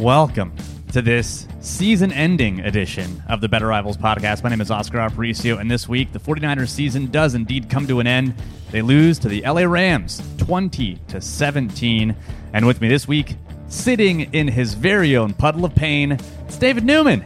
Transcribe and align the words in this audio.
Welcome 0.00 0.54
to 0.92 1.02
this 1.02 1.46
season 1.60 2.10
ending 2.10 2.60
edition 2.60 3.22
of 3.28 3.42
the 3.42 3.50
Better 3.50 3.66
Rivals 3.66 3.98
podcast. 3.98 4.42
My 4.42 4.48
name 4.48 4.62
is 4.62 4.70
Oscar 4.70 4.96
Aparicio, 4.96 5.60
and 5.60 5.70
this 5.70 5.90
week 5.90 6.10
the 6.14 6.18
49ers 6.18 6.70
season 6.70 7.10
does 7.10 7.34
indeed 7.34 7.68
come 7.68 7.86
to 7.86 8.00
an 8.00 8.06
end. 8.06 8.32
They 8.70 8.80
lose 8.80 9.18
to 9.18 9.28
the 9.28 9.42
LA 9.42 9.64
Rams 9.64 10.22
20 10.38 10.98
to 11.08 11.20
17. 11.20 12.16
And 12.54 12.66
with 12.66 12.80
me 12.80 12.88
this 12.88 13.06
week, 13.06 13.36
sitting 13.68 14.22
in 14.32 14.48
his 14.48 14.72
very 14.72 15.18
own 15.18 15.34
puddle 15.34 15.66
of 15.66 15.74
pain, 15.74 16.12
it's 16.12 16.56
David 16.56 16.84
Newman. 16.84 17.22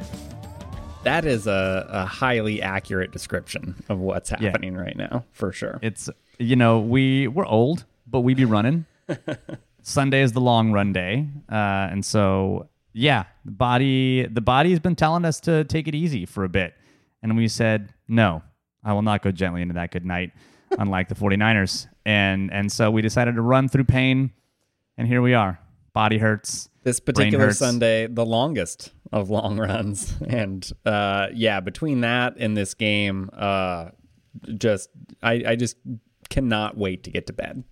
That 1.05 1.25
is 1.25 1.47
a, 1.47 1.87
a 1.89 2.07
highly 2.07 2.61
accurate 2.61 3.13
description 3.13 3.85
of 3.89 4.01
what's 4.01 4.31
happening 4.31 4.75
yeah. 4.75 4.81
right 4.81 4.97
now, 4.97 5.25
for 5.31 5.53
sure. 5.53 5.79
It's 5.81 6.11
you 6.41 6.57
know, 6.57 6.81
we 6.81 7.29
we're 7.29 7.47
old, 7.47 7.85
but 8.09 8.23
we 8.23 8.35
be 8.35 8.45
running. 8.45 8.87
Sunday 9.87 10.23
is 10.23 10.33
the 10.33 10.41
long 10.41 10.73
run 10.73 10.95
day, 10.95 11.29
uh, 11.53 11.89
and 11.93 12.03
so 12.03 12.71
yeah, 12.95 13.25
the 13.45 13.53
body 13.53 14.27
the 14.27 14.41
body 14.41 14.71
has 14.71 14.81
been 14.81 14.97
telling 14.97 15.27
us 15.27 15.41
to 15.41 15.65
take 15.65 15.87
it 15.87 15.95
easy 15.95 16.25
for 16.25 16.43
a 16.43 16.49
bit, 16.49 16.75
and 17.23 17.37
we 17.37 17.49
said 17.49 17.93
no, 18.09 18.43
I 18.83 18.95
will 18.95 19.03
not 19.03 19.23
go 19.23 19.31
gently 19.31 19.61
into 19.61 19.75
that 19.75 19.91
good 19.91 20.07
night, 20.07 20.33
unlike 20.79 21.11
the 21.11 21.15
49ers, 21.15 21.87
and 22.07 22.51
and 22.51 22.73
so 22.73 22.91
we 22.91 23.03
decided 23.03 23.35
to 23.35 23.43
run 23.43 23.69
through 23.69 23.85
pain, 23.85 24.33
and 24.97 25.07
here 25.07 25.21
we 25.21 25.35
are. 25.35 25.61
Body 25.93 26.17
hurts. 26.17 26.71
This 26.83 26.99
particular 26.99 27.53
Sunday, 27.53 28.07
the 28.07 28.25
longest 28.25 28.91
of 29.13 29.29
long 29.29 29.59
runs, 29.59 30.15
and 30.27 30.67
uh, 30.87 31.27
yeah, 31.35 31.61
between 31.61 32.01
that 32.01 32.37
and 32.39 32.57
this 32.57 32.73
game, 32.73 33.29
uh, 33.35 33.91
just 34.57 34.89
I, 35.23 35.43
I 35.47 35.57
just 35.57 35.77
cannot 36.31 36.79
wait 36.79 37.05
to 37.05 37.11
get 37.11 37.27
to 37.27 37.35
bed. 37.35 37.65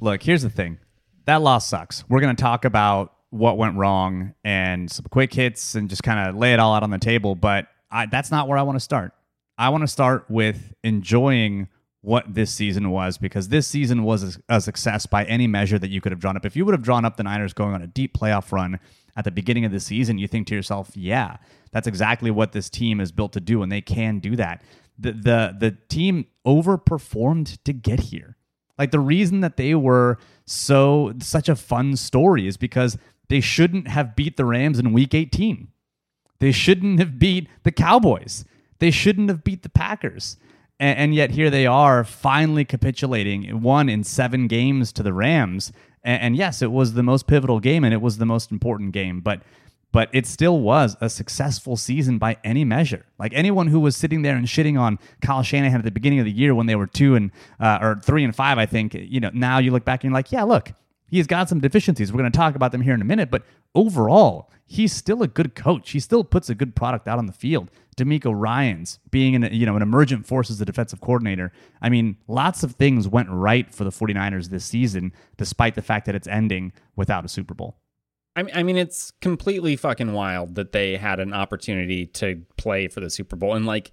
Look, 0.00 0.22
here's 0.22 0.42
the 0.42 0.48
thing 0.48 0.78
that 1.26 1.42
loss 1.42 1.66
sucks. 1.66 2.04
We're 2.08 2.20
going 2.20 2.34
to 2.34 2.40
talk 2.40 2.64
about 2.64 3.14
what 3.30 3.56
went 3.56 3.76
wrong 3.76 4.34
and 4.44 4.90
some 4.90 5.06
quick 5.10 5.32
hits 5.32 5.74
and 5.74 5.88
just 5.88 6.02
kind 6.02 6.28
of 6.28 6.36
lay 6.36 6.52
it 6.52 6.58
all 6.58 6.74
out 6.74 6.82
on 6.82 6.90
the 6.90 6.98
table. 6.98 7.34
But 7.34 7.68
I, 7.90 8.06
that's 8.06 8.30
not 8.30 8.48
where 8.48 8.58
I 8.58 8.62
want 8.62 8.76
to 8.76 8.80
start. 8.80 9.12
I 9.56 9.68
want 9.68 9.82
to 9.82 9.88
start 9.88 10.24
with 10.28 10.74
enjoying 10.82 11.68
what 12.02 12.34
this 12.34 12.50
season 12.50 12.90
was 12.90 13.18
because 13.18 13.48
this 13.48 13.66
season 13.66 14.04
was 14.04 14.38
a, 14.48 14.60
success 14.60 15.06
by 15.06 15.24
any 15.24 15.46
measure 15.46 15.78
that 15.78 15.90
you 15.90 16.00
could 16.00 16.12
have 16.12 16.20
drawn 16.20 16.36
up. 16.36 16.46
If 16.46 16.56
you 16.56 16.64
would 16.64 16.72
have 16.72 16.82
drawn 16.82 17.04
up 17.04 17.16
the 17.16 17.22
Niners 17.22 17.52
going 17.52 17.74
on 17.74 17.82
a 17.82 17.86
deep 17.86 18.16
playoff 18.16 18.52
run 18.52 18.80
at 19.16 19.24
the 19.24 19.30
beginning 19.30 19.64
of 19.64 19.72
the 19.72 19.80
season, 19.80 20.16
you 20.18 20.26
think 20.26 20.46
to 20.46 20.54
yourself, 20.54 20.96
yeah, 20.96 21.36
that's 21.72 21.86
exactly 21.86 22.30
what 22.30 22.52
this 22.52 22.70
team 22.70 23.00
is 23.00 23.12
built 23.12 23.32
to 23.34 23.40
do, 23.40 23.62
and 23.62 23.70
they 23.70 23.82
can 23.82 24.18
do 24.18 24.34
that. 24.36 24.62
The 24.98 25.12
the 25.12 25.56
the 25.58 25.76
team 25.88 26.26
overperformed 26.46 27.58
to 27.64 27.72
get 27.72 28.00
here. 28.00 28.36
Like 28.80 28.92
the 28.92 28.98
reason 28.98 29.40
that 29.40 29.58
they 29.58 29.74
were 29.74 30.16
so 30.46 31.12
such 31.20 31.50
a 31.50 31.54
fun 31.54 31.96
story 31.96 32.46
is 32.46 32.56
because 32.56 32.96
they 33.28 33.42
shouldn't 33.42 33.88
have 33.88 34.16
beat 34.16 34.38
the 34.38 34.46
Rams 34.46 34.78
in 34.78 34.94
week 34.94 35.14
18. 35.14 35.68
They 36.38 36.50
shouldn't 36.50 36.98
have 36.98 37.18
beat 37.18 37.46
the 37.62 37.72
Cowboys. 37.72 38.46
They 38.78 38.90
shouldn't 38.90 39.28
have 39.28 39.44
beat 39.44 39.64
the 39.64 39.68
Packers. 39.68 40.38
And, 40.78 40.98
and 40.98 41.14
yet 41.14 41.32
here 41.32 41.50
they 41.50 41.66
are 41.66 42.04
finally 42.04 42.64
capitulating, 42.64 43.60
one 43.60 43.90
in 43.90 44.02
seven 44.02 44.46
games 44.46 44.94
to 44.94 45.02
the 45.02 45.12
Rams. 45.12 45.72
And, 46.02 46.22
and 46.22 46.36
yes, 46.36 46.62
it 46.62 46.72
was 46.72 46.94
the 46.94 47.02
most 47.02 47.26
pivotal 47.26 47.60
game 47.60 47.84
and 47.84 47.92
it 47.92 48.00
was 48.00 48.16
the 48.16 48.24
most 48.24 48.50
important 48.50 48.92
game. 48.92 49.20
But 49.20 49.42
but 49.92 50.08
it 50.12 50.26
still 50.26 50.60
was 50.60 50.96
a 51.00 51.08
successful 51.08 51.76
season 51.76 52.18
by 52.18 52.36
any 52.44 52.64
measure. 52.64 53.04
Like 53.18 53.32
anyone 53.34 53.66
who 53.66 53.80
was 53.80 53.96
sitting 53.96 54.22
there 54.22 54.36
and 54.36 54.46
shitting 54.46 54.78
on 54.78 54.98
Kyle 55.20 55.42
Shanahan 55.42 55.78
at 55.78 55.84
the 55.84 55.90
beginning 55.90 56.20
of 56.20 56.24
the 56.24 56.32
year 56.32 56.54
when 56.54 56.66
they 56.66 56.76
were 56.76 56.86
two 56.86 57.14
and 57.14 57.30
uh, 57.58 57.78
or 57.80 58.00
three 58.02 58.24
and 58.24 58.34
five, 58.34 58.58
I 58.58 58.66
think 58.66 58.94
you 58.94 59.20
know 59.20 59.30
now 59.32 59.58
you 59.58 59.70
look 59.70 59.84
back 59.84 60.04
and 60.04 60.10
you're 60.10 60.16
like, 60.16 60.32
yeah, 60.32 60.44
look, 60.44 60.72
he's 61.08 61.26
got 61.26 61.48
some 61.48 61.60
deficiencies. 61.60 62.12
We're 62.12 62.20
going 62.20 62.32
to 62.32 62.36
talk 62.36 62.54
about 62.54 62.72
them 62.72 62.80
here 62.80 62.94
in 62.94 63.02
a 63.02 63.04
minute, 63.04 63.30
but 63.30 63.42
overall, 63.74 64.50
he's 64.66 64.92
still 64.92 65.22
a 65.22 65.28
good 65.28 65.54
coach. 65.54 65.90
He 65.90 66.00
still 66.00 66.24
puts 66.24 66.48
a 66.48 66.54
good 66.54 66.74
product 66.76 67.08
out 67.08 67.18
on 67.18 67.26
the 67.26 67.32
field. 67.32 67.70
DeMeco 67.96 68.32
Ryans 68.34 68.98
being 69.10 69.34
an 69.34 69.52
you 69.52 69.66
know 69.66 69.76
an 69.76 69.82
emergent 69.82 70.26
force 70.26 70.50
as 70.50 70.60
a 70.60 70.64
defensive 70.64 71.00
coordinator. 71.00 71.52
I 71.82 71.90
mean, 71.90 72.16
lots 72.28 72.62
of 72.62 72.76
things 72.76 73.06
went 73.06 73.28
right 73.28 73.72
for 73.74 73.84
the 73.84 73.90
49ers 73.90 74.48
this 74.48 74.64
season, 74.64 75.12
despite 75.36 75.74
the 75.74 75.82
fact 75.82 76.06
that 76.06 76.14
it's 76.14 76.28
ending 76.28 76.72
without 76.96 77.24
a 77.24 77.28
Super 77.28 77.52
Bowl. 77.52 77.76
I 78.36 78.42
mean, 78.42 78.54
I 78.54 78.62
mean, 78.62 78.76
it's 78.76 79.10
completely 79.20 79.76
fucking 79.76 80.12
wild 80.12 80.54
that 80.54 80.72
they 80.72 80.96
had 80.96 81.20
an 81.20 81.32
opportunity 81.32 82.06
to 82.06 82.42
play 82.56 82.88
for 82.88 83.00
the 83.00 83.10
Super 83.10 83.36
Bowl 83.36 83.54
and 83.54 83.66
like 83.66 83.92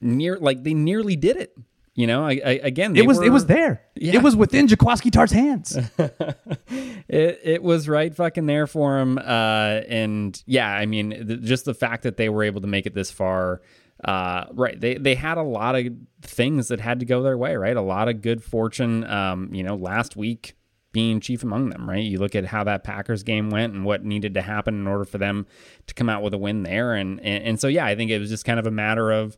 near, 0.00 0.38
like 0.38 0.62
they 0.62 0.74
nearly 0.74 1.16
did 1.16 1.36
it. 1.36 1.56
You 1.94 2.06
know, 2.06 2.24
I, 2.24 2.40
I 2.44 2.60
again, 2.62 2.96
it 2.96 3.06
was 3.06 3.18
were, 3.18 3.24
it 3.24 3.30
was 3.30 3.46
there. 3.46 3.82
Yeah. 3.94 4.14
It 4.14 4.22
was 4.22 4.34
within 4.34 4.66
Jaquiski 4.68 5.12
Tartt's 5.12 5.32
hands. 5.32 5.76
it 5.98 7.40
it 7.44 7.62
was 7.62 7.86
right 7.86 8.14
fucking 8.14 8.46
there 8.46 8.66
for 8.66 8.98
him. 8.98 9.18
Uh, 9.18 9.80
and 9.88 10.42
yeah, 10.46 10.70
I 10.70 10.86
mean, 10.86 11.10
th- 11.10 11.42
just 11.42 11.66
the 11.66 11.74
fact 11.74 12.04
that 12.04 12.16
they 12.16 12.30
were 12.30 12.44
able 12.44 12.62
to 12.62 12.66
make 12.66 12.86
it 12.86 12.94
this 12.94 13.10
far. 13.10 13.60
Uh, 14.02 14.46
right, 14.52 14.80
they 14.80 14.94
they 14.94 15.14
had 15.14 15.36
a 15.36 15.42
lot 15.42 15.76
of 15.76 15.86
things 16.22 16.68
that 16.68 16.80
had 16.80 17.00
to 17.00 17.06
go 17.06 17.22
their 17.22 17.36
way. 17.36 17.56
Right, 17.56 17.76
a 17.76 17.82
lot 17.82 18.08
of 18.08 18.22
good 18.22 18.42
fortune. 18.42 19.04
Um, 19.04 19.54
you 19.54 19.62
know, 19.62 19.76
last 19.76 20.16
week 20.16 20.54
being 20.92 21.20
chief 21.20 21.42
among 21.42 21.70
them, 21.70 21.88
right? 21.88 22.04
You 22.04 22.18
look 22.18 22.34
at 22.34 22.44
how 22.44 22.64
that 22.64 22.84
Packers 22.84 23.22
game 23.22 23.50
went 23.50 23.72
and 23.72 23.84
what 23.84 24.04
needed 24.04 24.34
to 24.34 24.42
happen 24.42 24.74
in 24.74 24.86
order 24.86 25.04
for 25.04 25.18
them 25.18 25.46
to 25.86 25.94
come 25.94 26.08
out 26.08 26.22
with 26.22 26.34
a 26.34 26.38
win 26.38 26.62
there. 26.62 26.94
And, 26.94 27.18
and, 27.20 27.44
and 27.44 27.60
so, 27.60 27.68
yeah, 27.68 27.86
I 27.86 27.96
think 27.96 28.10
it 28.10 28.18
was 28.18 28.28
just 28.28 28.44
kind 28.44 28.60
of 28.60 28.66
a 28.66 28.70
matter 28.70 29.10
of, 29.10 29.36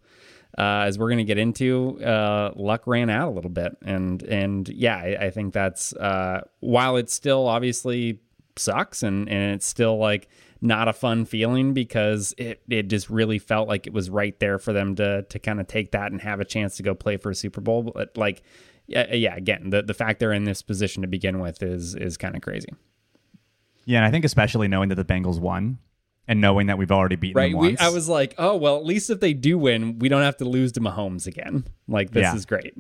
uh, 0.58 0.82
as 0.86 0.98
we're 0.98 1.08
going 1.08 1.18
to 1.18 1.24
get 1.24 1.38
into, 1.38 2.02
uh, 2.04 2.52
luck 2.56 2.86
ran 2.86 3.08
out 3.08 3.28
a 3.28 3.30
little 3.30 3.50
bit. 3.50 3.76
And, 3.84 4.22
and 4.24 4.68
yeah, 4.68 4.96
I, 4.96 5.26
I 5.26 5.30
think 5.30 5.54
that's, 5.54 5.92
uh, 5.94 6.42
while 6.60 6.96
it 6.96 7.08
still 7.08 7.46
obviously 7.46 8.20
sucks 8.56 9.02
and, 9.02 9.28
and 9.28 9.54
it's 9.54 9.66
still 9.66 9.96
like 9.96 10.28
not 10.60 10.88
a 10.88 10.92
fun 10.92 11.24
feeling 11.24 11.74
because 11.74 12.34
it, 12.38 12.62
it 12.68 12.88
just 12.88 13.10
really 13.10 13.38
felt 13.38 13.68
like 13.68 13.86
it 13.86 13.92
was 13.92 14.10
right 14.10 14.38
there 14.40 14.58
for 14.58 14.72
them 14.72 14.94
to, 14.96 15.22
to 15.22 15.38
kind 15.38 15.60
of 15.60 15.66
take 15.66 15.92
that 15.92 16.10
and 16.10 16.20
have 16.20 16.40
a 16.40 16.44
chance 16.44 16.76
to 16.76 16.82
go 16.82 16.94
play 16.94 17.16
for 17.16 17.30
a 17.30 17.34
Super 17.34 17.60
Bowl. 17.60 17.82
But 17.82 18.16
like, 18.16 18.42
yeah, 18.86 19.12
yeah, 19.14 19.34
again, 19.34 19.70
the 19.70 19.82
the 19.82 19.94
fact 19.94 20.20
they're 20.20 20.32
in 20.32 20.44
this 20.44 20.62
position 20.62 21.02
to 21.02 21.08
begin 21.08 21.40
with 21.40 21.62
is 21.62 21.94
is 21.94 22.16
kind 22.16 22.36
of 22.36 22.42
crazy. 22.42 22.68
Yeah, 23.86 23.98
and 23.98 24.06
I 24.06 24.10
think 24.10 24.24
especially 24.24 24.68
knowing 24.68 24.88
that 24.90 24.94
the 24.94 25.04
Bengals 25.04 25.38
won 25.38 25.78
and 26.26 26.40
knowing 26.40 26.68
that 26.68 26.78
we've 26.78 26.92
already 26.92 27.16
beaten 27.16 27.36
right, 27.36 27.52
them 27.52 27.58
once. 27.58 27.80
We, 27.80 27.86
I 27.86 27.90
was 27.90 28.08
like, 28.08 28.34
oh 28.38 28.56
well, 28.56 28.76
at 28.76 28.84
least 28.84 29.10
if 29.10 29.20
they 29.20 29.32
do 29.32 29.58
win, 29.58 29.98
we 29.98 30.08
don't 30.08 30.22
have 30.22 30.36
to 30.38 30.44
lose 30.44 30.72
to 30.72 30.80
Mahomes 30.80 31.26
again. 31.26 31.66
Like 31.88 32.10
this 32.10 32.22
yeah. 32.22 32.34
is 32.34 32.46
great. 32.46 32.74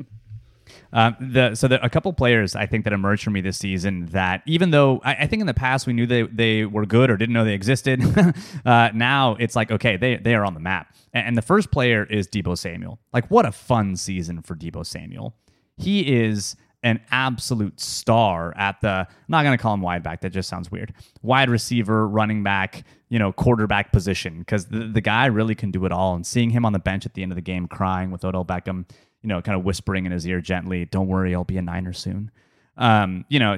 Um, 0.92 1.16
the 1.20 1.54
so 1.54 1.68
the, 1.68 1.84
a 1.84 1.88
couple 1.88 2.12
players 2.12 2.54
I 2.54 2.66
think 2.66 2.84
that 2.84 2.92
emerged 2.92 3.24
for 3.24 3.30
me 3.30 3.40
this 3.40 3.58
season 3.58 4.06
that 4.06 4.42
even 4.46 4.70
though 4.70 5.00
I, 5.04 5.14
I 5.14 5.26
think 5.26 5.40
in 5.40 5.46
the 5.46 5.54
past 5.54 5.86
we 5.86 5.92
knew 5.92 6.06
they 6.06 6.22
they 6.22 6.64
were 6.64 6.86
good 6.86 7.10
or 7.10 7.16
didn't 7.16 7.32
know 7.32 7.44
they 7.44 7.54
existed, 7.54 8.02
uh, 8.64 8.90
now 8.94 9.36
it's 9.38 9.56
like 9.56 9.70
okay 9.70 9.96
they 9.96 10.16
they 10.16 10.34
are 10.34 10.44
on 10.44 10.54
the 10.54 10.60
map. 10.60 10.94
And, 11.12 11.28
and 11.28 11.36
the 11.36 11.42
first 11.42 11.70
player 11.70 12.04
is 12.04 12.28
Deebo 12.28 12.56
Samuel. 12.56 12.98
Like 13.12 13.30
what 13.30 13.46
a 13.46 13.52
fun 13.52 13.96
season 13.96 14.42
for 14.42 14.54
Deebo 14.54 14.86
Samuel 14.86 15.34
he 15.76 16.22
is 16.22 16.56
an 16.82 17.00
absolute 17.10 17.80
star 17.80 18.52
at 18.56 18.80
the 18.82 18.88
I'm 18.88 19.06
not 19.28 19.42
going 19.42 19.56
to 19.56 19.62
call 19.62 19.72
him 19.72 19.80
wide 19.80 20.02
back 20.02 20.20
that 20.20 20.30
just 20.30 20.50
sounds 20.50 20.70
weird. 20.70 20.92
Wide 21.22 21.48
receiver, 21.48 22.06
running 22.06 22.42
back, 22.42 22.84
you 23.08 23.18
know, 23.18 23.32
quarterback 23.32 23.90
position 23.90 24.44
cuz 24.44 24.66
the, 24.66 24.80
the 24.80 25.00
guy 25.00 25.26
really 25.26 25.54
can 25.54 25.70
do 25.70 25.86
it 25.86 25.92
all 25.92 26.14
and 26.14 26.26
seeing 26.26 26.50
him 26.50 26.66
on 26.66 26.74
the 26.74 26.78
bench 26.78 27.06
at 27.06 27.14
the 27.14 27.22
end 27.22 27.32
of 27.32 27.36
the 27.36 27.42
game 27.42 27.66
crying 27.66 28.10
with 28.10 28.24
Odell 28.24 28.44
Beckham, 28.44 28.84
you 29.22 29.28
know, 29.28 29.40
kind 29.40 29.58
of 29.58 29.64
whispering 29.64 30.04
in 30.04 30.12
his 30.12 30.26
ear 30.26 30.42
gently, 30.42 30.84
"Don't 30.84 31.08
worry, 31.08 31.34
I'll 31.34 31.44
be 31.44 31.56
a 31.56 31.62
Niner 31.62 31.94
soon." 31.94 32.30
Um, 32.76 33.24
you 33.28 33.38
know, 33.38 33.56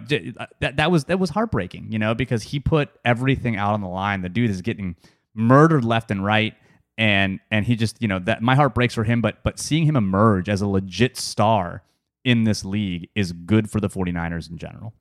that 0.61 0.77
that 0.77 0.91
was 0.91 1.05
that 1.07 1.19
was 1.19 1.31
heartbreaking, 1.31 1.91
you 1.91 1.99
know, 1.99 2.15
because 2.15 2.45
he 2.45 2.61
put 2.61 2.91
everything 3.05 3.57
out 3.57 3.75
on 3.75 3.81
the 3.81 3.89
line. 3.89 4.21
The 4.21 4.29
dude 4.29 4.51
is 4.51 4.63
getting 4.63 4.95
murdered 5.35 5.85
left 5.85 6.11
and 6.13 6.25
right 6.25 6.55
and 6.99 7.41
and 7.51 7.67
he 7.67 7.77
just, 7.77 8.01
you 8.01 8.09
know, 8.09 8.19
that 8.21 8.43
my 8.43 8.55
heart 8.55 8.75
breaks 8.75 8.95
for 8.95 9.05
him, 9.05 9.21
but 9.21 9.43
but 9.43 9.59
seeing 9.59 9.85
him 9.85 9.97
emerge 9.97 10.49
as 10.49 10.61
a 10.61 10.69
legit 10.69 11.17
star 11.17 11.83
in 12.27 12.43
this 12.43 12.65
league 12.65 13.09
is 13.15 13.33
good 13.33 13.71
for 13.71 13.81
the 13.81 13.89
49ers 13.89 14.51
in 14.51 14.59
general. 14.59 14.93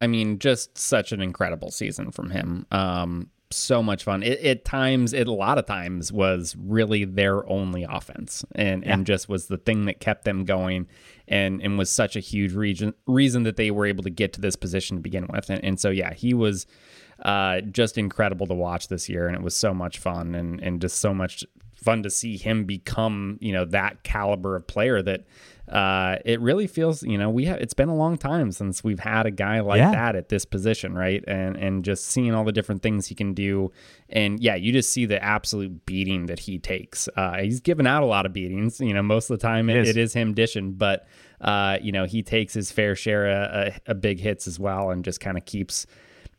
I 0.00 0.06
mean, 0.06 0.38
just 0.38 0.78
such 0.78 1.12
an 1.12 1.20
incredible 1.20 1.70
season 1.70 2.10
from 2.10 2.30
him. 2.30 2.66
Um, 2.70 3.30
so 3.50 3.82
much 3.82 4.04
fun. 4.04 4.22
It, 4.22 4.40
at 4.40 4.64
times, 4.64 5.12
it 5.12 5.28
a 5.28 5.32
lot 5.32 5.58
of 5.58 5.66
times 5.66 6.10
was 6.10 6.56
really 6.58 7.04
their 7.04 7.46
only 7.48 7.84
offense, 7.84 8.44
and 8.54 8.82
yeah. 8.82 8.94
and 8.94 9.06
just 9.06 9.28
was 9.28 9.46
the 9.46 9.58
thing 9.58 9.84
that 9.86 10.00
kept 10.00 10.24
them 10.24 10.44
going, 10.44 10.86
and 11.26 11.60
and 11.60 11.76
was 11.76 11.90
such 11.90 12.16
a 12.16 12.20
huge 12.20 12.54
reason 12.54 12.94
reason 13.06 13.42
that 13.42 13.56
they 13.56 13.70
were 13.70 13.86
able 13.86 14.02
to 14.04 14.10
get 14.10 14.32
to 14.34 14.40
this 14.40 14.56
position 14.56 14.96
to 14.96 15.02
begin 15.02 15.26
with. 15.30 15.50
And, 15.50 15.62
and 15.62 15.80
so 15.80 15.90
yeah, 15.90 16.14
he 16.14 16.32
was 16.32 16.66
uh, 17.22 17.60
just 17.62 17.98
incredible 17.98 18.46
to 18.46 18.54
watch 18.54 18.88
this 18.88 19.08
year, 19.08 19.26
and 19.26 19.36
it 19.36 19.42
was 19.42 19.56
so 19.56 19.74
much 19.74 19.98
fun, 19.98 20.34
and 20.34 20.60
and 20.62 20.80
just 20.80 20.98
so 20.98 21.12
much 21.12 21.44
fun 21.74 22.02
to 22.02 22.10
see 22.10 22.36
him 22.36 22.64
become 22.64 23.38
you 23.40 23.52
know 23.52 23.64
that 23.64 24.02
caliber 24.02 24.56
of 24.56 24.66
player 24.66 25.02
that 25.02 25.24
uh, 25.68 26.16
it 26.24 26.40
really 26.40 26.66
feels, 26.66 27.02
you 27.02 27.18
know, 27.18 27.28
we 27.28 27.44
have 27.44 27.58
it's 27.58 27.74
been 27.74 27.88
a 27.88 27.94
long 27.94 28.16
time 28.16 28.52
since 28.52 28.82
we've 28.82 29.00
had 29.00 29.26
a 29.26 29.30
guy 29.30 29.60
like 29.60 29.78
yeah. 29.78 29.90
that 29.92 30.16
at 30.16 30.28
this 30.28 30.44
position, 30.44 30.94
right? 30.94 31.22
And 31.26 31.56
and 31.56 31.84
just 31.84 32.06
seeing 32.06 32.34
all 32.34 32.44
the 32.44 32.52
different 32.52 32.82
things 32.82 33.06
he 33.06 33.14
can 33.14 33.34
do, 33.34 33.70
and 34.08 34.40
yeah, 34.40 34.54
you 34.54 34.72
just 34.72 34.90
see 34.90 35.04
the 35.04 35.22
absolute 35.22 35.84
beating 35.84 36.26
that 36.26 36.40
he 36.40 36.58
takes. 36.58 37.08
Uh, 37.16 37.38
he's 37.38 37.60
given 37.60 37.86
out 37.86 38.02
a 38.02 38.06
lot 38.06 38.24
of 38.24 38.32
beatings, 38.32 38.80
you 38.80 38.94
know, 38.94 39.02
most 39.02 39.30
of 39.30 39.38
the 39.38 39.46
time 39.46 39.68
it, 39.68 39.76
it, 39.76 39.82
is. 39.82 39.88
it 39.90 39.96
is 39.96 40.12
him 40.14 40.34
dishing, 40.34 40.72
but 40.72 41.06
uh, 41.40 41.78
you 41.82 41.92
know, 41.92 42.04
he 42.04 42.22
takes 42.22 42.54
his 42.54 42.72
fair 42.72 42.96
share 42.96 43.28
of, 43.28 43.80
of 43.86 44.00
big 44.00 44.20
hits 44.20 44.46
as 44.46 44.58
well, 44.58 44.90
and 44.90 45.04
just 45.04 45.20
kind 45.20 45.36
of 45.36 45.44
keeps 45.44 45.86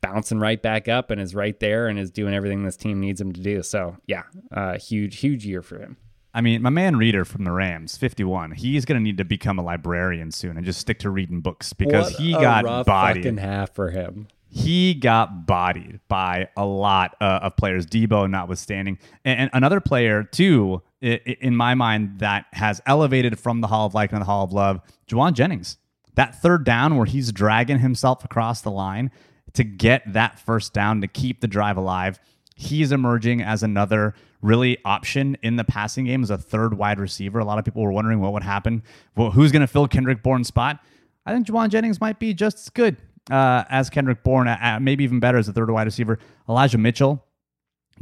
bouncing 0.01 0.39
right 0.39 0.61
back 0.61 0.87
up 0.87 1.11
and 1.11 1.19
is 1.19 1.35
right 1.35 1.59
there 1.59 1.87
and 1.87 1.99
is 1.99 2.09
doing 2.09 2.33
everything 2.33 2.63
this 2.63 2.77
team 2.77 2.99
needs 2.99 3.19
him 3.19 3.31
to 3.31 3.41
do. 3.41 3.61
So 3.61 3.97
yeah, 4.07 4.23
uh, 4.51 4.77
huge, 4.77 5.19
huge 5.19 5.45
year 5.45 5.61
for 5.61 5.77
him. 5.77 5.97
I 6.33 6.41
mean, 6.41 6.61
my 6.61 6.69
man 6.69 6.95
Reeder 6.95 7.25
from 7.25 7.43
the 7.43 7.51
Rams, 7.51 7.97
51, 7.97 8.51
he's 8.51 8.85
going 8.85 8.99
to 8.99 9.03
need 9.03 9.17
to 9.17 9.25
become 9.25 9.57
a 9.57 9.63
librarian 9.63 10.31
soon 10.31 10.57
and 10.57 10.65
just 10.65 10.79
stick 10.79 10.99
to 10.99 11.09
reading 11.09 11.41
books 11.41 11.73
because 11.73 12.11
what 12.13 12.21
he 12.21 12.33
got 12.33 12.63
rough 12.65 12.85
bodied. 12.85 13.23
Fucking 13.23 13.37
half 13.37 13.73
for 13.73 13.89
him. 13.89 14.27
He 14.51 14.93
got 14.95 15.45
bodied 15.47 15.99
by 16.07 16.49
a 16.57 16.65
lot 16.65 17.15
uh, 17.21 17.39
of 17.43 17.55
players, 17.55 17.85
Deebo 17.85 18.29
notwithstanding. 18.29 18.97
And, 19.25 19.41
and 19.41 19.49
another 19.53 19.79
player, 19.79 20.23
too, 20.23 20.81
i- 21.03 21.19
i- 21.27 21.37
in 21.41 21.55
my 21.55 21.75
mind, 21.75 22.19
that 22.19 22.45
has 22.53 22.81
elevated 22.85 23.39
from 23.39 23.61
the 23.61 23.67
Hall 23.67 23.85
of 23.87 23.93
Life 23.93 24.11
and 24.11 24.21
the 24.21 24.25
Hall 24.25 24.43
of 24.43 24.51
Love, 24.51 24.81
Jauan 25.07 25.33
Jennings. 25.33 25.77
That 26.15 26.41
third 26.41 26.63
down 26.63 26.95
where 26.95 27.05
he's 27.05 27.31
dragging 27.31 27.79
himself 27.79 28.23
across 28.25 28.61
the 28.61 28.71
line 28.71 29.11
to 29.53 29.63
get 29.63 30.13
that 30.13 30.39
first 30.39 30.73
down 30.73 31.01
to 31.01 31.07
keep 31.07 31.41
the 31.41 31.47
drive 31.47 31.77
alive 31.77 32.19
he's 32.55 32.91
emerging 32.91 33.41
as 33.41 33.63
another 33.63 34.13
really 34.41 34.77
option 34.85 35.37
in 35.43 35.55
the 35.55 35.63
passing 35.63 36.05
game 36.05 36.23
as 36.23 36.29
a 36.29 36.37
third 36.37 36.77
wide 36.77 36.99
receiver. 36.99 37.39
A 37.39 37.45
lot 37.45 37.59
of 37.59 37.65
people 37.65 37.81
were 37.81 37.91
wondering 37.91 38.19
what 38.19 38.33
would 38.33 38.43
happen. 38.43 38.83
Well, 39.15 39.31
who's 39.31 39.51
going 39.51 39.61
to 39.61 39.67
fill 39.67 39.87
Kendrick 39.87 40.23
Bourne's 40.23 40.47
spot? 40.47 40.79
I 41.25 41.33
think 41.33 41.47
Jauan 41.47 41.69
Jennings 41.69 41.99
might 41.99 42.19
be 42.19 42.33
just 42.33 42.57
as 42.57 42.69
good 42.69 42.97
uh, 43.29 43.63
as 43.69 43.89
Kendrick 43.89 44.23
Bourne, 44.23 44.47
uh, 44.47 44.79
maybe 44.81 45.03
even 45.03 45.19
better 45.19 45.37
as 45.37 45.47
a 45.47 45.53
third 45.53 45.69
wide 45.69 45.85
receiver. 45.85 46.19
Elijah 46.47 46.77
Mitchell 46.77 47.25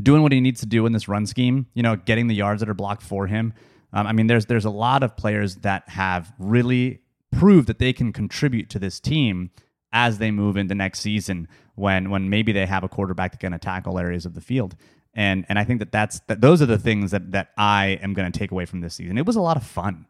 doing 0.01 0.21
what 0.21 0.31
he 0.31 0.39
needs 0.39 0.59
to 0.59 0.65
do 0.65 0.85
in 0.85 0.91
this 0.91 1.07
run 1.07 1.25
scheme, 1.25 1.67
you 1.73 1.83
know, 1.83 1.95
getting 1.95 2.27
the 2.27 2.35
yards 2.35 2.59
that 2.59 2.69
are 2.69 2.75
blocked 2.75 3.03
for 3.03 3.27
him. 3.27 3.53
Um, 3.93 4.05
I 4.05 4.13
mean, 4.13 4.27
there's 4.27 4.45
there's 4.45 4.65
a 4.65 4.69
lot 4.69 5.03
of 5.03 5.17
players 5.17 5.57
that 5.57 5.87
have 5.89 6.33
really 6.37 7.01
proved 7.31 7.67
that 7.67 7.79
they 7.79 7.93
can 7.93 8.13
contribute 8.13 8.69
to 8.69 8.79
this 8.79 8.99
team 8.99 9.49
as 9.91 10.17
they 10.17 10.31
move 10.31 10.57
into 10.57 10.75
next 10.75 10.99
season 10.99 11.47
when 11.75 12.09
when 12.09 12.29
maybe 12.29 12.51
they 12.51 12.65
have 12.65 12.83
a 12.83 12.89
quarterback 12.89 13.31
that 13.31 13.39
can 13.39 13.57
tackle 13.59 13.97
areas 13.97 14.25
of 14.25 14.33
the 14.33 14.41
field. 14.41 14.75
And 15.17 15.47
and 15.49 15.57
I 15.57 15.63
think 15.63 15.79
that 15.79 15.91
that's 15.91 16.19
that 16.27 16.41
those 16.41 16.61
are 16.61 16.67
the 16.67 16.77
things 16.77 17.09
that 17.09 17.31
that 17.31 17.49
I 17.57 17.99
am 18.03 18.13
going 18.13 18.31
to 18.31 18.39
take 18.39 18.51
away 18.51 18.65
from 18.65 18.81
this 18.81 18.93
season. 18.93 19.17
It 19.17 19.25
was 19.25 19.35
a 19.35 19.41
lot 19.41 19.57
of 19.57 19.63
fun 19.63 20.05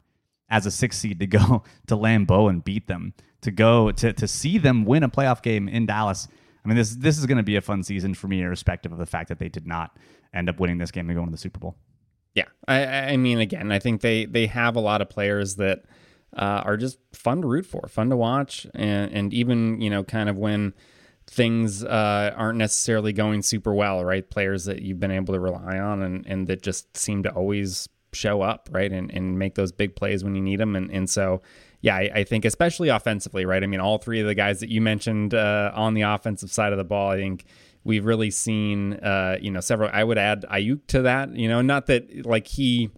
as 0.49 0.65
a 0.65 0.71
six 0.71 0.97
seed 0.97 1.19
to 1.21 1.27
go 1.27 1.63
to 1.87 1.95
Lambeau 1.95 2.49
and 2.49 2.63
beat 2.63 2.87
them, 2.87 3.13
to 3.41 3.49
go 3.49 3.91
to 3.93 4.11
to 4.11 4.27
see 4.27 4.57
them 4.57 4.83
win 4.83 5.03
a 5.03 5.09
playoff 5.09 5.41
game 5.41 5.69
in 5.69 5.85
Dallas. 5.85 6.27
I 6.63 6.67
mean, 6.67 6.75
this 6.75 6.93
this 6.95 7.17
is 7.17 7.25
going 7.25 7.37
to 7.37 7.43
be 7.43 7.55
a 7.55 7.61
fun 7.61 7.83
season 7.83 8.15
for 8.15 8.27
me, 8.27 8.41
irrespective 8.41 8.91
of 8.91 8.97
the 8.97 9.05
fact 9.05 9.29
that 9.29 9.39
they 9.39 9.47
did 9.47 9.65
not 9.65 9.97
end 10.33 10.49
up 10.49 10.59
winning 10.59 10.77
this 10.77 10.91
game 10.91 11.09
and 11.09 11.15
going 11.15 11.27
to 11.27 11.31
the 11.31 11.37
Super 11.37 11.59
Bowl. 11.59 11.77
Yeah, 12.35 12.45
I, 12.67 12.83
I 13.13 13.17
mean, 13.17 13.39
again, 13.39 13.71
I 13.71 13.79
think 13.79 14.01
they 14.01 14.25
they 14.25 14.47
have 14.47 14.75
a 14.75 14.81
lot 14.81 15.01
of 15.01 15.09
players 15.09 15.55
that 15.55 15.85
uh, 16.35 16.63
are 16.65 16.75
just 16.75 16.99
fun 17.13 17.41
to 17.43 17.47
root 17.47 17.65
for, 17.65 17.87
fun 17.87 18.09
to 18.09 18.17
watch, 18.17 18.67
and 18.75 19.09
and 19.13 19.33
even 19.33 19.79
you 19.79 19.89
know, 19.89 20.03
kind 20.03 20.27
of 20.27 20.35
when 20.35 20.73
things 21.27 21.83
uh, 21.83 22.33
aren't 22.35 22.57
necessarily 22.57 23.13
going 23.13 23.41
super 23.41 23.73
well, 23.73 24.03
right? 24.03 24.27
Players 24.27 24.65
that 24.65 24.81
you've 24.81 24.99
been 24.99 25.11
able 25.11 25.33
to 25.33 25.39
rely 25.39 25.77
on 25.77 26.01
and 26.01 26.25
and 26.25 26.47
that 26.47 26.61
just 26.61 26.95
seem 26.97 27.23
to 27.23 27.31
always 27.31 27.87
show 28.13 28.41
up, 28.41 28.69
right, 28.71 28.91
and 28.91 29.11
and 29.13 29.37
make 29.37 29.55
those 29.55 29.71
big 29.71 29.95
plays 29.95 30.23
when 30.23 30.35
you 30.35 30.41
need 30.41 30.59
them, 30.59 30.75
and 30.75 30.89
and 30.91 31.09
so. 31.09 31.41
Yeah, 31.79 31.95
I, 31.95 32.09
I 32.15 32.23
think 32.23 32.43
especially 32.43 32.89
offensively, 32.89 33.45
right? 33.45 33.63
I 33.63 33.67
mean, 33.67 33.79
all 33.79 33.99
three 33.99 34.19
of 34.19 34.25
the 34.25 34.33
guys 34.33 34.61
that 34.61 34.69
you 34.69 34.81
mentioned 34.81 35.35
uh, 35.35 35.71
on 35.75 35.93
the 35.93 36.01
offensive 36.01 36.51
side 36.51 36.71
of 36.71 36.79
the 36.79 36.83
ball, 36.83 37.11
I 37.11 37.17
think 37.17 37.45
we've 37.87 38.05
really 38.05 38.29
seen 38.29 38.93
uh, 38.95 39.37
you 39.41 39.49
know 39.49 39.61
several 39.61 39.89
i 39.93 40.03
would 40.03 40.17
add 40.17 40.45
Aiyuk 40.51 40.85
to 40.87 41.03
that 41.03 41.33
you 41.35 41.47
know 41.47 41.61
not 41.61 41.87
that 41.87 42.25
like 42.25 42.45
he 42.45 42.91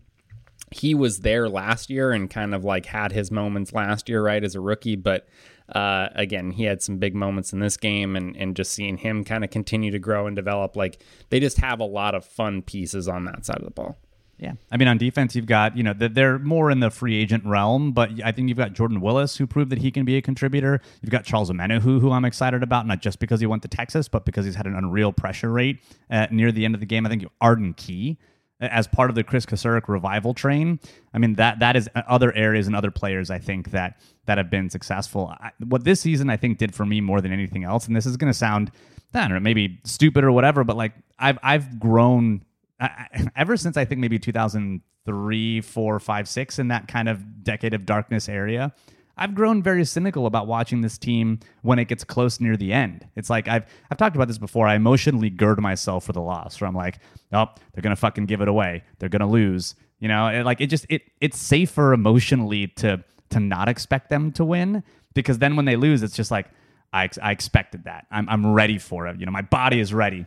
he 0.72 0.96
was 0.96 1.20
there 1.20 1.48
last 1.48 1.90
year 1.90 2.12
and 2.12 2.30
kind 2.30 2.54
of 2.54 2.66
like 2.66 2.88
had 2.88 3.12
his 3.12 3.32
moments 3.32 3.72
last 3.72 4.10
year 4.10 4.22
right 4.24 4.44
as 4.44 4.56
a 4.56 4.60
rookie 4.60 4.96
but 4.96 5.28
uh, 5.76 6.10
again 6.16 6.52
he 6.52 6.64
had 6.64 6.82
some 6.82 6.98
big 6.98 7.16
moments 7.16 7.54
in 7.54 7.60
this 7.60 7.78
game 7.78 8.16
and 8.16 8.36
and 8.38 8.56
just 8.56 8.72
seeing 8.72 8.98
him 8.98 9.24
kind 9.24 9.44
of 9.44 9.50
continue 9.50 9.92
to 9.92 10.00
grow 10.00 10.28
and 10.28 10.36
develop 10.36 10.76
like 10.76 11.02
they 11.30 11.40
just 11.40 11.58
have 11.58 11.80
a 11.80 11.86
lot 11.86 12.16
of 12.16 12.26
fun 12.26 12.62
pieces 12.62 13.08
on 13.08 13.26
that 13.26 13.46
side 13.46 13.58
of 13.58 13.66
the 13.66 13.72
ball 13.72 13.98
Yeah. 14.42 14.54
I 14.72 14.78
mean, 14.78 14.88
on 14.88 14.98
defense, 14.98 15.36
you've 15.36 15.48
got, 15.48 15.76
you 15.76 15.84
know, 15.84 15.94
they're 15.94 16.40
more 16.40 16.72
in 16.72 16.80
the 16.80 16.90
free 16.90 17.18
agent 17.22 17.44
realm, 17.46 17.92
but 17.92 18.10
I 18.24 18.32
think 18.32 18.48
you've 18.48 18.58
got 18.58 18.72
Jordan 18.72 19.02
Willis, 19.02 19.36
who 19.36 19.46
proved 19.46 19.70
that 19.72 19.80
he 19.80 19.92
can 19.92 20.06
be 20.06 20.16
a 20.16 20.22
contributor. 20.22 20.80
You've 21.02 21.12
got 21.12 21.26
Charles 21.26 21.52
Omenihu, 21.52 22.00
who 22.00 22.12
I'm 22.12 22.24
excited 22.24 22.64
about, 22.64 22.88
not 22.88 23.02
just 23.02 23.20
because 23.20 23.42
he 23.42 23.46
went 23.48 23.64
to 23.64 23.68
Texas, 23.68 24.08
but 24.08 24.24
because 24.24 24.46
he's 24.46 24.56
had 24.56 24.66
an 24.66 24.76
unreal 24.76 25.12
pressure 25.12 25.52
rate 25.52 25.84
uh, 26.10 26.28
near 26.32 26.54
the 26.54 26.64
end 26.64 26.74
of 26.74 26.80
the 26.80 26.86
game. 26.86 27.06
I 27.06 27.10
think 27.10 27.26
Arden 27.42 27.74
Key, 27.74 28.18
as 28.60 28.88
part 28.88 29.10
of 29.10 29.16
the 29.16 29.24
Kris 29.24 29.46
Kocurek 29.46 29.88
revival 29.88 30.34
train. 30.34 30.80
I 31.14 31.18
mean, 31.18 31.36
that 31.36 31.60
that 31.60 31.76
is 31.76 31.90
uh, 31.96 32.02
other 32.08 32.34
areas 32.34 32.68
and 32.68 32.76
other 32.76 32.92
players, 32.92 33.30
I 33.30 33.40
think, 33.40 33.72
that 33.72 34.00
that 34.26 34.38
have 34.38 34.50
been 34.50 34.70
successful. 34.70 35.34
I, 35.40 35.52
what 35.66 35.84
this 35.84 36.02
season, 36.02 36.30
I 36.30 36.38
think, 36.38 36.58
did 36.58 36.76
for 36.76 36.86
me 36.86 37.02
more 37.02 37.22
than 37.22 37.32
anything 37.32 37.64
else, 37.64 37.88
and 37.88 37.96
this 37.96 38.06
is 38.06 38.18
going 38.18 38.32
to 38.32 38.38
sound, 38.38 38.72
I 39.14 39.22
don't 39.22 39.32
know, 39.32 39.40
maybe 39.40 39.80
stupid 39.86 40.24
or 40.24 40.32
whatever, 40.32 40.64
but 40.64 40.76
like 40.76 40.94
I've 41.18 41.40
I've 41.42 41.80
grown 41.80 42.44
I, 42.80 43.08
ever 43.36 43.58
since 43.58 43.78
I 43.78 43.86
think 43.86 44.02
maybe 44.02 44.20
2003, 44.20 45.62
4, 45.62 46.00
5, 46.00 46.28
6 46.28 46.60
in 46.60 46.68
that 46.70 46.88
kind 46.88 47.10
of 47.10 47.44
decade 47.44 47.74
of 47.74 47.86
darkness 47.86 48.30
area. 48.30 48.74
I've 49.20 49.36
grown 49.36 49.62
very 49.62 49.84
cynical 49.84 50.26
about 50.26 50.48
watching 50.48 50.82
this 50.82 50.98
team 50.98 51.40
when 51.62 51.78
it 51.78 51.90
gets 51.90 52.04
close 52.06 52.40
near 52.40 52.56
the 52.56 52.72
end. 52.72 53.06
It's 53.16 53.30
like 53.30 53.48
I've 53.48 53.66
I've 53.92 53.98
talked 53.98 54.16
about 54.16 54.30
this 54.30 54.38
before. 54.38 54.66
I 54.68 54.76
emotionally 54.76 55.30
gird 55.30 55.60
myself 55.60 56.06
for 56.06 56.14
the 56.14 56.22
loss. 56.22 56.60
Where 56.60 56.68
I'm 56.68 56.76
like, 56.76 57.00
oh, 57.34 57.48
they're 57.74 57.82
gonna 57.82 57.98
fucking 57.98 58.26
give 58.26 58.42
it 58.42 58.48
away. 58.48 58.84
They're 58.98 59.10
gonna 59.10 59.30
lose. 59.30 59.76
You 60.00 60.08
know, 60.08 60.28
it, 60.28 60.46
like 60.46 60.62
it 60.62 60.68
just 60.68 60.86
it 60.90 61.04
it's 61.20 61.38
safer 61.38 61.92
emotionally 61.94 62.68
to 62.78 63.04
to 63.32 63.40
not 63.40 63.68
expect 63.68 64.10
them 64.10 64.32
to 64.32 64.46
win 64.46 64.84
because 65.14 65.40
then 65.40 65.56
when 65.58 65.66
they 65.66 65.76
lose, 65.76 66.02
it's 66.02 66.16
just 66.16 66.32
like 66.32 66.48
I 66.94 67.10
I 67.22 67.32
expected 67.32 67.84
that. 67.84 68.08
I'm 68.10 68.28
I'm 68.30 68.54
ready 68.54 68.78
for 68.78 69.06
it. 69.08 69.20
You 69.20 69.26
know, 69.26 69.32
my 69.34 69.42
body 69.42 69.82
is 69.82 69.94
ready. 69.94 70.26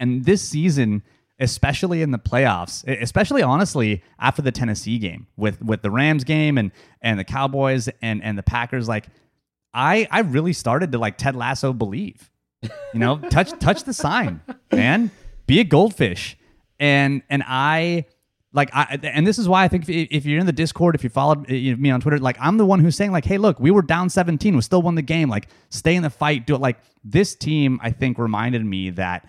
And 0.00 0.24
this 0.24 0.42
season, 0.42 1.04
especially 1.42 2.02
in 2.02 2.12
the 2.12 2.18
playoffs, 2.18 2.86
especially 3.02 3.42
honestly 3.42 4.02
after 4.18 4.40
the 4.40 4.52
Tennessee 4.52 4.98
game 4.98 5.26
with 5.36 5.60
with 5.60 5.82
the 5.82 5.90
Rams 5.90 6.24
game 6.24 6.56
and 6.56 6.70
and 7.02 7.18
the 7.18 7.24
Cowboys 7.24 7.88
and 8.00 8.22
and 8.22 8.38
the 8.38 8.42
Packers, 8.42 8.88
like 8.88 9.06
I 9.74 10.06
I 10.10 10.20
really 10.20 10.52
started 10.52 10.92
to 10.92 10.98
like 10.98 11.18
Ted 11.18 11.36
Lasso 11.36 11.72
believe. 11.72 12.30
You 12.62 13.00
know, 13.00 13.18
touch 13.30 13.50
touch 13.58 13.84
the 13.84 13.92
sign, 13.92 14.40
man. 14.72 15.10
Be 15.46 15.60
a 15.60 15.64
goldfish. 15.64 16.38
And 16.78 17.22
and 17.28 17.42
I 17.46 18.06
like 18.52 18.70
I 18.72 18.98
and 19.02 19.26
this 19.26 19.38
is 19.38 19.48
why 19.48 19.64
I 19.64 19.68
think 19.68 19.88
if, 19.88 20.08
if 20.10 20.24
you're 20.24 20.40
in 20.40 20.46
the 20.46 20.52
Discord, 20.52 20.94
if 20.94 21.02
you 21.02 21.10
followed 21.10 21.50
uh, 21.50 21.52
me 21.52 21.90
on 21.90 22.00
Twitter, 22.00 22.18
like 22.18 22.36
I'm 22.40 22.56
the 22.56 22.66
one 22.66 22.78
who's 22.78 22.96
saying 22.96 23.10
like, 23.10 23.24
hey, 23.24 23.38
look, 23.38 23.58
we 23.58 23.72
were 23.72 23.82
down 23.82 24.10
17, 24.10 24.54
we 24.54 24.62
still 24.62 24.82
won 24.82 24.94
the 24.94 25.02
game. 25.02 25.28
Like, 25.28 25.48
stay 25.70 25.96
in 25.96 26.02
the 26.02 26.10
fight, 26.10 26.46
do 26.46 26.54
it. 26.54 26.60
Like 26.60 26.78
this 27.02 27.34
team, 27.34 27.80
I 27.82 27.90
think 27.90 28.18
reminded 28.18 28.64
me 28.64 28.90
that 28.90 29.28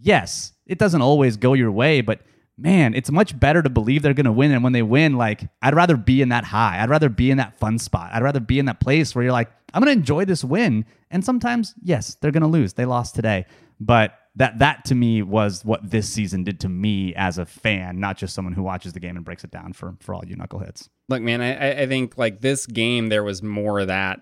yes, 0.00 0.52
it 0.66 0.78
doesn't 0.78 1.02
always 1.02 1.36
go 1.36 1.54
your 1.54 1.72
way, 1.72 2.00
but 2.00 2.20
man, 2.56 2.94
it's 2.94 3.10
much 3.10 3.38
better 3.38 3.62
to 3.62 3.70
believe 3.70 4.02
they're 4.02 4.14
going 4.14 4.26
to 4.26 4.32
win. 4.32 4.52
And 4.52 4.62
when 4.62 4.72
they 4.72 4.82
win, 4.82 5.16
like, 5.16 5.48
I'd 5.62 5.74
rather 5.74 5.96
be 5.96 6.20
in 6.20 6.28
that 6.28 6.44
high. 6.44 6.82
I'd 6.82 6.90
rather 6.90 7.08
be 7.08 7.30
in 7.30 7.38
that 7.38 7.58
fun 7.58 7.78
spot. 7.78 8.10
I'd 8.12 8.22
rather 8.22 8.40
be 8.40 8.58
in 8.58 8.66
that 8.66 8.80
place 8.80 9.14
where 9.14 9.24
you're 9.24 9.32
like, 9.32 9.50
I'm 9.72 9.82
going 9.82 9.94
to 9.94 9.98
enjoy 9.98 10.24
this 10.24 10.44
win. 10.44 10.84
And 11.10 11.24
sometimes, 11.24 11.74
yes, 11.82 12.16
they're 12.20 12.30
going 12.30 12.42
to 12.42 12.48
lose. 12.48 12.74
They 12.74 12.84
lost 12.84 13.14
today. 13.14 13.46
But 13.80 14.14
that, 14.36 14.58
that 14.58 14.84
to 14.86 14.94
me 14.94 15.22
was 15.22 15.64
what 15.64 15.90
this 15.90 16.08
season 16.08 16.44
did 16.44 16.60
to 16.60 16.68
me 16.68 17.14
as 17.14 17.38
a 17.38 17.46
fan, 17.46 17.98
not 17.98 18.18
just 18.18 18.34
someone 18.34 18.52
who 18.52 18.62
watches 18.62 18.92
the 18.92 19.00
game 19.00 19.16
and 19.16 19.24
breaks 19.24 19.42
it 19.42 19.50
down 19.50 19.72
for, 19.72 19.96
for 20.00 20.14
all 20.14 20.24
you 20.24 20.36
knuckleheads. 20.36 20.88
Look, 21.08 21.22
man, 21.22 21.40
I, 21.40 21.82
I 21.82 21.86
think 21.86 22.18
like 22.18 22.40
this 22.40 22.66
game, 22.66 23.08
there 23.08 23.24
was 23.24 23.42
more 23.42 23.80
of 23.80 23.88
that 23.88 24.20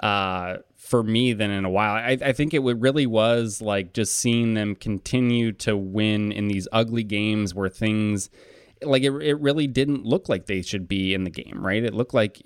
uh, 0.00 0.58
for 0.76 1.02
me 1.02 1.32
than 1.32 1.50
in 1.50 1.64
a 1.64 1.70
while. 1.70 1.94
I, 1.94 2.18
I 2.22 2.32
think 2.32 2.54
it 2.54 2.60
really 2.60 3.06
was 3.06 3.60
like 3.60 3.92
just 3.92 4.14
seeing 4.14 4.54
them 4.54 4.74
continue 4.74 5.52
to 5.52 5.76
win 5.76 6.32
in 6.32 6.48
these 6.48 6.68
ugly 6.72 7.04
games 7.04 7.54
where 7.54 7.68
things 7.68 8.30
like 8.84 9.02
it, 9.02 9.12
it 9.22 9.40
really 9.40 9.66
didn't 9.66 10.04
look 10.04 10.28
like 10.28 10.46
they 10.46 10.62
should 10.62 10.88
be 10.88 11.14
in 11.14 11.24
the 11.24 11.30
game 11.30 11.58
right? 11.64 11.82
It 11.82 11.94
looked 11.94 12.14
like 12.14 12.40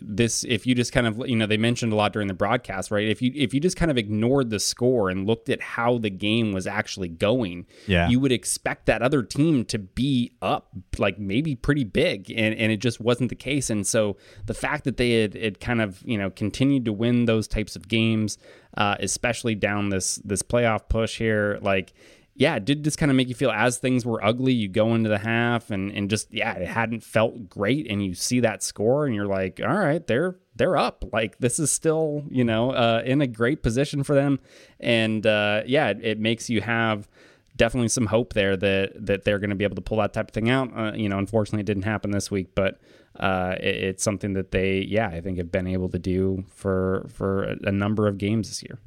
this 0.00 0.44
if 0.44 0.66
you 0.66 0.74
just 0.74 0.92
kind 0.92 1.06
of 1.06 1.18
you 1.28 1.36
know 1.36 1.46
they 1.46 1.56
mentioned 1.56 1.92
a 1.92 1.96
lot 1.96 2.12
during 2.12 2.28
the 2.28 2.34
broadcast 2.34 2.90
right? 2.90 3.08
If 3.08 3.22
you 3.22 3.32
if 3.34 3.52
you 3.54 3.60
just 3.60 3.76
kind 3.76 3.90
of 3.90 3.98
ignored 3.98 4.50
the 4.50 4.60
score 4.60 5.10
and 5.10 5.26
looked 5.26 5.48
at 5.48 5.60
how 5.60 5.98
the 5.98 6.10
game 6.10 6.52
was 6.52 6.66
actually 6.66 7.08
going 7.08 7.66
Yeah. 7.86 8.08
you 8.08 8.20
would 8.20 8.32
expect 8.32 8.86
that 8.86 9.02
other 9.02 9.22
team 9.22 9.64
to 9.66 9.78
be 9.78 10.32
up 10.42 10.68
like 10.98 11.18
maybe 11.18 11.54
pretty 11.54 11.84
big 11.84 12.30
and, 12.30 12.54
and 12.54 12.72
it 12.72 12.78
just 12.78 13.00
wasn't 13.00 13.28
the 13.28 13.36
case. 13.36 13.70
And 13.70 13.86
so 13.86 14.16
the 14.46 14.54
fact 14.54 14.84
that 14.84 14.96
they 14.96 15.22
had, 15.22 15.34
had 15.34 15.60
kind 15.60 15.80
of 15.80 16.02
you 16.04 16.18
know 16.18 16.30
continued 16.30 16.84
to 16.86 16.92
win 16.92 17.24
those 17.26 17.46
types 17.48 17.76
of 17.76 17.88
games 17.88 18.38
uh, 18.76 18.96
especially 19.00 19.54
down 19.54 19.90
this 19.90 20.16
this 20.24 20.42
playoff 20.42 20.88
push 20.88 21.18
here 21.18 21.58
like 21.60 21.92
yeah, 22.34 22.56
it 22.56 22.64
did 22.64 22.82
just 22.82 22.98
kind 22.98 23.10
of 23.10 23.16
make 23.16 23.28
you 23.28 23.34
feel 23.34 23.50
as 23.50 23.78
things 23.78 24.06
were 24.06 24.24
ugly, 24.24 24.52
you 24.52 24.68
go 24.68 24.94
into 24.94 25.10
the 25.10 25.18
half 25.18 25.70
and 25.70 25.92
and 25.92 26.08
just 26.08 26.32
yeah, 26.32 26.54
it 26.54 26.68
hadn't 26.68 27.02
felt 27.02 27.48
great 27.48 27.90
and 27.90 28.04
you 28.04 28.14
see 28.14 28.40
that 28.40 28.62
score 28.62 29.06
and 29.06 29.14
you're 29.14 29.26
like, 29.26 29.60
all 29.62 29.78
right, 29.78 30.06
they're 30.06 30.36
they're 30.56 30.76
up. 30.76 31.04
Like 31.12 31.38
this 31.38 31.58
is 31.58 31.70
still, 31.70 32.24
you 32.30 32.44
know, 32.44 32.70
uh, 32.70 33.02
in 33.04 33.20
a 33.20 33.26
great 33.26 33.62
position 33.62 34.02
for 34.02 34.14
them. 34.14 34.40
And 34.80 35.26
uh, 35.26 35.62
yeah, 35.66 35.88
it, 35.88 35.98
it 36.02 36.18
makes 36.18 36.48
you 36.48 36.62
have 36.62 37.08
definitely 37.56 37.88
some 37.88 38.06
hope 38.06 38.32
there 38.32 38.56
that 38.56 39.06
that 39.06 39.24
they're 39.24 39.38
going 39.38 39.50
to 39.50 39.56
be 39.56 39.64
able 39.64 39.76
to 39.76 39.82
pull 39.82 39.98
that 39.98 40.14
type 40.14 40.28
of 40.28 40.34
thing 40.34 40.48
out. 40.48 40.76
Uh, 40.76 40.92
you 40.94 41.08
know, 41.08 41.18
unfortunately, 41.18 41.60
it 41.60 41.66
didn't 41.66 41.84
happen 41.84 42.12
this 42.12 42.30
week, 42.30 42.54
but 42.54 42.80
uh, 43.20 43.56
it, 43.60 43.76
it's 43.76 44.02
something 44.02 44.32
that 44.32 44.52
they, 44.52 44.78
yeah, 44.78 45.08
I 45.08 45.20
think 45.20 45.36
have 45.36 45.52
been 45.52 45.66
able 45.66 45.90
to 45.90 45.98
do 45.98 46.44
for 46.48 47.06
for 47.08 47.44
a, 47.44 47.56
a 47.64 47.72
number 47.72 48.08
of 48.08 48.16
games 48.16 48.48
this 48.48 48.62
year. 48.62 48.78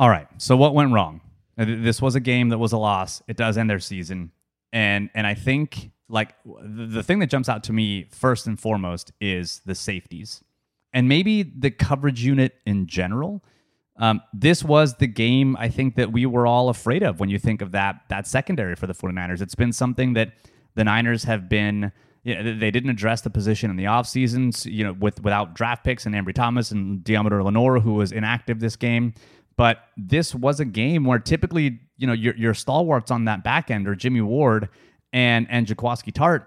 All 0.00 0.08
right. 0.08 0.26
So 0.38 0.56
what 0.56 0.74
went 0.74 0.94
wrong? 0.94 1.20
This 1.58 2.00
was 2.00 2.14
a 2.14 2.20
game 2.20 2.48
that 2.48 2.58
was 2.58 2.72
a 2.72 2.78
loss. 2.78 3.22
It 3.28 3.36
does 3.36 3.58
end 3.58 3.68
their 3.68 3.80
season, 3.80 4.32
and 4.72 5.10
and 5.14 5.26
I 5.26 5.34
think 5.34 5.90
like 6.08 6.34
the 6.44 7.02
thing 7.02 7.18
that 7.18 7.26
jumps 7.26 7.50
out 7.50 7.64
to 7.64 7.74
me 7.74 8.06
first 8.10 8.46
and 8.46 8.58
foremost 8.58 9.12
is 9.20 9.60
the 9.66 9.74
safeties, 9.74 10.42
and 10.94 11.06
maybe 11.06 11.42
the 11.42 11.70
coverage 11.70 12.24
unit 12.24 12.54
in 12.64 12.86
general. 12.86 13.44
Um, 13.98 14.22
this 14.32 14.64
was 14.64 14.94
the 14.94 15.06
game 15.06 15.54
I 15.60 15.68
think 15.68 15.96
that 15.96 16.10
we 16.10 16.24
were 16.24 16.46
all 16.46 16.70
afraid 16.70 17.02
of 17.02 17.20
when 17.20 17.28
you 17.28 17.38
think 17.38 17.60
of 17.60 17.72
that 17.72 18.00
that 18.08 18.26
secondary 18.26 18.76
for 18.76 18.86
the 18.86 18.94
49ers. 18.94 19.42
It's 19.42 19.54
been 19.54 19.74
something 19.74 20.14
that 20.14 20.32
the 20.76 20.84
Niners 20.84 21.24
have 21.24 21.50
been 21.50 21.92
you 22.22 22.34
know, 22.34 22.58
they 22.58 22.70
didn't 22.70 22.90
address 22.90 23.22
the 23.22 23.30
position 23.30 23.70
in 23.70 23.76
the 23.76 23.84
offseason, 23.84 24.70
you 24.70 24.84
know, 24.84 24.92
with 24.92 25.22
without 25.22 25.54
draft 25.54 25.84
picks 25.84 26.06
and 26.06 26.14
Ambry 26.14 26.34
Thomas 26.34 26.70
and 26.70 27.02
Deommodore 27.02 27.44
Lenoir, 27.44 27.80
who 27.80 27.94
was 27.94 28.12
inactive 28.12 28.60
this 28.60 28.76
game. 28.76 29.14
But 29.56 29.78
this 29.96 30.34
was 30.34 30.60
a 30.60 30.64
game 30.64 31.04
where 31.04 31.18
typically, 31.18 31.80
you 31.98 32.06
know, 32.06 32.12
your, 32.12 32.34
your 32.36 32.54
stalwarts 32.54 33.10
on 33.10 33.26
that 33.26 33.44
back 33.44 33.70
end 33.70 33.86
are 33.88 33.94
Jimmy 33.94 34.20
Ward 34.20 34.68
and 35.12 35.46
and 35.50 35.66
Jaquiski 35.66 36.12
Tartt. 36.12 36.46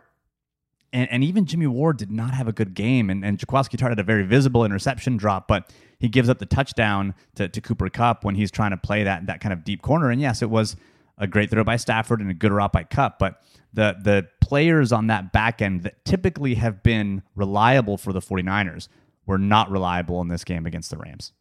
And, 0.91 1.09
and 1.09 1.23
even 1.23 1.45
Jimmy 1.45 1.65
Ward 1.67 1.97
did 1.97 2.11
not 2.11 2.35
have 2.35 2.47
a 2.47 2.51
good 2.51 2.75
game. 2.75 3.09
And, 3.09 3.25
and 3.25 3.39
Jaquiski 3.39 3.77
Tartt 3.77 3.89
had 3.89 3.99
a 3.99 4.03
very 4.03 4.23
visible 4.23 4.63
interception 4.63 5.17
drop, 5.17 5.47
but 5.47 5.73
he 5.99 6.07
gives 6.07 6.29
up 6.29 6.37
the 6.37 6.45
touchdown 6.45 7.15
to, 7.35 7.47
to 7.47 7.61
Cooper 7.61 7.89
Kupp 7.89 8.23
when 8.23 8.35
he's 8.35 8.51
trying 8.51 8.71
to 8.71 8.77
play 8.77 9.03
that 9.03 9.25
that 9.27 9.41
kind 9.41 9.53
of 9.53 9.63
deep 9.63 9.81
corner. 9.81 10.09
And 10.09 10.21
yes, 10.21 10.41
it 10.41 10.49
was 10.49 10.75
a 11.17 11.27
great 11.27 11.49
throw 11.49 11.63
by 11.63 11.75
Stafford 11.77 12.19
and 12.19 12.29
a 12.31 12.33
good 12.33 12.51
route 12.51 12.73
by 12.73 12.83
Kupp, 12.83 13.19
but 13.19 13.41
the 13.73 13.95
the 14.01 14.27
players 14.41 14.91
on 14.91 15.07
that 15.07 15.31
back 15.31 15.61
end 15.61 15.83
that 15.83 16.03
typically 16.05 16.55
have 16.55 16.83
been 16.83 17.23
reliable 17.35 17.97
for 17.97 18.13
the 18.13 18.19
49ers 18.19 18.87
were 19.25 19.37
not 19.37 19.71
reliable 19.71 20.21
in 20.21 20.27
this 20.27 20.43
game 20.43 20.65
against 20.65 20.89
the 20.89 20.97
Rams. 20.97 21.31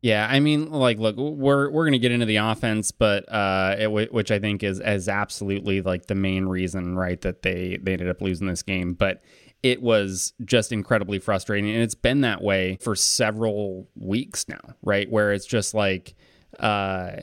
Yeah, 0.00 0.28
I 0.30 0.38
mean, 0.38 0.70
like, 0.70 0.98
look, 0.98 1.16
we're 1.16 1.70
we're 1.70 1.84
gonna 1.84 1.98
get 1.98 2.12
into 2.12 2.26
the 2.26 2.36
offense, 2.36 2.92
but 2.92 3.30
uh, 3.32 3.74
it, 3.78 4.12
which 4.12 4.30
I 4.30 4.38
think 4.38 4.62
is 4.62 4.80
is 4.80 5.08
absolutely 5.08 5.82
like 5.82 6.06
the 6.06 6.14
main 6.14 6.46
reason, 6.46 6.96
right, 6.96 7.20
that 7.22 7.42
they 7.42 7.78
they 7.82 7.92
ended 7.94 8.08
up 8.08 8.20
losing 8.20 8.46
this 8.46 8.62
game. 8.62 8.94
But 8.94 9.22
it 9.64 9.82
was 9.82 10.34
just 10.44 10.70
incredibly 10.70 11.18
frustrating, 11.18 11.68
and 11.70 11.82
it's 11.82 11.96
been 11.96 12.20
that 12.20 12.42
way 12.42 12.78
for 12.80 12.94
several 12.94 13.88
weeks 13.96 14.48
now, 14.48 14.60
right, 14.82 15.10
where 15.10 15.32
it's 15.32 15.46
just 15.46 15.74
like, 15.74 16.14
uh, 16.60 17.16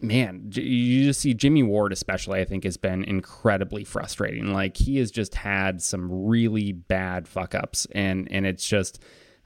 man, 0.00 0.52
you 0.54 1.06
just 1.06 1.22
see 1.22 1.34
Jimmy 1.34 1.64
Ward, 1.64 1.92
especially, 1.92 2.40
I 2.40 2.44
think, 2.44 2.62
has 2.62 2.76
been 2.76 3.02
incredibly 3.02 3.82
frustrating. 3.82 4.52
Like 4.52 4.76
he 4.76 4.98
has 4.98 5.10
just 5.10 5.34
had 5.34 5.82
some 5.82 6.26
really 6.26 6.70
bad 6.70 7.26
fuck 7.26 7.52
ups, 7.56 7.88
and 7.90 8.30
and 8.30 8.46
it's 8.46 8.64
just. 8.64 9.02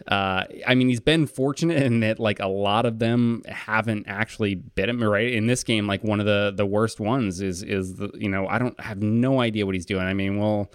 Uh, 0.07 0.45
I 0.67 0.75
mean, 0.75 0.88
he's 0.88 1.00
been 1.00 1.26
fortunate 1.26 1.83
in 1.83 2.00
that 2.00 2.19
like 2.21 2.40
a 2.40 2.47
lot 2.47 2.87
of 2.87 2.99
them 2.99 3.43
haven't 3.49 4.07
actually 4.07 4.55
bit 4.55 4.88
him 4.88 5.02
right 5.02 5.33
in 5.33 5.47
this 5.47 5.64
game. 5.64 5.87
Like 5.87 6.05
one 6.05 6.21
of 6.21 6.26
the 6.26 6.52
the 6.55 6.64
worst 6.64 7.00
ones 7.00 7.40
is 7.40 7.62
is 7.62 7.97
the 7.97 8.11
you 8.14 8.28
know 8.28 8.47
I 8.47 8.59
don't 8.59 8.78
have 8.81 9.02
no 9.02 9.40
idea 9.40 9.67
what 9.67 9.75
he's 9.75 9.87
doing. 9.87 10.05
I 10.05 10.14
mean, 10.14 10.38
well, 10.38 10.71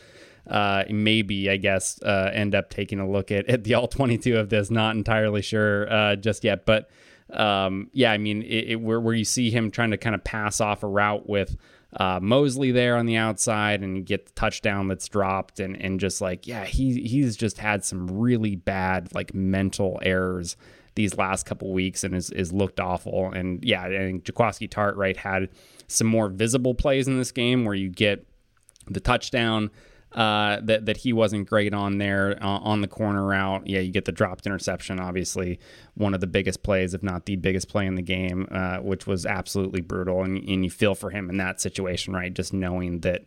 uh, 0.47 0.83
maybe 0.89 1.49
I 1.49 1.57
guess 1.57 2.01
uh, 2.01 2.31
end 2.33 2.53
up 2.53 2.69
taking 2.69 2.99
a 2.99 3.09
look 3.09 3.31
at 3.31 3.47
at 3.47 3.63
the 3.63 3.75
all 3.75 3.87
twenty 3.87 4.17
two 4.17 4.37
of 4.37 4.49
this. 4.49 4.69
Not 4.69 4.95
entirely 4.95 5.41
sure 5.41 5.91
uh, 5.91 6.15
just 6.17 6.43
yet, 6.43 6.65
but 6.65 6.89
um, 7.31 7.89
yeah, 7.93 8.11
I 8.11 8.17
mean, 8.17 8.43
it, 8.43 8.71
it, 8.71 8.75
where, 8.75 8.99
where 8.99 9.13
you 9.13 9.25
see 9.25 9.49
him 9.49 9.71
trying 9.71 9.91
to 9.91 9.97
kind 9.97 10.15
of 10.15 10.23
pass 10.23 10.61
off 10.61 10.83
a 10.83 10.87
route 10.87 11.27
with 11.27 11.55
uh, 11.95 12.19
Moseley 12.21 12.71
there 12.71 12.95
on 12.97 13.05
the 13.05 13.15
outside 13.15 13.81
and 13.81 14.05
get 14.05 14.25
the 14.25 14.31
touchdown 14.33 14.87
that's 14.87 15.07
dropped 15.07 15.59
and, 15.59 15.79
and 15.81 15.99
just 15.99 16.21
like, 16.21 16.47
yeah, 16.47 16.65
he, 16.65 17.01
he's 17.01 17.35
just 17.37 17.57
had 17.57 17.83
some 17.83 18.07
really 18.07 18.55
bad 18.55 19.13
like 19.13 19.33
mental 19.33 19.99
errors 20.01 20.57
these 20.95 21.17
last 21.17 21.45
couple 21.45 21.71
weeks 21.71 22.03
and 22.03 22.15
is, 22.15 22.29
is 22.31 22.51
looked 22.53 22.79
awful. 22.79 23.31
And 23.31 23.63
yeah, 23.63 23.85
and 23.85 24.23
think 24.23 24.71
Tartt 24.71 24.95
right, 24.95 25.17
had 25.17 25.49
some 25.87 26.07
more 26.07 26.29
visible 26.29 26.73
plays 26.73 27.07
in 27.07 27.17
this 27.17 27.31
game 27.31 27.65
where 27.65 27.75
you 27.75 27.89
get 27.89 28.25
the 28.87 28.99
touchdown 28.99 29.71
uh, 30.15 30.59
that 30.63 30.85
that 30.85 30.97
he 30.97 31.13
wasn't 31.13 31.47
great 31.47 31.73
on 31.73 31.97
there 31.97 32.37
uh, 32.41 32.59
on 32.59 32.81
the 32.81 32.87
corner 32.87 33.25
route. 33.25 33.67
Yeah, 33.67 33.79
you 33.79 33.91
get 33.91 34.05
the 34.05 34.11
dropped 34.11 34.45
interception, 34.45 34.99
obviously 34.99 35.59
one 35.95 36.13
of 36.13 36.21
the 36.21 36.27
biggest 36.27 36.63
plays, 36.63 36.93
if 36.93 37.03
not 37.03 37.25
the 37.25 37.35
biggest 37.35 37.69
play 37.69 37.85
in 37.85 37.95
the 37.95 38.01
game, 38.01 38.47
uh, 38.51 38.77
which 38.77 39.05
was 39.05 39.25
absolutely 39.25 39.81
brutal. 39.81 40.23
And, 40.23 40.37
and 40.37 40.63
you 40.63 40.71
feel 40.71 40.95
for 40.95 41.11
him 41.11 41.29
in 41.29 41.37
that 41.37 41.61
situation, 41.61 42.13
right? 42.13 42.33
Just 42.33 42.53
knowing 42.53 43.01
that, 43.01 43.25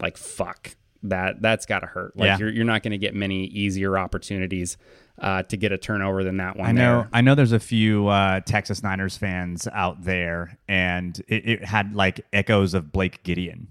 like, 0.00 0.16
fuck 0.16 0.76
that 1.04 1.40
that's 1.40 1.66
got 1.66 1.80
to 1.80 1.86
hurt. 1.86 2.16
Like 2.16 2.26
yeah. 2.26 2.38
you're 2.38 2.50
you're 2.50 2.64
not 2.64 2.82
going 2.82 2.92
to 2.92 2.98
get 2.98 3.14
many 3.14 3.44
easier 3.44 3.96
opportunities 3.96 4.76
uh, 5.18 5.42
to 5.44 5.56
get 5.56 5.72
a 5.72 5.78
turnover 5.78 6.24
than 6.24 6.38
that 6.38 6.56
one. 6.56 6.68
I 6.68 6.72
know. 6.72 7.00
There. 7.00 7.08
I 7.12 7.20
know. 7.20 7.34
There's 7.34 7.52
a 7.52 7.60
few 7.60 8.08
uh, 8.08 8.40
Texas 8.40 8.82
Niners 8.82 9.16
fans 9.16 9.68
out 9.72 10.02
there, 10.02 10.58
and 10.66 11.18
it, 11.28 11.48
it, 11.48 11.64
had 11.64 11.94
like 11.94 12.20
echoes 12.32 12.74
of 12.74 12.92
Blake 12.92 13.22
Gideon 13.22 13.68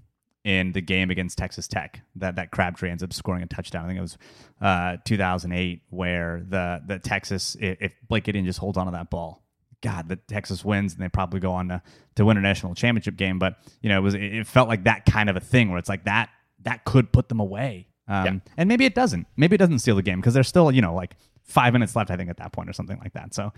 in 0.48 0.72
the 0.72 0.80
game 0.80 1.10
against 1.10 1.36
Texas 1.36 1.68
Tech 1.68 2.00
that 2.16 2.36
that 2.36 2.50
Crabtree 2.50 2.88
ends 2.88 3.02
up 3.02 3.12
scoring 3.12 3.42
a 3.42 3.46
touchdown. 3.46 3.84
I 3.84 3.88
think 3.88 3.98
it 3.98 4.00
was 4.00 4.18
uh, 4.62 4.96
2008 5.04 5.82
where 5.90 6.42
the 6.48 6.80
the 6.86 6.98
Texas 6.98 7.54
if 7.60 7.92
Blake 8.08 8.24
Gideon 8.24 8.46
just 8.46 8.58
holds 8.58 8.78
on 8.78 8.86
to 8.86 8.92
that 8.92 9.10
ball, 9.10 9.44
God, 9.82 10.08
the 10.08 10.16
Texas 10.16 10.64
wins 10.64 10.94
and 10.94 11.02
they 11.02 11.08
probably 11.10 11.38
go 11.38 11.52
on 11.52 11.68
to, 11.68 11.82
to 12.14 12.24
win 12.24 12.38
a 12.38 12.40
national 12.40 12.74
championship 12.74 13.16
game. 13.16 13.38
But 13.38 13.58
you 13.82 13.90
know, 13.90 13.98
it 13.98 14.00
was 14.00 14.14
it 14.14 14.46
felt 14.46 14.70
like 14.70 14.84
that 14.84 15.04
kind 15.04 15.28
of 15.28 15.36
a 15.36 15.40
thing 15.40 15.68
where 15.68 15.78
it's 15.78 15.90
like 15.90 16.04
that 16.04 16.30
that 16.62 16.86
could 16.86 17.12
put 17.12 17.28
them 17.28 17.40
away. 17.40 17.88
Um, 18.08 18.24
yeah. 18.24 18.52
And 18.56 18.68
maybe 18.70 18.86
it 18.86 18.94
doesn't. 18.94 19.26
Maybe 19.36 19.54
it 19.54 19.58
doesn't 19.58 19.80
steal 19.80 19.96
the 19.96 20.02
game 20.02 20.18
because 20.18 20.32
there's 20.32 20.48
still 20.48 20.72
you 20.72 20.80
know 20.80 20.94
like 20.94 21.14
five 21.42 21.74
minutes 21.74 21.94
left, 21.94 22.10
I 22.10 22.16
think, 22.16 22.30
at 22.30 22.38
that 22.38 22.52
point 22.52 22.70
or 22.70 22.72
something 22.72 22.98
like 23.00 23.12
that. 23.12 23.34
So 23.34 23.52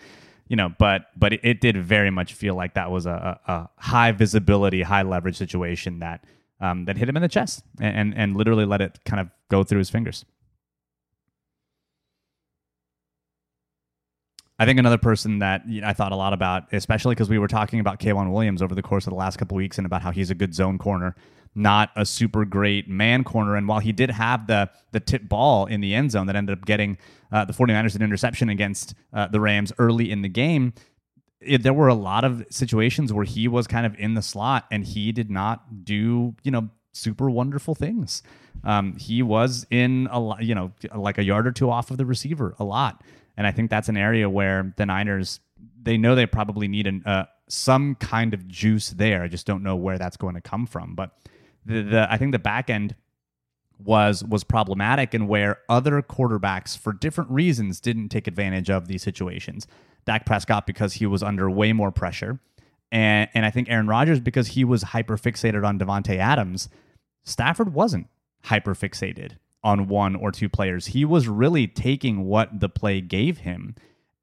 you 0.49 0.57
know, 0.57 0.75
but 0.77 1.03
but 1.17 1.35
it, 1.35 1.41
it 1.45 1.61
did 1.61 1.77
very 1.77 2.11
much 2.11 2.35
feel 2.35 2.57
like 2.57 2.75
that 2.75 2.91
was 2.91 3.07
a, 3.07 3.39
a 3.47 3.69
high 3.77 4.11
visibility, 4.11 4.83
high 4.83 5.03
leverage 5.03 5.37
situation 5.37 6.01
that 6.01 6.25
um, 6.61 6.85
that 6.85 6.97
hit 6.97 7.09
him 7.09 7.17
in 7.17 7.23
the 7.23 7.29
chest 7.29 7.63
and, 7.81 7.97
and, 7.97 8.15
and 8.17 8.37
literally 8.37 8.65
let 8.65 8.81
it 8.81 8.99
kind 9.05 9.21
of 9.21 9.29
go 9.51 9.65
through 9.65 9.79
his 9.79 9.91
fingers. 9.91 10.25
I 14.61 14.67
think 14.67 14.79
another 14.79 14.99
person 14.99 15.39
that 15.39 15.67
you 15.67 15.81
know, 15.81 15.87
I 15.89 15.95
thought 15.95 16.13
a 16.13 16.17
lot 16.17 16.35
about, 16.35 16.65
especially 16.73 17.15
because 17.15 17.31
we 17.31 17.39
were 17.39 17.49
talking 17.49 17.81
about 17.81 17.99
K'Waun 17.99 18.31
Williams 18.31 18.61
over 18.61 18.75
the 18.75 18.83
course 18.83 19.07
of 19.07 19.11
the 19.11 19.17
last 19.17 19.39
couple 19.39 19.57
weeks 19.57 19.79
and 19.79 19.87
about 19.87 20.03
how 20.03 20.11
he's 20.11 20.31
a 20.31 20.35
good 20.35 20.55
zone 20.55 20.77
corner, 20.77 21.17
not 21.55 21.89
a 21.97 22.05
super 22.05 22.45
great 22.45 22.87
man 22.87 23.25
corner. 23.25 23.57
And 23.57 23.67
while 23.67 23.79
he 23.79 23.91
did 23.91 24.11
have 24.11 24.47
the 24.49 24.69
the 24.93 25.01
tip 25.01 25.31
ball 25.31 25.65
in 25.65 25.81
the 25.81 25.95
end 25.95 26.11
zone 26.11 26.27
that 26.27 26.37
ended 26.37 26.59
up 26.59 26.67
getting 26.67 26.99
uh, 27.33 27.47
the 27.47 27.55
49ers 27.55 27.97
an 27.97 28.03
interception 28.03 28.51
against 28.51 28.93
uh, 29.15 29.29
the 29.29 29.41
Rams 29.41 29.73
early 29.79 30.11
in 30.11 30.21
the 30.21 30.29
game, 30.29 30.75
it, 31.41 31.63
there 31.63 31.73
were 31.73 31.89
a 31.89 31.95
lot 31.95 32.25
of 32.25 32.45
situations 32.51 33.13
where 33.13 33.25
he 33.25 33.49
was 33.49 33.67
kind 33.67 33.87
of 33.87 33.99
in 33.99 34.15
the 34.15 34.23
slot 34.23 34.67
and 34.71 34.85
he 34.85 35.13
did 35.13 35.31
not 35.31 35.85
do, 35.85 36.35
you 36.43 36.51
know, 36.51 36.69
super 36.93 37.31
wonderful 37.31 37.75
things. 37.75 38.23
Um, 38.65 38.97
he 38.97 39.23
was 39.23 39.67
in 39.71 40.09
a 40.11 40.21
lot, 40.21 40.43
you 40.43 40.55
know, 40.55 40.73
like 40.95 41.19
a 41.19 41.25
yard 41.25 41.47
or 41.47 41.53
two 41.53 41.71
off 41.71 41.91
of 41.91 41.99
the 41.99 42.05
receiver 42.05 42.55
a 42.59 42.65
lot. 42.65 43.03
And 43.37 43.47
I 43.47 43.53
think 43.53 43.71
that's 43.71 43.89
an 43.89 43.97
area 43.97 44.29
where 44.29 44.75
the 44.77 44.85
Niners, 44.85 45.41
they 45.83 45.97
know 45.97 46.15
they 46.15 46.27
probably 46.27 46.69
need 46.69 46.87
an, 46.87 47.03
uh, 47.07 47.25
some 47.49 47.95
kind 47.95 48.35
of 48.35 48.47
juice 48.47 48.91
there. 48.91 49.23
I 49.23 49.29
just 49.29 49.47
don't 49.47 49.63
know 49.63 49.77
where 49.77 49.99
that's 49.99 50.17
going 50.17 50.35
to 50.35 50.41
come 50.41 50.67
from. 50.67 50.95
But 50.95 51.13
the, 51.65 51.83
the 51.83 52.13
I 52.13 52.19
think 52.19 52.33
the 52.33 52.39
back 52.39 52.71
end 52.71 52.95
was 53.79 54.23
was 54.25 54.45
problematic 54.45 55.15
and 55.15 55.27
where 55.27 55.59
other 55.69 56.03
quarterbacks 56.03 56.77
for 56.77 56.93
different 56.93 57.31
reasons 57.31 57.81
didn't 57.81 58.11
take 58.11 58.27
advantage 58.27 58.69
of 58.69 58.89
these 58.89 59.03
situations. 59.03 59.67
Dak 60.05 60.27
Prescott 60.27 60.67
because 60.67 60.95
he 60.95 61.07
was 61.07 61.23
under 61.23 61.51
way 61.51 61.73
more 61.73 61.91
pressure. 61.91 62.41
And, 62.93 63.29
and 63.35 63.47
I 63.47 63.51
think 63.51 63.69
Aaron 63.71 63.87
Rodgers 63.87 64.21
because 64.21 64.49
he 64.49 64.65
was 64.65 64.83
hyper 64.83 65.17
fixated 65.17 65.67
on 65.67 65.79
Davante 65.79 66.17
Adams. 66.17 66.69
Stafford 67.25 67.73
wasn't 67.73 68.09
hyper 68.45 68.75
fixated 68.75 69.33
on 69.63 69.89
one 69.89 70.17
or 70.17 70.33
two 70.33 70.49
players. 70.49 70.87
He 70.87 71.05
was 71.05 71.29
really 71.29 71.67
taking 71.67 72.25
what 72.25 72.61
the 72.61 72.69
play 72.69 73.01
gave 73.01 73.39
him 73.39 73.75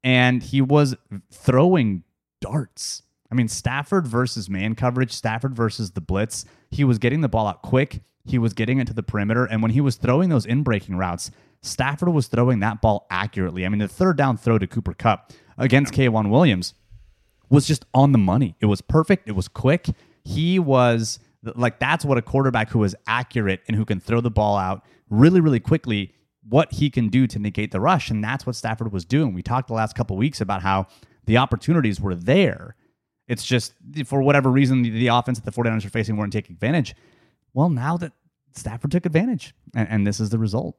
and 0.04 0.42
he 0.42 0.60
was 0.60 0.96
throwing 1.30 2.04
darts. 2.40 3.02
I 3.30 3.34
mean, 3.34 3.48
Stafford 3.48 4.06
versus 4.06 4.48
man 4.48 4.74
coverage, 4.74 5.12
Stafford 5.12 5.54
versus 5.54 5.92
the 5.92 6.00
blitz. 6.00 6.44
He 6.70 6.84
was 6.84 6.98
getting 6.98 7.20
the 7.20 7.28
ball 7.28 7.46
out 7.46 7.62
quick. 7.62 8.02
He 8.24 8.38
was 8.38 8.52
getting 8.52 8.78
it 8.78 8.86
to 8.88 8.94
the 8.94 9.02
perimeter. 9.02 9.44
And 9.44 9.62
when 9.62 9.70
he 9.70 9.80
was 9.80 9.96
throwing 9.96 10.28
those 10.28 10.46
in 10.46 10.62
breaking 10.62 10.96
routes, 10.96 11.30
Stafford 11.60 12.10
was 12.10 12.28
throwing 12.28 12.60
that 12.60 12.80
ball 12.80 13.06
accurately. 13.10 13.66
I 13.66 13.68
mean, 13.68 13.80
the 13.80 13.88
third 13.88 14.16
down 14.16 14.36
throw 14.36 14.58
to 14.58 14.66
Cooper 14.66 14.94
Kupp 14.94 15.32
against 15.56 15.92
K'Waun 15.92 16.30
Williams 16.30 16.74
was 17.50 17.66
just 17.66 17.84
on 17.94 18.12
the 18.12 18.18
money. 18.18 18.54
It 18.60 18.66
was 18.66 18.80
perfect. 18.80 19.28
It 19.28 19.32
was 19.32 19.48
quick. 19.48 19.86
He 20.24 20.58
was 20.58 21.18
like, 21.42 21.78
that's 21.78 22.04
what 22.04 22.18
a 22.18 22.22
quarterback 22.22 22.70
who 22.70 22.84
is 22.84 22.94
accurate 23.06 23.60
and 23.66 23.76
who 23.76 23.84
can 23.84 24.00
throw 24.00 24.20
the 24.20 24.30
ball 24.30 24.56
out 24.56 24.84
really, 25.10 25.40
really 25.40 25.60
quickly, 25.60 26.14
what 26.48 26.72
he 26.72 26.90
can 26.90 27.08
do 27.08 27.26
to 27.26 27.38
negate 27.38 27.72
the 27.72 27.80
rush. 27.80 28.10
And 28.10 28.22
that's 28.22 28.46
what 28.46 28.56
Stafford 28.56 28.92
was 28.92 29.04
doing. 29.04 29.34
We 29.34 29.42
talked 29.42 29.68
the 29.68 29.74
last 29.74 29.94
couple 29.94 30.16
weeks 30.16 30.40
about 30.40 30.62
how 30.62 30.86
the 31.24 31.38
opportunities 31.38 32.00
were 32.00 32.14
there. 32.14 32.76
It's 33.26 33.44
just 33.44 33.74
for 34.06 34.22
whatever 34.22 34.50
reason, 34.50 34.82
the, 34.82 34.90
the 34.90 35.08
offense 35.08 35.38
that 35.38 35.44
the 35.44 35.62
49ers 35.62 35.84
are 35.84 35.90
facing 35.90 36.16
weren't 36.16 36.32
taking 36.32 36.54
advantage. 36.54 36.94
Well, 37.52 37.68
now 37.68 37.96
that 37.98 38.12
Stafford 38.54 38.90
took 38.90 39.04
advantage, 39.06 39.54
and, 39.74 39.88
and 39.88 40.06
this 40.06 40.20
is 40.20 40.30
the 40.30 40.38
result. 40.38 40.76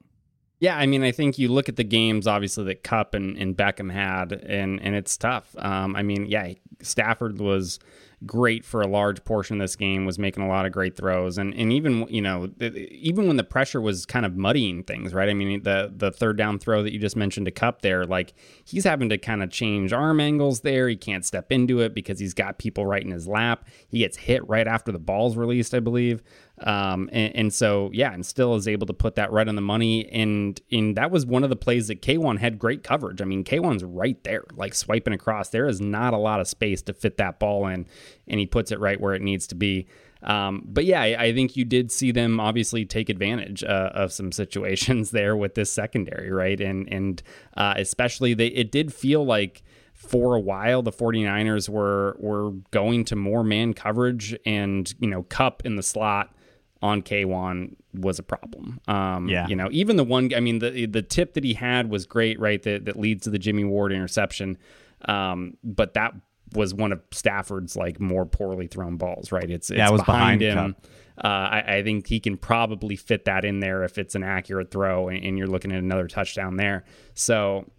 Yeah, 0.59 0.77
I 0.77 0.85
mean, 0.87 1.03
I 1.03 1.11
think 1.11 1.37
you 1.37 1.47
look 1.47 1.69
at 1.69 1.77
the 1.77 1.85
games, 1.85 2.27
obviously, 2.27 2.65
that 2.65 2.83
Kupp 2.83 3.13
and, 3.13 3.37
and 3.37 3.55
Beckham 3.55 3.91
had, 3.91 4.33
and, 4.33 4.81
and 4.81 4.93
it's 4.93 5.15
tough. 5.15 5.55
Um, 5.57 5.95
I 5.95 6.03
mean, 6.03 6.25
yeah, 6.25 6.53
Stafford 6.81 7.39
was 7.39 7.79
great 8.25 8.65
for 8.65 8.81
a 8.81 8.87
large 8.87 9.23
portion 9.23 9.59
of 9.59 9.63
this 9.63 9.75
game, 9.75 10.05
was 10.05 10.19
making 10.19 10.43
a 10.43 10.47
lot 10.47 10.65
of 10.65 10.71
great 10.71 10.95
throws, 10.95 11.37
and 11.37 11.53
and 11.53 11.71
even 11.71 12.07
you 12.09 12.21
know 12.21 12.49
even 12.59 13.27
when 13.27 13.37
the 13.37 13.43
pressure 13.43 13.79
was 13.79 14.05
kind 14.05 14.25
of 14.25 14.35
muddying 14.35 14.83
things, 14.83 15.13
right? 15.13 15.29
I 15.29 15.33
mean 15.33 15.63
the 15.63 15.91
the 15.95 16.11
third 16.11 16.37
down 16.37 16.59
throw 16.59 16.83
that 16.83 16.91
you 16.93 16.99
just 16.99 17.15
mentioned 17.15 17.45
to 17.45 17.51
Kupp 17.51 17.81
there, 17.81 18.05
like 18.05 18.33
he's 18.63 18.83
having 18.83 19.09
to 19.09 19.17
kind 19.17 19.41
of 19.43 19.49
change 19.49 19.93
arm 19.93 20.19
angles 20.19 20.61
there. 20.61 20.87
He 20.89 20.95
can't 20.95 21.25
step 21.25 21.51
into 21.51 21.79
it 21.79 21.93
because 21.93 22.19
he's 22.19 22.33
got 22.33 22.57
people 22.57 22.85
right 22.85 23.03
in 23.03 23.11
his 23.11 23.27
lap. 23.27 23.65
He 23.87 23.99
gets 23.99 24.17
hit 24.17 24.47
right 24.47 24.67
after 24.67 24.91
the 24.91 24.99
ball's 24.99 25.37
released, 25.37 25.73
I 25.73 25.79
believe. 25.79 26.21
Um, 26.61 27.09
and, 27.13 27.35
and, 27.35 27.53
so 27.53 27.89
yeah, 27.93 28.13
and 28.13 28.25
still 28.25 28.55
is 28.55 28.67
able 28.67 28.85
to 28.87 28.93
put 28.93 29.15
that 29.15 29.31
right 29.31 29.47
on 29.47 29.55
the 29.55 29.61
money. 29.61 30.09
And 30.09 30.59
and 30.71 30.97
that 30.97 31.09
was 31.09 31.25
one 31.25 31.43
of 31.43 31.49
the 31.49 31.55
plays 31.55 31.87
that 31.87 32.01
K'Waun 32.01 32.37
had 32.37 32.59
great 32.59 32.83
coverage. 32.83 33.21
I 33.21 33.25
mean, 33.25 33.43
K'Waun's 33.43 33.83
right 33.83 34.21
there, 34.23 34.43
like 34.55 34.73
swiping 34.73 35.13
across. 35.13 35.49
There 35.49 35.67
is 35.67 35.79
not 35.79 36.13
a 36.13 36.17
lot 36.17 36.41
of 36.41 36.47
space 36.47 36.81
to 36.83 36.93
fit 36.93 37.17
that 37.17 37.39
ball 37.39 37.67
in, 37.67 37.85
and 38.27 38.39
he 38.39 38.45
puts 38.45 38.71
it 38.71 38.79
right 38.79 38.99
where 38.99 39.13
it 39.13 39.21
needs 39.21 39.47
to 39.47 39.55
be. 39.55 39.87
Um, 40.21 40.63
but 40.65 40.83
yeah, 40.83 41.01
I, 41.01 41.23
I, 41.23 41.33
think 41.33 41.55
you 41.55 41.63
did 41.63 41.93
see 41.93 42.11
them 42.11 42.41
obviously 42.41 42.83
take 42.83 43.07
advantage 43.07 43.63
uh, 43.63 43.91
of 43.93 44.11
some 44.11 44.33
situations 44.33 45.11
there 45.11 45.37
with 45.37 45.55
this 45.55 45.71
secondary, 45.71 46.29
right? 46.29 46.59
And 46.59 46.91
and 46.91 47.23
uh, 47.55 47.75
especially 47.77 48.33
they 48.33 48.47
it 48.47 48.71
did 48.71 48.93
feel 48.93 49.25
like 49.25 49.63
for 49.93 50.35
a 50.35 50.39
while 50.39 50.81
the 50.81 50.91
49ers 50.91 51.69
were 51.69 52.17
were 52.19 52.51
going 52.71 53.05
to 53.05 53.15
more 53.15 53.43
man 53.43 53.73
coverage 53.73 54.37
and 54.45 54.93
you 54.99 55.07
know 55.07 55.23
Kupp 55.23 55.65
in 55.65 55.77
the 55.77 55.83
slot 55.83 56.33
on 56.81 57.01
K'Waun 57.01 57.75
was 57.93 58.19
a 58.19 58.23
problem. 58.23 58.79
Um, 58.87 59.27
yeah. 59.27 59.47
You 59.47 59.55
know, 59.55 59.69
even 59.71 59.97
the 59.97 60.03
one, 60.03 60.33
I 60.35 60.39
mean, 60.39 60.59
the 60.59 60.85
the 60.85 61.01
tip 61.01 61.33
that 61.33 61.43
he 61.43 61.53
had 61.53 61.89
was 61.89 62.05
great, 62.05 62.39
right? 62.39 62.61
That, 62.63 62.85
that 62.85 62.97
leads 62.97 63.23
to 63.23 63.29
the 63.29 63.39
Jimmy 63.39 63.63
Ward 63.63 63.91
interception. 63.91 64.57
Um, 65.05 65.57
but 65.63 65.93
that 65.95 66.13
was 66.53 66.73
one 66.73 66.91
of 66.91 67.01
Stafford's 67.11 67.75
like 67.75 67.99
more 67.99 68.25
poorly 68.25 68.67
thrown 68.67 68.97
balls, 68.97 69.31
right? 69.31 69.49
It's, 69.49 69.69
it's 69.69 69.77
yeah, 69.77 69.87
it 69.87 69.91
was 69.91 70.01
behind, 70.03 70.39
behind 70.39 70.75
him. 70.75 70.75
Uh, 71.23 71.27
I, 71.27 71.75
I, 71.75 71.83
think 71.83 72.07
he 72.07 72.21
can 72.21 72.37
probably 72.37 72.95
fit 72.95 73.25
that 73.25 73.43
in 73.43 73.59
there 73.59 73.83
if 73.83 73.97
it's 73.97 74.15
an 74.15 74.23
accurate 74.23 74.71
throw 74.71 75.09
and, 75.09 75.21
and 75.23 75.37
you're 75.37 75.47
looking 75.47 75.71
at 75.73 75.79
another 75.79 76.07
touchdown 76.07 76.55
there. 76.55 76.85
So, 77.13 77.69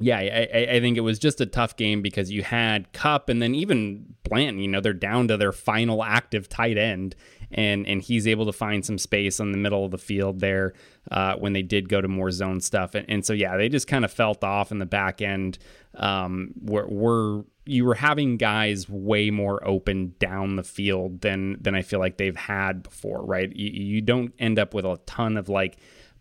yeah, 0.00 0.16
I, 0.16 0.66
I, 0.76 0.80
think 0.80 0.96
it 0.96 1.02
was 1.02 1.18
just 1.18 1.42
a 1.42 1.46
tough 1.46 1.76
game 1.76 2.00
because 2.00 2.30
you 2.30 2.42
had 2.42 2.90
Kupp 2.94 3.28
and 3.28 3.42
then 3.42 3.54
even 3.54 4.14
Blanton, 4.22 4.58
you 4.58 4.68
know, 4.68 4.80
they're 4.80 4.94
down 4.94 5.28
to 5.28 5.36
their 5.36 5.52
final 5.52 6.02
active 6.02 6.48
tight 6.48 6.78
end 6.78 7.14
and 7.52 7.86
and 7.86 8.00
he's 8.00 8.26
able 8.26 8.46
to 8.46 8.52
find 8.52 8.84
some 8.84 8.96
space 8.96 9.40
in 9.40 9.52
the 9.52 9.58
middle 9.58 9.84
of 9.84 9.90
the 9.90 9.98
field 9.98 10.40
there 10.40 10.72
uh, 11.10 11.34
when 11.34 11.52
they 11.52 11.62
did 11.62 11.88
go 11.88 12.00
to 12.00 12.08
more 12.08 12.30
zone 12.30 12.60
stuff. 12.60 12.94
And, 12.94 13.04
and 13.10 13.26
so 13.26 13.32
yeah, 13.32 13.56
they 13.56 13.68
just 13.68 13.86
kind 13.86 14.04
of 14.04 14.12
felt 14.12 14.42
off 14.42 14.72
in 14.72 14.78
the 14.78 14.86
back 14.86 15.20
end. 15.20 15.58
Um, 15.94 16.52
where 16.62 17.42
you 17.66 17.84
were 17.84 17.94
having 17.96 18.36
guys 18.36 18.88
way 18.88 19.30
more 19.30 19.66
open 19.66 20.14
down 20.18 20.56
the 20.56 20.62
field 20.62 21.20
than 21.20 21.56
than 21.60 21.74
I 21.74 21.82
feel 21.82 21.98
like 21.98 22.16
they've 22.16 22.36
had 22.36 22.84
before, 22.84 23.22
right? 23.24 23.54
You, 23.54 23.70
you 23.70 24.00
don't 24.00 24.32
end 24.38 24.58
up 24.58 24.72
with 24.72 24.84
a 24.84 24.98
ton 25.06 25.36
of 25.36 25.48
like 25.48 25.78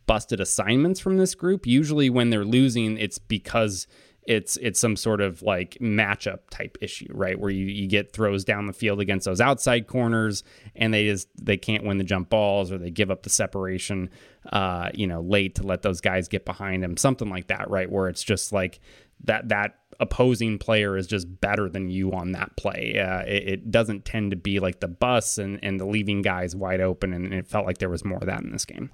busted 0.10 0.40
assignments 0.40 1.00
from 1.00 1.18
this 1.18 1.36
group. 1.36 1.68
Usually 1.68 2.10
when 2.10 2.32
they're 2.32 2.44
losing, 2.44 2.98
it's 2.98 3.20
because 3.20 3.86
it's 4.24 4.58
it's 4.58 4.80
some 4.80 4.96
sort 4.96 5.22
of 5.22 5.44
like 5.44 5.78
matchup 5.80 6.40
type 6.50 6.80
issue, 6.82 7.06
right? 7.12 7.40
Where 7.40 7.52
you, 7.52 7.68
you 7.68 7.88
get 7.88 8.12
throws 8.12 8.44
down 8.44 8.66
the 8.66 8.74
field 8.74 9.02
against 9.02 9.26
those 9.26 9.40
outside 9.40 9.86
corners 9.86 10.44
and 10.76 10.92
they 10.92 11.06
just 11.06 11.28
they 11.40 11.58
can't 11.58 11.84
win 11.84 12.00
the 12.00 12.04
jump 12.04 12.32
balls 12.32 12.72
or 12.72 12.80
they 12.80 12.90
give 12.90 13.12
up 13.12 13.22
the 13.22 13.30
separation 13.30 14.10
uh, 14.52 14.90
you 14.96 15.06
know, 15.06 15.22
late 15.22 15.54
to 15.56 15.64
let 15.64 15.84
those 15.84 16.02
guys 16.02 16.28
get 16.28 16.44
behind 16.44 16.82
them, 16.82 16.98
something 16.98 17.30
like 17.30 17.46
that, 17.48 17.70
right? 17.70 17.92
Where 17.92 18.08
it's 18.08 18.24
just 18.24 18.52
like 18.52 18.80
that 19.26 19.50
that 19.50 19.76
opposing 20.00 20.58
player 20.58 20.98
is 20.98 21.06
just 21.06 21.40
better 21.40 21.70
than 21.70 21.88
you 21.88 22.14
on 22.14 22.32
that 22.32 22.56
play. 22.58 22.98
Uh, 23.00 23.20
it, 23.28 23.48
it, 23.48 23.72
doesn't 23.72 24.06
tend 24.06 24.32
to 24.32 24.38
be 24.38 24.60
like 24.60 24.80
the 24.80 24.88
bus 24.88 25.38
and, 25.38 25.60
and 25.62 25.80
the 25.80 25.86
leaving 25.86 26.24
guys 26.24 26.56
wide 26.56 26.82
open, 26.82 27.14
and 27.14 27.32
it 27.32 27.48
felt 27.48 27.68
like 27.68 27.78
there 27.78 27.90
was 27.90 28.04
more 28.04 28.18
of 28.18 28.26
that 28.26 28.42
in 28.42 28.52
this 28.52 28.66
game. 28.66 28.90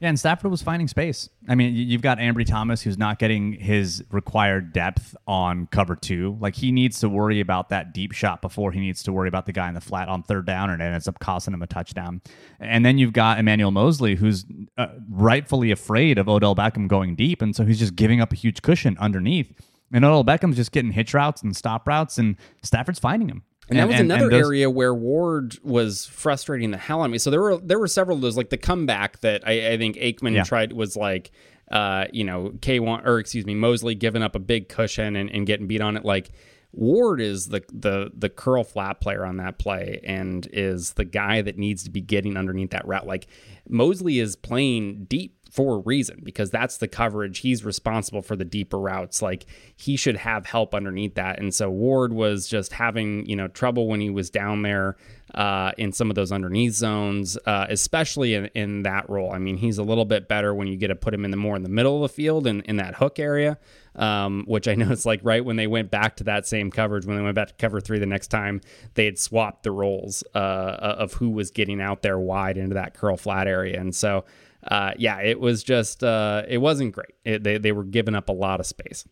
Yeah, 0.00 0.08
and 0.08 0.18
Stafford 0.18 0.50
was 0.50 0.62
finding 0.62 0.88
space. 0.88 1.28
I 1.46 1.54
mean, 1.54 1.74
you've 1.74 2.00
got 2.00 2.16
Ambry 2.16 2.46
Thomas 2.46 2.80
who's 2.80 2.96
not 2.96 3.18
getting 3.18 3.52
his 3.52 4.02
required 4.10 4.72
depth 4.72 5.14
on 5.26 5.66
cover 5.66 5.94
two. 5.94 6.38
Like 6.40 6.54
he 6.54 6.72
needs 6.72 7.00
to 7.00 7.08
worry 7.10 7.38
about 7.38 7.68
that 7.68 7.92
deep 7.92 8.12
shot 8.12 8.40
before 8.40 8.72
he 8.72 8.80
needs 8.80 9.02
to 9.02 9.12
worry 9.12 9.28
about 9.28 9.44
the 9.44 9.52
guy 9.52 9.68
in 9.68 9.74
the 9.74 9.80
flat 9.82 10.08
on 10.08 10.22
third 10.22 10.46
down, 10.46 10.70
and 10.70 10.80
it 10.80 10.86
ends 10.86 11.06
up 11.06 11.18
costing 11.18 11.52
him 11.52 11.60
a 11.60 11.66
touchdown. 11.66 12.22
And 12.58 12.82
then 12.82 12.96
you've 12.96 13.12
got 13.12 13.38
Emmanuel 13.38 13.72
Moseley 13.72 14.14
who's 14.14 14.46
uh, 14.78 14.86
rightfully 15.10 15.70
afraid 15.70 16.16
of 16.16 16.30
Odell 16.30 16.56
Beckham 16.56 16.88
going 16.88 17.14
deep, 17.14 17.42
and 17.42 17.54
so 17.54 17.66
he's 17.66 17.78
just 17.78 17.94
giving 17.94 18.22
up 18.22 18.32
a 18.32 18.36
huge 18.36 18.62
cushion 18.62 18.96
underneath. 18.98 19.52
And 19.92 20.02
Odell 20.02 20.24
Beckham's 20.24 20.56
just 20.56 20.72
getting 20.72 20.92
hitch 20.92 21.12
routes 21.12 21.42
and 21.42 21.54
stop 21.54 21.86
routes, 21.86 22.16
and 22.16 22.36
Stafford's 22.62 22.98
finding 22.98 23.28
him. 23.28 23.42
And, 23.70 23.78
that 23.78 23.86
was 23.86 24.00
and, 24.00 24.10
another 24.10 24.24
and 24.24 24.32
those, 24.32 24.46
area 24.46 24.68
where 24.68 24.92
Ward 24.92 25.56
was 25.62 26.06
frustrating 26.06 26.72
the 26.72 26.76
hell 26.76 27.02
out 27.02 27.06
of 27.06 27.10
me. 27.12 27.18
So 27.18 27.30
there 27.30 27.40
were 27.40 27.56
there 27.56 27.78
were 27.78 27.86
several 27.86 28.16
of 28.16 28.20
those, 28.20 28.36
like 28.36 28.50
the 28.50 28.58
comeback 28.58 29.20
that 29.20 29.46
I, 29.46 29.72
I 29.72 29.78
think 29.78 29.96
Aikman 29.96 30.34
yeah. 30.34 30.42
tried 30.42 30.72
was 30.72 30.96
like, 30.96 31.30
uh, 31.70 32.06
you 32.12 32.24
know, 32.24 32.52
K 32.60 32.80
one 32.80 33.06
or 33.06 33.20
excuse 33.20 33.46
me, 33.46 33.54
Moseley 33.54 33.94
giving 33.94 34.22
up 34.22 34.34
a 34.34 34.40
big 34.40 34.68
cushion 34.68 35.14
and, 35.14 35.30
and 35.30 35.46
getting 35.46 35.68
beat 35.68 35.80
on 35.80 35.96
it. 35.96 36.04
Like 36.04 36.32
Ward 36.72 37.20
is 37.20 37.48
the 37.48 37.62
the 37.72 38.10
the 38.14 38.28
curl 38.28 38.64
flat 38.64 39.00
player 39.00 39.24
on 39.24 39.36
that 39.38 39.58
play 39.58 40.00
and 40.04 40.48
is 40.52 40.92
the 40.94 41.04
guy 41.04 41.42
that 41.42 41.56
needs 41.56 41.84
to 41.84 41.90
be 41.90 42.00
getting 42.00 42.36
underneath 42.36 42.70
that 42.70 42.86
route. 42.86 43.06
Like 43.06 43.28
Moseley 43.68 44.18
is 44.18 44.36
playing 44.36 45.04
deep 45.04 45.39
for 45.50 45.76
a 45.76 45.78
reason 45.78 46.20
because 46.22 46.50
that's 46.50 46.78
the 46.78 46.88
coverage. 46.88 47.40
He's 47.40 47.64
responsible 47.64 48.22
for 48.22 48.36
the 48.36 48.44
deeper 48.44 48.78
routes. 48.78 49.20
Like 49.20 49.46
he 49.76 49.96
should 49.96 50.16
have 50.16 50.46
help 50.46 50.74
underneath 50.74 51.16
that. 51.16 51.40
And 51.40 51.52
so 51.52 51.68
Ward 51.68 52.12
was 52.12 52.48
just 52.48 52.72
having, 52.72 53.26
you 53.26 53.34
know, 53.34 53.48
trouble 53.48 53.88
when 53.88 54.00
he 54.00 54.10
was 54.10 54.30
down 54.30 54.62
there 54.62 54.96
uh, 55.34 55.72
in 55.76 55.92
some 55.92 56.08
of 56.08 56.14
those 56.14 56.30
underneath 56.32 56.74
zones, 56.74 57.36
uh, 57.46 57.66
especially 57.68 58.34
in, 58.34 58.46
in 58.54 58.82
that 58.82 59.08
role. 59.10 59.32
I 59.32 59.38
mean, 59.38 59.56
he's 59.56 59.78
a 59.78 59.82
little 59.82 60.04
bit 60.04 60.28
better 60.28 60.54
when 60.54 60.68
you 60.68 60.76
get 60.76 60.88
to 60.88 60.96
put 60.96 61.12
him 61.12 61.24
in 61.24 61.30
the 61.30 61.36
more 61.36 61.56
in 61.56 61.62
the 61.62 61.68
middle 61.68 61.96
of 61.96 62.10
the 62.10 62.14
field 62.14 62.46
and 62.46 62.62
in 62.62 62.76
that 62.76 62.94
hook 62.94 63.18
area, 63.18 63.58
um, 63.96 64.44
which 64.46 64.68
I 64.68 64.74
know 64.76 64.90
it's 64.90 65.06
like 65.06 65.20
right 65.24 65.44
when 65.44 65.56
they 65.56 65.66
went 65.66 65.90
back 65.90 66.16
to 66.16 66.24
that 66.24 66.46
same 66.46 66.70
coverage, 66.70 67.06
when 67.06 67.16
they 67.16 67.22
went 67.22 67.34
back 67.34 67.48
to 67.48 67.54
cover 67.54 67.80
three 67.80 67.98
the 67.98 68.06
next 68.06 68.28
time, 68.28 68.60
they 68.94 69.04
had 69.04 69.18
swapped 69.18 69.64
the 69.64 69.72
roles 69.72 70.22
uh, 70.34 70.38
of 70.38 71.14
who 71.14 71.30
was 71.30 71.50
getting 71.50 71.80
out 71.80 72.02
there 72.02 72.18
wide 72.18 72.56
into 72.56 72.74
that 72.74 72.94
curl 72.94 73.16
flat 73.16 73.48
area. 73.48 73.80
And 73.80 73.94
so, 73.94 74.24
uh, 74.66 74.92
yeah, 74.98 75.20
it 75.20 75.40
was 75.40 75.62
just 75.62 76.04
uh, 76.04 76.42
it 76.48 76.58
wasn't 76.58 76.92
great. 76.92 77.14
It, 77.24 77.42
they 77.42 77.58
they 77.58 77.72
were 77.72 77.84
giving 77.84 78.14
up 78.14 78.28
a 78.28 78.32
lot 78.32 78.60
of 78.60 78.66
space. 78.66 79.06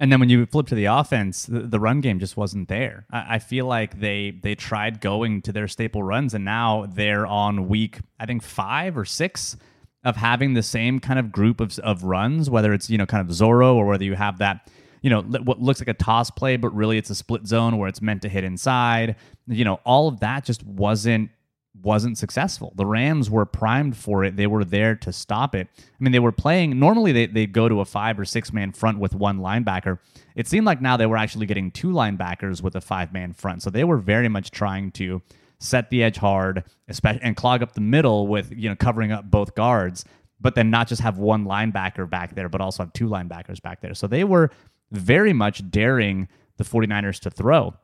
And 0.00 0.10
then 0.10 0.18
when 0.18 0.28
you 0.28 0.44
flip 0.46 0.66
to 0.66 0.74
the 0.74 0.86
offense, 0.86 1.46
the, 1.46 1.60
the 1.60 1.78
run 1.78 2.00
game 2.00 2.18
just 2.18 2.36
wasn't 2.36 2.68
there. 2.68 3.06
I, 3.12 3.36
I, 3.36 3.38
feel 3.38 3.66
like 3.66 4.00
they 4.00 4.32
they 4.42 4.56
tried 4.56 5.00
going 5.00 5.42
to 5.42 5.52
their 5.52 5.68
staple 5.68 6.02
runs, 6.02 6.34
and 6.34 6.44
now 6.44 6.86
they're 6.92 7.26
on 7.26 7.68
week 7.68 8.00
I 8.18 8.26
think 8.26 8.42
five 8.42 8.96
or 8.96 9.04
six 9.04 9.56
of 10.04 10.16
having 10.16 10.54
the 10.54 10.62
same 10.62 10.98
kind 10.98 11.18
of 11.18 11.30
group 11.30 11.60
of 11.60 11.78
of 11.80 12.04
runs, 12.04 12.50
whether 12.50 12.72
it's 12.72 12.90
you 12.90 12.98
know 12.98 13.06
kind 13.06 13.28
of 13.28 13.34
Zorro 13.34 13.74
or 13.74 13.86
whether 13.86 14.04
you 14.04 14.14
have 14.14 14.38
that 14.38 14.70
you 15.02 15.10
know 15.10 15.22
what 15.22 15.60
looks 15.60 15.80
like 15.80 15.88
a 15.88 15.94
toss 15.94 16.30
play, 16.30 16.56
but 16.56 16.74
really 16.74 16.98
it's 16.98 17.10
a 17.10 17.14
split 17.14 17.46
zone 17.46 17.78
where 17.78 17.88
it's 17.88 18.02
meant 18.02 18.22
to 18.22 18.28
hit 18.28 18.44
inside. 18.44 19.16
You 19.46 19.64
know 19.64 19.80
all 19.84 20.08
of 20.08 20.20
that 20.20 20.44
just 20.44 20.64
wasn't 20.64 21.30
wasn't 21.80 22.18
successful. 22.18 22.72
The 22.76 22.86
Rams 22.86 23.30
were 23.30 23.46
primed 23.46 23.96
for 23.96 24.24
it. 24.24 24.36
They 24.36 24.46
were 24.46 24.64
there 24.64 24.94
to 24.96 25.12
stop 25.12 25.54
it. 25.54 25.68
I 25.78 25.82
mean, 25.98 26.12
they 26.12 26.18
were 26.18 26.32
playing 26.32 26.78
normally 26.78 27.12
they 27.12 27.26
they 27.26 27.46
go 27.46 27.68
to 27.68 27.80
a 27.80 27.84
five 27.84 28.18
or 28.18 28.24
six 28.24 28.52
man 28.52 28.72
front 28.72 28.98
with 28.98 29.14
one 29.14 29.38
linebacker. 29.38 29.98
It 30.36 30.46
seemed 30.48 30.66
like 30.66 30.80
now 30.80 30.96
they 30.96 31.06
were 31.06 31.16
actually 31.16 31.46
getting 31.46 31.70
two 31.70 31.88
linebackers 31.88 32.62
with 32.62 32.76
a 32.76 32.80
five 32.80 33.12
man 33.12 33.32
front. 33.32 33.62
So 33.62 33.70
they 33.70 33.84
were 33.84 33.98
very 33.98 34.28
much 34.28 34.50
trying 34.50 34.90
to 34.92 35.22
set 35.58 35.90
the 35.90 36.02
edge 36.02 36.16
hard, 36.16 36.64
especially 36.88 37.22
and 37.22 37.36
clog 37.36 37.62
up 37.62 37.72
the 37.72 37.80
middle 37.80 38.26
with, 38.26 38.52
you 38.54 38.68
know, 38.68 38.76
covering 38.76 39.12
up 39.12 39.30
both 39.30 39.54
guards, 39.54 40.04
but 40.40 40.54
then 40.54 40.70
not 40.70 40.88
just 40.88 41.00
have 41.00 41.18
one 41.18 41.44
linebacker 41.44 42.08
back 42.08 42.34
there, 42.34 42.48
but 42.48 42.60
also 42.60 42.82
have 42.82 42.92
two 42.92 43.08
linebackers 43.08 43.62
back 43.62 43.80
there. 43.80 43.94
So 43.94 44.06
they 44.06 44.24
were 44.24 44.50
very 44.90 45.32
much 45.32 45.70
daring 45.70 46.28
the 46.58 46.64
49ers 46.64 47.20
to 47.20 47.30
throw. 47.30 47.74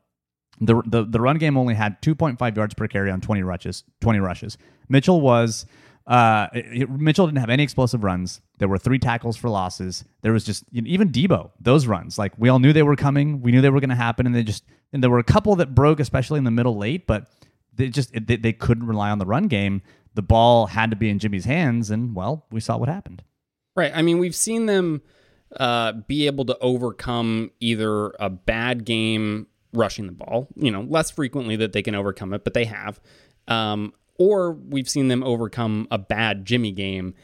The, 0.61 0.83
the 0.87 1.05
the 1.05 1.21
run 1.21 1.39
game 1.39 1.57
only 1.57 1.75
had 1.75 2.01
2.5 2.03 2.57
yards 2.57 2.75
per 2.75 2.89
carry 2.89 3.11
on 3.11 3.21
20 3.21 3.43
rushes. 3.43 3.85
20 4.01 4.19
rushes. 4.19 4.59
Mitchell 4.89 5.21
was 5.21 5.67
uh, 6.09 6.49
it, 6.55 6.89
Mitchell 6.89 7.27
didn't 7.27 7.39
have 7.39 7.51
any 7.51 7.63
explosive 7.63 8.03
runs. 8.03 8.41
There 8.59 8.67
were 8.67 8.79
three 8.79 8.99
tackles 8.99 9.37
for 9.37 9.51
losses. 9.51 10.05
There 10.23 10.33
was 10.33 10.43
just 10.43 10.65
you 10.73 10.81
know, 10.81 10.89
even 10.89 11.11
Deebo 11.11 11.51
those 11.61 11.87
runs. 11.87 12.19
Like 12.19 12.33
we 12.39 12.49
all 12.49 12.59
knew 12.59 12.73
they 12.73 12.83
were 12.83 12.97
coming. 12.97 13.43
We 13.43 13.53
knew 13.53 13.61
they 13.61 13.71
were 13.71 13.81
going 13.81 13.91
to 13.91 13.97
happen, 13.97 14.25
and 14.27 14.35
they 14.35 14.43
just 14.43 14.65
and 14.93 15.03
there 15.03 15.11
were 15.11 15.19
a 15.19 15.25
couple 15.25 15.55
that 15.57 15.75
broke, 15.75 16.01
especially 16.01 16.39
in 16.39 16.45
the 16.45 16.51
middle 16.51 16.77
late. 16.79 17.07
But 17.07 17.31
they 17.75 17.91
just 17.91 18.13
they, 18.27 18.37
they 18.37 18.55
couldn't 18.55 18.87
rely 18.87 19.11
on 19.11 19.19
the 19.19 19.27
run 19.27 19.49
game. 19.49 19.83
The 20.15 20.23
ball 20.23 20.67
had 20.67 20.91
to 20.91 20.97
be 20.97 21.11
in 21.11 21.19
Jimmy's 21.19 21.45
hands, 21.45 21.91
and 21.91 22.15
well, 22.15 22.47
we 22.51 22.61
saw 22.61 22.79
what 22.79 22.89
happened. 22.89 23.23
Right. 23.77 23.93
I 23.95 24.01
mean, 24.01 24.19
we've 24.19 24.35
seen 24.35 24.65
them 24.65 25.03
uh, 25.57 25.93
be 25.93 26.27
able 26.27 26.47
to 26.47 26.59
overcome 26.59 27.51
either 27.61 28.15
a 28.19 28.31
bad 28.31 28.87
game 28.87 29.47
rushing 29.73 30.07
the 30.07 30.13
ball. 30.13 30.49
You 30.57 30.71
know, 30.71 30.83
less 30.83 31.11
frequently 31.11 31.57
that 31.57 31.73
they 31.73 31.83
can 31.83 31.95
overcome 31.95 32.33
it, 32.33 32.45
but 32.45 32.55
they 32.55 32.65
have. 32.65 33.01
Um, 33.47 33.93
or 34.19 34.53
we've 34.53 34.89
seen 34.89 35.09
them 35.09 35.23
overcome 35.23 35.87
a 35.91 35.99
bad 35.99 36.45
Jimmy 36.45 36.73
game 36.73 37.15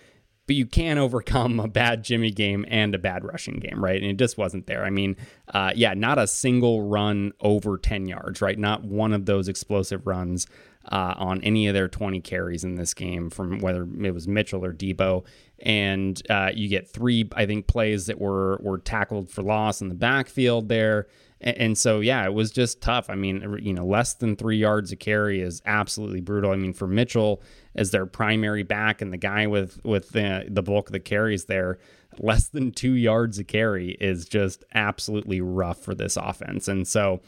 but 0.46 0.56
you 0.56 0.66
can 0.66 0.98
overcome 0.98 1.58
a 1.60 1.68
bad 1.68 2.02
Jimmy 2.02 2.30
game 2.30 2.64
and 2.68 2.94
a 2.94 2.98
bad 2.98 3.24
rushing 3.24 3.56
game, 3.56 3.82
right? 3.82 4.00
And 4.00 4.10
it 4.10 4.18
just 4.18 4.36
wasn't 4.36 4.66
there. 4.66 4.84
I 4.84 4.90
mean, 4.90 5.16
uh, 5.52 5.72
yeah, 5.74 5.94
not 5.94 6.18
a 6.18 6.26
single 6.26 6.82
run 6.82 7.32
over 7.40 7.78
10 7.78 8.06
yards, 8.06 8.42
right? 8.42 8.58
Not 8.58 8.84
one 8.84 9.12
of 9.12 9.26
those 9.26 9.48
explosive 9.48 10.06
runs 10.06 10.46
uh, 10.90 11.14
on 11.16 11.42
any 11.42 11.66
of 11.66 11.74
their 11.74 11.88
20 11.88 12.20
carries 12.20 12.62
in 12.62 12.74
this 12.74 12.92
game 12.92 13.30
from 13.30 13.58
whether 13.60 13.88
it 14.02 14.12
was 14.12 14.28
Mitchell 14.28 14.64
or 14.64 14.74
Deebo. 14.74 15.24
And 15.60 16.20
uh, 16.28 16.50
you 16.54 16.68
get 16.68 16.90
three, 16.90 17.28
I 17.34 17.46
think, 17.46 17.66
plays 17.66 18.06
that 18.06 18.20
were 18.20 18.58
were 18.60 18.78
tackled 18.78 19.30
for 19.30 19.42
loss 19.42 19.80
in 19.80 19.88
the 19.88 19.94
backfield 19.94 20.68
there. 20.68 21.06
And, 21.40 21.76
so, 21.76 22.00
yeah, 22.00 22.24
it 22.24 22.32
was 22.32 22.50
just 22.50 22.80
tough. 22.80 23.10
I 23.10 23.16
mean, 23.16 23.58
you 23.60 23.74
know, 23.74 23.84
less 23.84 24.14
than 24.14 24.34
three 24.34 24.56
yards 24.56 24.92
a 24.92 24.96
carry 24.96 25.42
is 25.42 25.60
absolutely 25.66 26.22
brutal. 26.22 26.52
I 26.52 26.56
mean, 26.56 26.72
for 26.72 26.86
Mitchell 26.86 27.42
as 27.74 27.90
their 27.90 28.06
primary 28.06 28.62
back 28.62 29.02
and 29.02 29.12
the 29.12 29.18
guy 29.18 29.46
with 29.46 29.84
with 29.84 30.10
the 30.10 30.46
the 30.48 30.62
bulk 30.62 30.88
of 30.88 30.92
the 30.92 31.00
carries 31.00 31.44
there, 31.44 31.78
less 32.18 32.48
than 32.48 32.72
two 32.72 32.92
yards 32.92 33.38
a 33.38 33.44
carry 33.44 33.90
is 34.00 34.26
just 34.26 34.64
absolutely 34.74 35.40
rough 35.40 35.82
for 35.82 35.94
this 35.94 36.16
offense. 36.16 36.68
And 36.68 36.88
so 36.88 37.20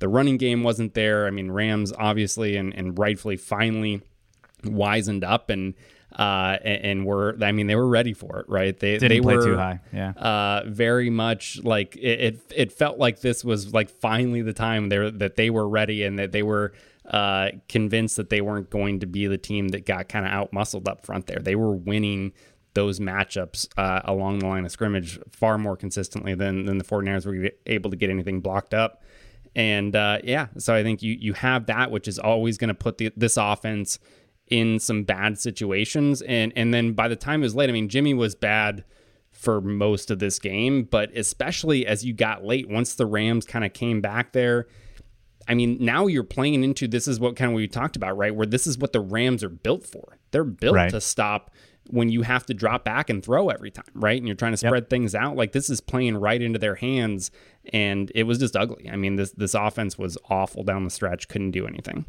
the 0.00 0.08
running 0.08 0.36
game 0.36 0.62
wasn't 0.64 0.94
there. 0.94 1.26
I 1.26 1.30
mean, 1.30 1.50
Rams 1.50 1.92
obviously 1.96 2.56
and, 2.56 2.74
and 2.74 2.98
rightfully 2.98 3.36
finally 3.36 4.02
wisened 4.64 5.24
up 5.24 5.48
and 5.48 5.74
uh, 6.18 6.58
and, 6.62 6.84
and, 6.84 7.06
were 7.06 7.36
I 7.40 7.52
mean 7.52 7.66
they 7.66 7.76
were 7.76 7.88
ready 7.88 8.12
for 8.12 8.40
it, 8.40 8.48
right? 8.48 8.78
They 8.78 8.98
Didn't 8.98 9.08
they 9.08 9.20
play 9.20 9.36
were 9.36 9.44
too 9.44 9.56
high, 9.56 9.80
yeah. 9.92 10.10
Uh, 10.10 10.62
very 10.66 11.10
much 11.10 11.62
like 11.64 11.96
it, 11.96 12.20
it, 12.20 12.52
it. 12.54 12.72
felt 12.72 12.98
like 12.98 13.20
this 13.20 13.44
was 13.44 13.72
like 13.72 13.88
finally 13.88 14.42
the 14.42 14.52
time 14.52 14.88
there 14.88 15.10
that 15.10 15.36
they 15.36 15.48
were 15.48 15.68
ready 15.68 16.04
and 16.04 16.18
that 16.18 16.32
they 16.32 16.42
were 16.42 16.74
uh, 17.10 17.48
convinced 17.68 18.16
that 18.16 18.30
they 18.30 18.40
weren't 18.40 18.68
going 18.68 19.00
to 19.00 19.06
be 19.06 19.26
the 19.26 19.38
team 19.38 19.68
that 19.68 19.86
got 19.86 20.08
kind 20.08 20.26
of 20.26 20.32
out 20.32 20.52
muscled 20.52 20.86
up 20.86 21.04
front 21.04 21.26
there. 21.26 21.38
They 21.40 21.56
were 21.56 21.72
winning 21.72 22.32
those 22.74 23.00
matchups 23.00 23.68
uh, 23.76 24.00
along 24.04 24.40
the 24.40 24.46
line 24.46 24.64
of 24.64 24.70
scrimmage 24.70 25.18
far 25.30 25.58
more 25.58 25.76
consistently 25.76 26.34
than 26.34 26.66
than 26.66 26.78
the 26.78 26.84
49ers 26.84 27.26
were 27.26 27.50
able 27.66 27.90
to 27.90 27.96
get 27.96 28.10
anything 28.10 28.40
blocked 28.40 28.74
up. 28.74 29.02
And 29.54 29.94
uh, 29.94 30.18
yeah, 30.24 30.48
so 30.58 30.74
I 30.74 30.82
think 30.82 31.02
you 31.02 31.16
you 31.18 31.32
have 31.34 31.66
that, 31.66 31.90
which 31.90 32.08
is 32.08 32.18
always 32.18 32.58
going 32.58 32.68
to 32.68 32.74
put 32.74 32.98
the, 32.98 33.12
this 33.16 33.36
offense 33.36 33.98
in 34.52 34.78
some 34.78 35.02
bad 35.02 35.38
situations. 35.38 36.20
And 36.22 36.52
and 36.54 36.74
then 36.74 36.92
by 36.92 37.08
the 37.08 37.16
time 37.16 37.40
it 37.40 37.46
was 37.46 37.54
late, 37.54 37.70
I 37.70 37.72
mean 37.72 37.88
Jimmy 37.88 38.12
was 38.12 38.34
bad 38.34 38.84
for 39.30 39.62
most 39.62 40.10
of 40.10 40.18
this 40.18 40.38
game, 40.38 40.84
but 40.84 41.10
especially 41.16 41.86
as 41.86 42.04
you 42.04 42.12
got 42.12 42.44
late, 42.44 42.68
once 42.68 42.94
the 42.94 43.06
Rams 43.06 43.46
kind 43.46 43.64
of 43.64 43.72
came 43.72 44.02
back 44.02 44.32
there. 44.32 44.66
I 45.48 45.54
mean, 45.54 45.78
now 45.80 46.06
you're 46.06 46.22
playing 46.22 46.62
into 46.62 46.86
this 46.86 47.08
is 47.08 47.18
what 47.18 47.34
kind 47.34 47.50
of 47.50 47.56
we 47.56 47.66
talked 47.66 47.96
about, 47.96 48.16
right? 48.16 48.32
Where 48.32 48.46
this 48.46 48.66
is 48.66 48.78
what 48.78 48.92
the 48.92 49.00
Rams 49.00 49.42
are 49.42 49.48
built 49.48 49.84
for. 49.84 50.18
They're 50.30 50.44
built 50.44 50.76
right. 50.76 50.90
to 50.90 51.00
stop 51.00 51.50
when 51.88 52.10
you 52.10 52.22
have 52.22 52.46
to 52.46 52.54
drop 52.54 52.84
back 52.84 53.10
and 53.10 53.24
throw 53.24 53.48
every 53.48 53.72
time, 53.72 53.86
right? 53.94 54.18
And 54.18 54.28
you're 54.28 54.36
trying 54.36 54.52
to 54.52 54.58
spread 54.58 54.84
yep. 54.84 54.90
things 54.90 55.14
out. 55.14 55.34
Like 55.34 55.50
this 55.50 55.68
is 55.68 55.80
playing 55.80 56.18
right 56.18 56.40
into 56.40 56.60
their 56.60 56.76
hands, 56.76 57.32
and 57.72 58.12
it 58.14 58.24
was 58.24 58.38
just 58.38 58.54
ugly. 58.54 58.88
I 58.88 58.96
mean, 58.96 59.16
this 59.16 59.32
this 59.32 59.54
offense 59.54 59.98
was 59.98 60.16
awful 60.28 60.62
down 60.62 60.84
the 60.84 60.90
stretch. 60.90 61.26
Couldn't 61.26 61.52
do 61.52 61.66
anything. 61.66 62.04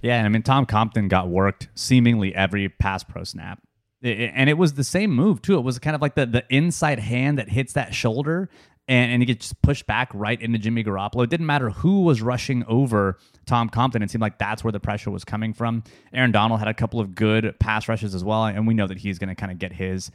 Yeah, 0.00 0.16
and 0.18 0.26
I 0.26 0.28
mean 0.28 0.42
Tom 0.42 0.66
Compton 0.66 1.08
got 1.08 1.28
worked 1.28 1.68
seemingly 1.74 2.34
every 2.34 2.68
pass 2.68 3.02
pro 3.02 3.24
snap. 3.24 3.60
It, 4.02 4.30
and 4.34 4.50
it 4.50 4.58
was 4.58 4.74
the 4.74 4.84
same 4.84 5.10
move 5.10 5.42
too. 5.42 5.56
It 5.56 5.62
was 5.62 5.78
kind 5.78 5.96
of 5.96 6.02
like 6.02 6.14
the 6.14 6.26
the 6.26 6.44
inside 6.50 6.98
hand 6.98 7.38
that 7.38 7.48
hits 7.48 7.72
that 7.74 7.94
shoulder 7.94 8.50
and, 8.88 9.12
and 9.12 9.22
he 9.22 9.26
gets 9.26 9.52
pushed 9.52 9.86
back 9.86 10.10
right 10.14 10.40
into 10.40 10.58
Jimmy 10.58 10.84
Garoppolo. 10.84 11.24
It 11.24 11.30
didn't 11.30 11.46
matter 11.46 11.70
who 11.70 12.02
was 12.02 12.22
rushing 12.22 12.64
over 12.66 13.18
Tom 13.46 13.68
Compton. 13.68 14.02
It 14.02 14.10
seemed 14.10 14.22
like 14.22 14.38
that's 14.38 14.62
where 14.62 14.72
the 14.72 14.80
pressure 14.80 15.10
was 15.10 15.24
coming 15.24 15.52
from. 15.52 15.82
Aaron 16.12 16.32
Donald 16.32 16.60
had 16.60 16.68
a 16.68 16.74
couple 16.74 17.00
of 17.00 17.14
good 17.14 17.58
pass 17.58 17.88
rushes 17.88 18.14
as 18.14 18.22
well, 18.22 18.44
and 18.44 18.66
we 18.66 18.74
know 18.74 18.86
that 18.86 18.98
he's 18.98 19.18
going 19.18 19.28
to 19.28 19.34
kind 19.34 19.52
of 19.52 19.58
get 19.58 19.72
his. 19.72 20.10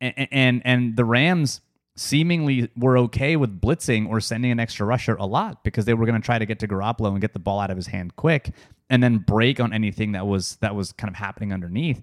And, 0.00 0.28
and 0.30 0.62
and 0.64 0.96
the 0.96 1.04
Rams 1.04 1.60
seemingly 1.96 2.70
were 2.74 2.96
okay 2.96 3.36
with 3.36 3.60
blitzing 3.60 4.08
or 4.08 4.20
sending 4.20 4.50
an 4.50 4.58
extra 4.58 4.86
rusher 4.86 5.14
a 5.16 5.26
lot 5.26 5.62
because 5.62 5.84
they 5.84 5.92
were 5.94 6.06
going 6.06 6.20
to 6.20 6.24
try 6.24 6.38
to 6.38 6.46
get 6.46 6.58
to 6.60 6.66
Garoppolo 6.66 7.10
and 7.10 7.20
get 7.20 7.34
the 7.34 7.38
ball 7.38 7.60
out 7.60 7.70
of 7.70 7.76
his 7.76 7.88
hand 7.88 8.16
quick 8.16 8.50
and 8.92 9.02
then 9.02 9.16
break 9.16 9.58
on 9.58 9.72
anything 9.72 10.12
that 10.12 10.26
was 10.26 10.56
that 10.56 10.74
was 10.74 10.92
kind 10.92 11.08
of 11.08 11.16
happening 11.16 11.50
underneath. 11.52 12.02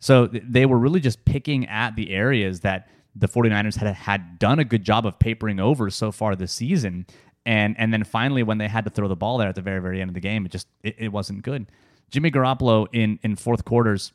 So 0.00 0.26
they 0.26 0.64
were 0.64 0.78
really 0.78 0.98
just 0.98 1.22
picking 1.26 1.66
at 1.66 1.94
the 1.96 2.10
areas 2.10 2.60
that 2.60 2.88
the 3.14 3.28
49ers 3.28 3.76
had 3.76 3.94
had 3.94 4.38
done 4.38 4.58
a 4.58 4.64
good 4.64 4.82
job 4.82 5.04
of 5.04 5.18
papering 5.18 5.60
over 5.60 5.90
so 5.90 6.10
far 6.10 6.34
this 6.34 6.50
season. 6.50 7.06
And 7.44 7.76
and 7.78 7.92
then 7.92 8.04
finally 8.04 8.42
when 8.42 8.56
they 8.56 8.68
had 8.68 8.84
to 8.84 8.90
throw 8.90 9.06
the 9.06 9.16
ball 9.16 9.36
there 9.36 9.48
at 9.48 9.54
the 9.54 9.60
very, 9.60 9.82
very 9.82 10.00
end 10.00 10.08
of 10.08 10.14
the 10.14 10.20
game, 10.20 10.46
it 10.46 10.50
just 10.50 10.66
it, 10.82 10.94
it 10.98 11.08
wasn't 11.12 11.42
good. 11.42 11.66
Jimmy 12.10 12.30
Garoppolo 12.30 12.86
in 12.90 13.18
in 13.22 13.36
fourth 13.36 13.66
quarters 13.66 14.12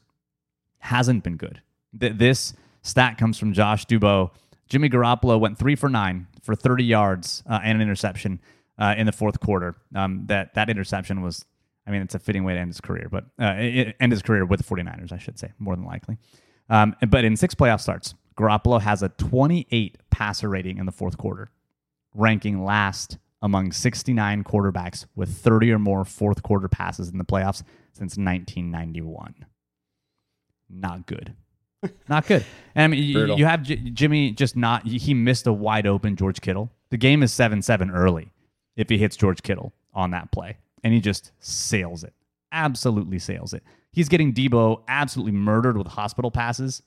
hasn't 0.79 1.23
been 1.23 1.37
good. 1.37 1.61
Th- 1.97 2.13
this 2.15 2.53
stat 2.81 3.19
comes 3.19 3.37
from 3.37 3.53
Josh 3.53 3.85
Dubow. 3.85 4.31
Jimmy 4.67 4.89
Garoppolo 4.89 5.39
went 5.39 5.59
three 5.59 5.75
for 5.75 5.89
nine 5.89 6.25
for 6.41 6.55
30 6.55 6.83
yards 6.83 7.43
uh, 7.47 7.59
and 7.63 7.75
an 7.75 7.81
interception 7.83 8.39
uh, 8.79 8.95
in 8.97 9.05
the 9.05 9.11
fourth 9.11 9.39
quarter. 9.39 9.75
Um, 9.93 10.23
that 10.25 10.55
that 10.55 10.71
interception 10.71 11.21
was, 11.21 11.45
I 11.87 11.91
mean, 11.91 12.01
it's 12.01 12.15
a 12.15 12.19
fitting 12.19 12.43
way 12.43 12.53
to 12.53 12.59
end 12.59 12.69
his 12.69 12.81
career, 12.81 13.07
but 13.11 13.25
uh, 13.39 13.53
end 13.99 14.11
his 14.11 14.21
career 14.21 14.45
with 14.45 14.65
the 14.65 14.75
49ers, 14.75 15.11
I 15.11 15.17
should 15.17 15.37
say, 15.37 15.51
more 15.59 15.75
than 15.75 15.85
likely. 15.85 16.17
Um, 16.69 16.95
but 17.07 17.23
in 17.23 17.35
six 17.35 17.53
playoff 17.53 17.81
starts, 17.81 18.15
Garoppolo 18.37 18.81
has 18.81 19.03
a 19.03 19.09
28 19.09 19.97
passer 20.09 20.49
rating 20.49 20.77
in 20.77 20.85
the 20.85 20.91
fourth 20.91 21.17
quarter, 21.17 21.49
ranking 22.13 22.63
last 22.63 23.17
among 23.41 23.71
69 23.71 24.43
quarterbacks 24.43 25.05
with 25.15 25.29
30 25.29 25.71
or 25.71 25.79
more 25.79 26.03
fourth 26.03 26.41
quarter 26.41 26.67
passes 26.67 27.09
in 27.09 27.17
the 27.17 27.23
playoffs 27.23 27.61
since 27.93 28.17
1991. 28.17 29.45
Not 30.69 31.05
good. 31.05 31.35
Not 32.09 32.25
good. 32.25 32.43
And 32.73 32.85
I 32.85 32.87
mean, 32.87 33.03
you, 33.03 33.35
you, 33.35 33.45
have 33.45 33.61
J- 33.61 33.75
Jimmy 33.75 34.31
just 34.31 34.55
not, 34.55 34.87
he 34.87 35.13
missed 35.13 35.45
a 35.45 35.53
wide 35.53 35.85
open 35.85 36.15
George 36.15 36.41
Kittle. 36.41 36.71
The 36.89 36.97
game 36.97 37.21
is 37.21 37.31
7 37.31 37.61
7 37.61 37.91
early 37.91 38.31
if 38.75 38.89
he 38.89 38.97
hits 38.97 39.15
George 39.15 39.43
Kittle 39.43 39.73
on 39.93 40.11
that 40.11 40.31
play, 40.31 40.57
and 40.85 40.93
he 40.93 41.01
just 41.01 41.33
sails 41.39 42.05
it. 42.05 42.13
Absolutely 42.53 43.19
sails 43.19 43.53
it. 43.53 43.63
He's 43.91 44.07
getting 44.07 44.33
Deebo 44.33 44.83
absolutely 44.87 45.33
murdered 45.33 45.77
with 45.77 45.87
hospital 45.87 46.31
passes 46.31 46.81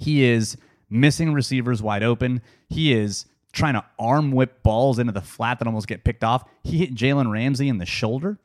he 0.00 0.24
is 0.24 0.56
missing 0.88 1.32
receivers 1.34 1.82
wide 1.82 2.02
open. 2.02 2.40
He 2.70 2.92
is 2.92 3.26
trying 3.52 3.74
to 3.74 3.84
arm 3.98 4.32
whip 4.32 4.62
balls 4.62 4.98
into 4.98 5.12
the 5.12 5.20
flat 5.20 5.58
that 5.58 5.68
almost 5.68 5.86
get 5.86 6.04
picked 6.04 6.24
off. 6.24 6.48
He 6.64 6.78
hit 6.78 6.94
Jalen 6.94 7.30
Ramsey 7.30 7.68
in 7.68 7.78
the 7.78 7.86
shoulder. 7.86 8.38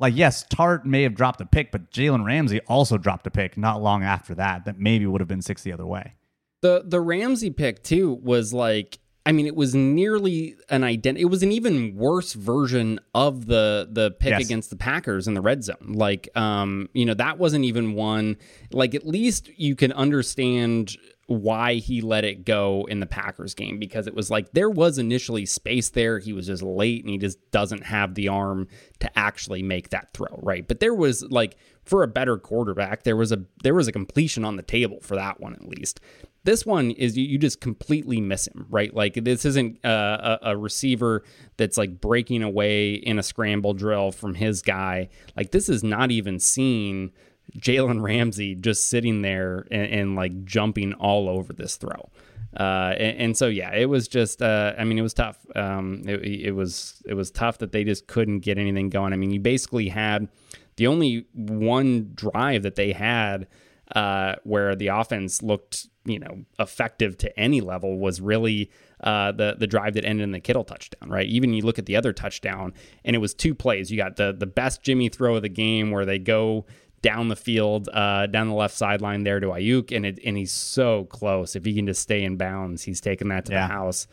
Like, 0.00 0.16
yes, 0.16 0.42
Tartt 0.44 0.84
may 0.84 1.02
have 1.02 1.14
dropped 1.14 1.40
a 1.42 1.46
pick, 1.46 1.70
but 1.70 1.90
Jalen 1.90 2.24
Ramsey 2.24 2.60
also 2.60 2.96
dropped 2.96 3.26
a 3.26 3.30
pick 3.30 3.58
not 3.58 3.82
long 3.82 4.02
after 4.02 4.34
that 4.34 4.64
that 4.64 4.80
maybe 4.80 5.06
would 5.06 5.20
have 5.20 5.28
been 5.28 5.42
six 5.42 5.62
the 5.62 5.72
other 5.72 5.86
way. 5.86 6.14
The 6.62 6.82
the 6.86 7.00
Ramsey 7.00 7.50
pick 7.50 7.82
too 7.82 8.14
was 8.22 8.54
like 8.54 8.98
I 9.24 9.32
mean, 9.32 9.46
it 9.46 9.54
was 9.54 9.74
nearly 9.74 10.56
an 10.68 10.82
ident. 10.82 11.16
It 11.16 11.26
was 11.26 11.42
an 11.42 11.52
even 11.52 11.94
worse 11.94 12.32
version 12.32 12.98
of 13.14 13.46
the 13.46 13.88
the 13.90 14.10
pick 14.10 14.30
yes. 14.30 14.44
against 14.44 14.70
the 14.70 14.76
Packers 14.76 15.28
in 15.28 15.34
the 15.34 15.40
red 15.40 15.62
zone. 15.62 15.92
Like, 15.94 16.28
um, 16.36 16.88
you 16.92 17.04
know, 17.04 17.14
that 17.14 17.38
wasn't 17.38 17.64
even 17.64 17.94
one. 17.94 18.36
Like, 18.72 18.94
at 18.94 19.06
least 19.06 19.48
you 19.56 19.76
can 19.76 19.92
understand 19.92 20.96
why 21.26 21.74
he 21.74 22.00
let 22.00 22.24
it 22.24 22.44
go 22.44 22.86
in 22.88 23.00
the 23.00 23.06
Packers 23.06 23.54
game 23.54 23.78
because 23.78 24.06
it 24.06 24.14
was 24.14 24.30
like 24.30 24.52
there 24.52 24.68
was 24.68 24.98
initially 24.98 25.46
space 25.46 25.90
there. 25.90 26.18
He 26.18 26.32
was 26.32 26.46
just 26.46 26.62
late 26.62 27.02
and 27.02 27.10
he 27.10 27.18
just 27.18 27.38
doesn't 27.52 27.84
have 27.84 28.14
the 28.14 28.28
arm 28.28 28.68
to 28.98 29.18
actually 29.18 29.62
make 29.62 29.90
that 29.90 30.12
throw, 30.12 30.38
right? 30.42 30.66
But 30.66 30.80
there 30.80 30.94
was 30.94 31.22
like 31.30 31.56
for 31.84 32.02
a 32.02 32.08
better 32.08 32.38
quarterback, 32.38 33.04
there 33.04 33.16
was 33.16 33.30
a 33.30 33.44
there 33.62 33.74
was 33.74 33.88
a 33.88 33.92
completion 33.92 34.44
on 34.44 34.56
the 34.56 34.62
table 34.62 34.98
for 35.00 35.14
that 35.14 35.40
one 35.40 35.54
at 35.54 35.68
least. 35.68 36.00
This 36.44 36.66
one 36.66 36.90
is 36.92 37.16
you, 37.16 37.38
just 37.38 37.60
completely 37.60 38.20
miss 38.20 38.48
him, 38.48 38.66
right? 38.68 38.92
Like 38.92 39.14
this 39.14 39.44
isn't 39.44 39.78
a, 39.84 40.38
a 40.42 40.56
receiver 40.56 41.22
that's 41.56 41.76
like 41.78 42.00
breaking 42.00 42.42
away 42.42 42.94
in 42.94 43.18
a 43.18 43.22
scramble 43.22 43.74
drill 43.74 44.10
from 44.10 44.34
his 44.34 44.60
guy. 44.60 45.08
Like 45.36 45.52
this 45.52 45.68
is 45.68 45.84
not 45.84 46.10
even 46.10 46.40
seen 46.40 47.12
Jalen 47.56 48.02
Ramsey 48.02 48.54
just 48.54 48.88
sitting 48.88 49.22
there 49.22 49.66
and, 49.70 49.86
and, 49.92 50.16
like 50.16 50.44
jumping 50.44 50.94
all 50.94 51.28
over 51.28 51.52
this 51.52 51.76
throw. 51.76 52.10
Uh, 52.58 52.94
and, 52.98 53.18
and, 53.18 53.36
so 53.36 53.46
yeah, 53.46 53.74
it 53.74 53.86
was 53.86 54.08
just. 54.08 54.42
Uh, 54.42 54.74
I 54.78 54.84
mean, 54.84 54.98
it 54.98 55.02
was 55.02 55.14
tough. 55.14 55.38
Um, 55.56 56.02
it, 56.06 56.22
it, 56.22 56.52
was 56.52 57.02
it 57.06 57.14
was 57.14 57.30
tough 57.30 57.58
that 57.58 57.72
they 57.72 57.84
just 57.84 58.06
couldn't 58.06 58.40
get 58.40 58.58
anything 58.58 58.90
going. 58.90 59.12
I 59.12 59.16
mean, 59.16 59.30
you 59.30 59.40
basically 59.40 59.88
had 59.88 60.28
the 60.76 60.86
only 60.86 61.26
one 61.34 62.10
drive 62.14 62.62
that 62.62 62.74
they 62.74 62.92
had 62.92 63.46
uh, 63.94 64.36
where 64.44 64.74
the 64.74 64.88
offense 64.88 65.42
looked 65.42 65.88
you 66.04 66.18
know 66.18 66.44
effective 66.58 67.16
to 67.18 67.38
any 67.38 67.60
level 67.60 67.98
was 67.98 68.20
really 68.20 68.70
uh, 69.02 69.32
the 69.32 69.56
the 69.58 69.66
drive 69.66 69.94
that 69.94 70.04
ended 70.04 70.24
in 70.24 70.32
the 70.32 70.40
Kittle 70.40 70.64
touchdown, 70.64 71.10
right? 71.10 71.26
Even 71.26 71.52
you 71.52 71.62
look 71.62 71.78
at 71.78 71.86
the 71.86 71.96
other 71.96 72.12
touchdown, 72.12 72.72
and 73.04 73.16
it 73.16 73.18
was 73.18 73.34
two 73.34 73.54
plays. 73.54 73.90
You 73.90 73.96
got 73.96 74.16
the 74.16 74.34
the 74.36 74.46
best 74.46 74.82
Jimmy 74.82 75.08
throw 75.08 75.36
of 75.36 75.42
the 75.42 75.48
game 75.48 75.90
where 75.90 76.04
they 76.04 76.18
go 76.18 76.66
down 77.02 77.26
the 77.28 77.36
field, 77.36 77.88
uh, 77.92 78.26
down 78.26 78.48
the 78.48 78.54
left 78.54 78.76
sideline 78.76 79.24
there 79.24 79.40
to 79.40 79.48
Aiyuk, 79.48 79.94
and 79.94 80.06
it, 80.06 80.20
and 80.24 80.36
he's 80.36 80.52
so 80.52 81.04
close. 81.06 81.56
If 81.56 81.64
he 81.64 81.74
can 81.74 81.86
just 81.86 82.00
stay 82.00 82.22
in 82.22 82.36
bounds, 82.36 82.84
he's 82.84 83.00
taking 83.00 83.28
that 83.28 83.44
to 83.46 83.52
yeah. 83.52 83.66
the 83.66 83.72
house. 83.72 84.06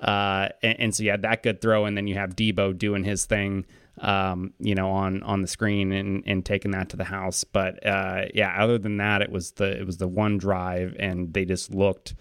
Uh, 0.00 0.48
and, 0.62 0.80
and, 0.80 0.94
so 0.94 1.04
you 1.04 1.10
had 1.10 1.22
that 1.22 1.42
good 1.42 1.60
throw, 1.60 1.86
and 1.86 1.96
then 1.96 2.06
you 2.06 2.16
have 2.16 2.36
Deebo 2.36 2.76
doing 2.76 3.04
his 3.04 3.26
thing 3.26 3.64
um, 3.98 4.52
you 4.58 4.74
know, 4.74 4.90
on 4.90 5.22
on 5.22 5.42
the 5.42 5.48
screen 5.48 5.92
and 5.92 6.22
and 6.26 6.44
taking 6.44 6.72
that 6.72 6.88
to 6.90 6.96
the 6.96 7.04
house. 7.04 7.44
But 7.44 7.84
uh, 7.86 8.26
yeah, 8.34 8.62
other 8.62 8.78
than 8.78 8.96
that, 8.98 9.22
it 9.22 9.30
was 9.30 9.52
the 9.52 9.78
it 9.78 9.86
was 9.86 9.98
the 9.98 10.08
one 10.08 10.38
drive, 10.38 10.96
and 10.98 11.32
they 11.32 11.44
just 11.44 11.72
looked 11.72 12.14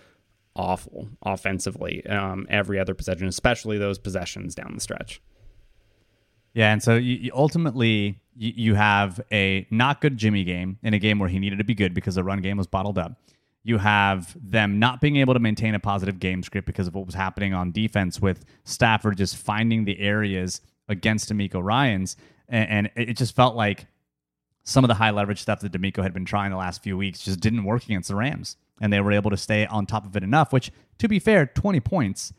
awful 0.55 1.09
offensively. 1.23 2.05
Um, 2.05 2.45
every 2.49 2.79
other 2.79 2.93
possession, 2.93 3.27
especially 3.27 3.77
those 3.77 3.97
possessions 3.97 4.55
down 4.55 4.73
the 4.75 4.81
stretch. 4.81 5.21
Yeah, 6.53 6.71
and 6.71 6.83
so 6.83 6.95
you, 6.95 7.15
you 7.15 7.31
ultimately 7.33 8.21
you, 8.35 8.53
you 8.55 8.75
have 8.75 9.19
a 9.31 9.65
not 9.71 10.01
good 10.01 10.17
Jimmy 10.17 10.43
game 10.43 10.77
in 10.83 10.93
a 10.93 10.99
game 10.99 11.19
where 11.19 11.29
he 11.29 11.39
needed 11.39 11.57
to 11.57 11.63
be 11.63 11.73
good 11.73 11.93
because 11.93 12.15
the 12.15 12.23
run 12.23 12.41
game 12.41 12.57
was 12.57 12.67
bottled 12.67 12.97
up. 12.97 13.13
You 13.63 13.77
have 13.77 14.35
them 14.39 14.77
not 14.77 14.99
being 14.99 15.15
able 15.15 15.33
to 15.33 15.39
maintain 15.39 15.73
a 15.73 15.79
positive 15.79 16.19
game 16.19 16.43
script 16.43 16.67
because 16.67 16.87
of 16.87 16.95
what 16.95 17.05
was 17.05 17.15
happening 17.15 17.53
on 17.53 17.71
defense 17.71 18.21
with 18.21 18.45
Stafford 18.65 19.17
just 19.17 19.37
finding 19.37 19.85
the 19.85 19.99
areas 19.99 20.61
against 20.93 21.29
DeMeco 21.31 21.61
Ryans, 21.61 22.15
and, 22.47 22.69
and 22.95 23.09
it 23.09 23.17
just 23.17 23.35
felt 23.35 23.55
like 23.55 23.87
some 24.63 24.85
of 24.85 24.87
the 24.87 24.93
high 24.93 25.11
leverage 25.11 25.41
stuff 25.41 25.59
that 25.59 25.73
DeMeco 25.73 26.01
had 26.01 26.13
been 26.13 26.23
trying 26.23 26.51
the 26.51 26.57
last 26.57 26.81
few 26.81 26.97
weeks 26.97 27.19
just 27.19 27.41
didn't 27.41 27.65
work 27.65 27.83
against 27.83 28.07
the 28.07 28.15
Rams, 28.15 28.55
and 28.79 28.93
they 28.93 29.01
were 29.01 29.11
able 29.11 29.29
to 29.29 29.37
stay 29.37 29.65
on 29.65 29.85
top 29.85 30.05
of 30.05 30.15
it 30.15 30.23
enough. 30.23 30.53
Which, 30.53 30.71
to 30.99 31.09
be 31.09 31.19
fair, 31.19 31.45
twenty 31.45 31.81
points 31.81 32.31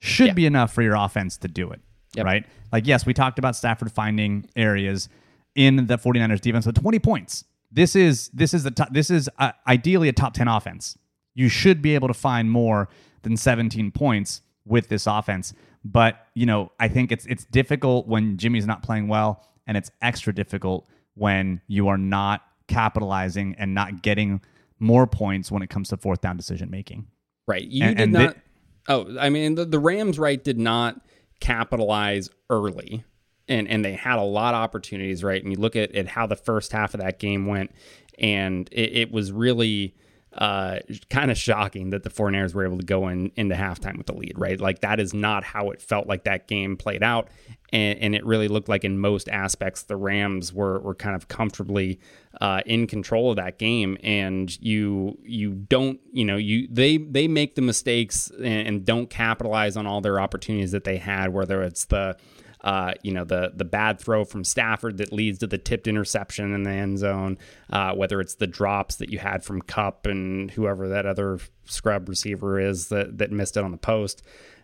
should 0.00 0.28
yeah. 0.28 0.32
be 0.32 0.46
enough 0.46 0.72
for 0.72 0.82
your 0.82 0.94
offense 0.94 1.36
to 1.38 1.48
do 1.48 1.70
it. 1.70 1.80
Yep. 2.14 2.24
Right? 2.24 2.46
Like, 2.72 2.86
yes, 2.86 3.04
we 3.04 3.12
talked 3.14 3.38
about 3.38 3.56
Stafford 3.56 3.92
finding 3.92 4.48
areas 4.56 5.08
in 5.54 5.86
the 5.86 5.98
49ers 5.98 6.40
defense, 6.40 6.66
but 6.66 6.74
20 6.74 6.98
points. 7.00 7.44
This 7.70 7.94
is 7.94 8.30
this 8.30 8.54
is 8.54 8.62
the 8.62 8.70
top, 8.70 8.88
this 8.92 9.10
is 9.10 9.28
uh, 9.38 9.52
ideally 9.66 10.08
a 10.08 10.12
top 10.12 10.32
10 10.32 10.48
offense. 10.48 10.96
You 11.34 11.48
should 11.48 11.82
be 11.82 11.94
able 11.94 12.08
to 12.08 12.14
find 12.14 12.50
more 12.50 12.88
than 13.22 13.36
17 13.36 13.90
points 13.90 14.40
with 14.68 14.88
this 14.88 15.06
offense. 15.06 15.54
But, 15.84 16.26
you 16.34 16.46
know, 16.46 16.72
I 16.78 16.88
think 16.88 17.12
it's 17.12 17.26
it's 17.26 17.44
difficult 17.46 18.06
when 18.06 18.36
Jimmy's 18.36 18.66
not 18.66 18.82
playing 18.82 19.08
well 19.08 19.44
and 19.66 19.76
it's 19.76 19.90
extra 20.02 20.34
difficult 20.34 20.86
when 21.14 21.60
you 21.66 21.88
are 21.88 21.98
not 21.98 22.42
capitalizing 22.68 23.54
and 23.58 23.74
not 23.74 24.02
getting 24.02 24.40
more 24.78 25.06
points 25.06 25.50
when 25.50 25.62
it 25.62 25.70
comes 25.70 25.88
to 25.88 25.96
fourth 25.96 26.20
down 26.20 26.36
decision 26.36 26.70
making. 26.70 27.06
Right. 27.46 27.64
You 27.64 27.84
and, 27.84 27.96
did 27.96 28.02
and 28.02 28.12
not 28.12 28.20
th- 28.20 28.42
Oh, 28.88 29.18
I 29.18 29.28
mean 29.28 29.54
the, 29.54 29.66
the 29.66 29.78
Rams 29.78 30.18
right 30.18 30.42
did 30.42 30.58
not 30.58 31.00
capitalize 31.40 32.30
early. 32.50 33.04
And, 33.50 33.66
and 33.68 33.82
they 33.82 33.94
had 33.94 34.18
a 34.18 34.22
lot 34.22 34.54
of 34.54 34.60
opportunities, 34.60 35.24
right? 35.24 35.42
And 35.42 35.50
you 35.50 35.58
look 35.58 35.74
at, 35.74 35.94
at 35.94 36.06
how 36.08 36.26
the 36.26 36.36
first 36.36 36.70
half 36.70 36.92
of 36.92 37.00
that 37.00 37.18
game 37.18 37.46
went, 37.46 37.70
and 38.18 38.68
it, 38.72 38.92
it 38.92 39.10
was 39.10 39.32
really 39.32 39.94
uh, 40.34 40.78
kind 41.08 41.30
of 41.30 41.38
shocking 41.38 41.90
that 41.90 42.02
the 42.02 42.10
49ers 42.10 42.54
were 42.54 42.64
able 42.64 42.78
to 42.78 42.84
go 42.84 43.08
in 43.08 43.32
into 43.36 43.54
halftime 43.54 43.96
with 43.96 44.06
the 44.06 44.12
lead, 44.12 44.34
right? 44.36 44.60
Like 44.60 44.80
that 44.80 45.00
is 45.00 45.14
not 45.14 45.42
how 45.42 45.70
it 45.70 45.80
felt 45.80 46.06
like 46.06 46.24
that 46.24 46.46
game 46.46 46.76
played 46.76 47.02
out. 47.02 47.28
And, 47.72 47.98
and 47.98 48.14
it 48.14 48.24
really 48.24 48.48
looked 48.48 48.68
like 48.68 48.84
in 48.84 48.98
most 48.98 49.28
aspects, 49.28 49.82
the 49.82 49.96
Rams 49.96 50.52
were, 50.52 50.80
were 50.80 50.94
kind 50.94 51.16
of 51.16 51.28
comfortably 51.28 51.98
uh, 52.40 52.60
in 52.66 52.86
control 52.86 53.30
of 53.30 53.36
that 53.36 53.58
game. 53.58 53.96
And 54.02 54.54
you, 54.60 55.18
you 55.22 55.54
don't, 55.54 55.98
you 56.12 56.24
know, 56.24 56.36
you, 56.36 56.68
they, 56.70 56.98
they 56.98 57.26
make 57.26 57.54
the 57.54 57.62
mistakes 57.62 58.30
and, 58.30 58.68
and 58.68 58.84
don't 58.84 59.08
capitalize 59.08 59.76
on 59.76 59.86
all 59.86 60.00
their 60.00 60.20
opportunities 60.20 60.72
that 60.72 60.84
they 60.84 60.98
had, 60.98 61.32
whether 61.32 61.62
it's 61.62 61.86
the, 61.86 62.16
uh, 62.62 62.92
you 63.02 63.12
know, 63.12 63.24
the 63.24 63.52
the 63.54 63.64
bad 63.64 64.00
throw 64.00 64.24
from 64.24 64.44
Stafford 64.44 64.98
that 64.98 65.12
leads 65.12 65.38
to 65.38 65.46
the 65.46 65.58
tipped 65.58 65.86
interception 65.86 66.52
in 66.52 66.64
the 66.64 66.70
end 66.70 66.98
zone, 66.98 67.38
uh, 67.70 67.94
whether 67.94 68.20
it's 68.20 68.34
the 68.34 68.46
drops 68.46 68.96
that 68.96 69.10
you 69.10 69.18
had 69.18 69.44
from 69.44 69.62
Kupp 69.62 70.06
and 70.06 70.50
whoever 70.50 70.88
that 70.88 71.06
other 71.06 71.38
scrub 71.64 72.08
receiver 72.08 72.58
is 72.60 72.88
that 72.88 73.18
that 73.18 73.30
missed 73.30 73.56
it 73.56 73.64
on 73.64 73.70
the 73.70 73.76
post. 73.76 74.22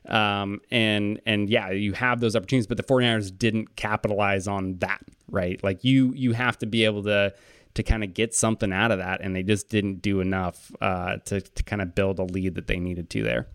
Um, 0.09 0.61
and 0.71 1.21
and 1.25 1.49
yeah, 1.49 1.71
you 1.71 1.93
have 1.93 2.21
those 2.21 2.37
opportunities, 2.37 2.67
but 2.67 2.77
the 2.77 2.83
49ers 2.83 3.37
didn't 3.37 3.77
capitalize 3.77 4.49
on 4.49 4.79
that, 4.79 5.01
right? 5.31 5.63
Like 5.63 5.85
you 5.85 6.13
you 6.15 6.33
have 6.33 6.59
to 6.59 6.67
be 6.67 6.85
able 6.85 7.05
to 7.05 7.33
to 7.75 7.83
kind 7.83 8.05
of 8.05 8.15
get 8.15 8.35
something 8.35 8.73
out 8.73 8.91
of 8.91 8.99
that, 8.99 9.21
and 9.21 9.35
they 9.35 9.43
just 9.43 9.69
didn't 9.69 10.03
do 10.03 10.21
enough 10.21 10.73
uh, 10.81 11.19
to 11.27 11.41
to 11.41 11.63
kind 11.63 11.81
of 11.81 11.95
build 11.95 12.19
a 12.19 12.25
lead 12.25 12.57
that 12.57 12.67
they 12.67 12.79
needed 12.79 13.09
to 13.11 13.23
there. 13.23 13.47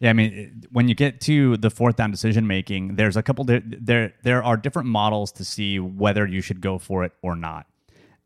Yeah, 0.00 0.10
I 0.10 0.12
mean, 0.12 0.64
when 0.70 0.88
you 0.88 0.94
get 0.94 1.20
to 1.22 1.56
the 1.56 1.70
fourth 1.70 1.96
down 1.96 2.10
decision 2.10 2.46
making, 2.46 2.94
there's 2.96 3.16
a 3.16 3.22
couple 3.22 3.44
there 3.44 3.62
there 3.64 4.14
there 4.22 4.42
are 4.42 4.56
different 4.56 4.88
models 4.88 5.32
to 5.32 5.44
see 5.44 5.80
whether 5.80 6.26
you 6.26 6.40
should 6.40 6.60
go 6.60 6.78
for 6.78 7.04
it 7.04 7.12
or 7.22 7.34
not. 7.34 7.66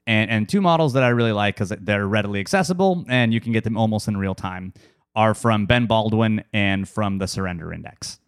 And 0.07 0.31
and 0.31 0.49
two 0.49 0.61
models 0.61 0.93
that 0.93 1.03
I 1.03 1.09
really 1.09 1.33
like 1.33 1.55
because 1.55 1.73
they're 1.81 2.07
readily 2.07 2.41
accessible 2.41 3.05
and 3.09 3.33
you 3.33 3.41
can 3.41 3.53
get 3.53 3.65
them 3.65 3.77
almost 3.77 4.07
in 4.07 4.17
real 4.17 4.35
time 4.35 4.75
are 5.15 5.35
from 5.35 5.67
Ben 5.67 5.87
Baldwin 5.87 6.45
and 6.53 6.89
from 6.89 7.19
the 7.19 7.27
Surrender 7.27 7.73
Index. 7.73 8.19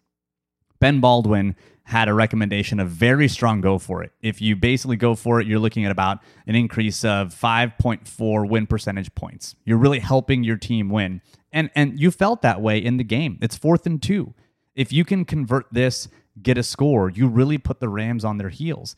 Ben 0.79 0.99
Baldwin 0.99 1.55
had 1.85 2.07
a 2.07 2.13
recommendation 2.13 2.79
of 2.79 2.89
very 2.89 3.27
strong 3.27 3.61
go 3.61 3.77
for 3.77 4.01
it. 4.01 4.11
If 4.21 4.41
you 4.41 4.55
basically 4.55 4.97
go 4.97 5.13
for 5.13 5.39
it, 5.39 5.45
you're 5.45 5.59
looking 5.59 5.85
at 5.85 5.91
about 5.91 6.19
an 6.47 6.55
increase 6.55 7.05
of 7.05 7.33
5.4 7.33 8.49
win 8.49 8.65
percentage 8.65 9.13
points. 9.13 9.55
You're 9.65 9.77
really 9.77 9.99
helping 9.99 10.43
your 10.43 10.57
team 10.57 10.89
win. 10.89 11.21
And 11.55 11.71
and 11.73 11.97
you 11.97 12.11
felt 12.11 12.41
that 12.43 12.61
way 12.61 12.77
in 12.77 12.97
the 12.97 13.03
game. 13.03 13.39
It's 13.41 13.55
fourth 13.55 13.87
and 13.87 14.03
2. 14.03 14.33
If 14.75 14.91
you 14.91 15.05
can 15.05 15.23
convert 15.23 15.65
this, 15.71 16.09
get 16.39 16.57
a 16.57 16.63
score, 16.63 17.09
you 17.09 17.27
really 17.27 17.57
put 17.57 17.79
the 17.79 17.87
Rams 17.87 18.25
on 18.25 18.37
their 18.37 18.49
heels. 18.49 18.97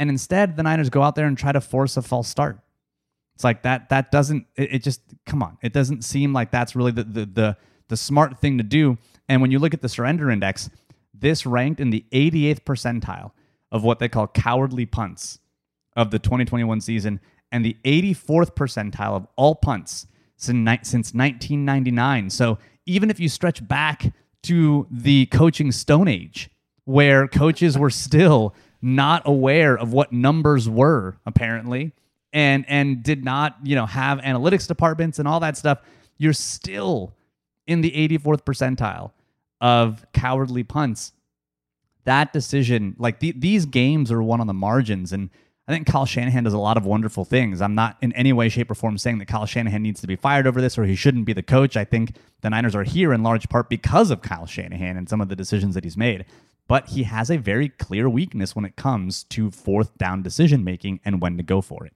And 0.00 0.10
instead, 0.10 0.56
the 0.56 0.64
Niners 0.64 0.90
go 0.90 1.02
out 1.02 1.14
there 1.14 1.26
and 1.26 1.38
try 1.38 1.52
to 1.52 1.60
force 1.60 1.96
a 1.96 2.02
false 2.02 2.28
start. 2.28 2.58
It's 3.36 3.44
like 3.44 3.62
that 3.62 3.88
that 3.90 4.10
doesn't 4.10 4.46
it, 4.56 4.74
it 4.74 4.82
just 4.82 5.00
come 5.26 5.44
on. 5.44 5.58
It 5.62 5.72
doesn't 5.72 6.04
seem 6.04 6.32
like 6.32 6.50
that's 6.50 6.74
really 6.74 6.90
the, 6.90 7.04
the 7.04 7.24
the 7.24 7.56
the 7.86 7.96
smart 7.96 8.40
thing 8.40 8.58
to 8.58 8.64
do. 8.64 8.98
And 9.28 9.40
when 9.40 9.52
you 9.52 9.60
look 9.60 9.72
at 9.72 9.80
the 9.80 9.88
surrender 9.88 10.28
index, 10.28 10.70
this 11.14 11.46
ranked 11.46 11.80
in 11.80 11.90
the 11.90 12.04
88th 12.10 12.62
percentile 12.62 13.30
of 13.70 13.84
what 13.84 14.00
they 14.00 14.08
call 14.08 14.26
cowardly 14.26 14.86
punts 14.86 15.38
of 15.94 16.10
the 16.10 16.18
2021 16.18 16.80
season 16.80 17.20
and 17.52 17.64
the 17.64 17.76
84th 17.84 18.54
percentile 18.54 19.14
of 19.14 19.26
all 19.36 19.54
punts 19.54 20.06
since 20.42 21.14
1999. 21.14 22.30
So 22.30 22.58
even 22.86 23.10
if 23.10 23.20
you 23.20 23.28
stretch 23.28 23.66
back 23.66 24.12
to 24.44 24.86
the 24.90 25.26
coaching 25.26 25.72
stone 25.72 26.08
age 26.08 26.50
where 26.84 27.28
coaches 27.28 27.78
were 27.78 27.90
still 27.90 28.54
not 28.80 29.22
aware 29.24 29.78
of 29.78 29.92
what 29.92 30.12
numbers 30.12 30.68
were 30.68 31.16
apparently 31.24 31.92
and 32.32 32.64
and 32.68 33.02
did 33.02 33.24
not, 33.24 33.56
you 33.62 33.76
know, 33.76 33.86
have 33.86 34.18
analytics 34.18 34.66
departments 34.66 35.18
and 35.18 35.28
all 35.28 35.40
that 35.40 35.56
stuff, 35.56 35.78
you're 36.18 36.32
still 36.32 37.14
in 37.66 37.80
the 37.80 37.90
84th 37.90 38.42
percentile 38.42 39.12
of 39.60 40.04
cowardly 40.12 40.64
punts. 40.64 41.12
That 42.04 42.32
decision, 42.32 42.96
like 42.98 43.20
the, 43.20 43.32
these 43.32 43.64
games 43.64 44.10
are 44.10 44.22
won 44.22 44.40
on 44.40 44.48
the 44.48 44.54
margins. 44.54 45.12
And 45.12 45.30
I 45.72 45.74
think 45.76 45.86
Kyle 45.86 46.04
Shanahan 46.04 46.44
does 46.44 46.52
a 46.52 46.58
lot 46.58 46.76
of 46.76 46.84
wonderful 46.84 47.24
things. 47.24 47.62
I'm 47.62 47.74
not 47.74 47.96
in 48.02 48.12
any 48.12 48.30
way, 48.34 48.50
shape, 48.50 48.70
or 48.70 48.74
form 48.74 48.98
saying 48.98 49.16
that 49.18 49.26
Kyle 49.26 49.46
Shanahan 49.46 49.82
needs 49.82 50.02
to 50.02 50.06
be 50.06 50.16
fired 50.16 50.46
over 50.46 50.60
this 50.60 50.76
or 50.76 50.84
he 50.84 50.94
shouldn't 50.94 51.24
be 51.24 51.32
the 51.32 51.42
coach. 51.42 51.78
I 51.78 51.84
think 51.86 52.16
the 52.42 52.50
Niners 52.50 52.76
are 52.76 52.82
here 52.82 53.10
in 53.10 53.22
large 53.22 53.48
part 53.48 53.70
because 53.70 54.10
of 54.10 54.20
Kyle 54.20 54.44
Shanahan 54.44 54.98
and 54.98 55.08
some 55.08 55.22
of 55.22 55.30
the 55.30 55.36
decisions 55.36 55.74
that 55.74 55.84
he's 55.84 55.96
made. 55.96 56.26
But 56.68 56.90
he 56.90 57.04
has 57.04 57.30
a 57.30 57.38
very 57.38 57.70
clear 57.70 58.06
weakness 58.10 58.54
when 58.54 58.66
it 58.66 58.76
comes 58.76 59.24
to 59.24 59.50
fourth 59.50 59.96
down 59.96 60.22
decision 60.22 60.62
making 60.62 61.00
and 61.06 61.22
when 61.22 61.38
to 61.38 61.42
go 61.42 61.62
for 61.62 61.86
it. 61.86 61.94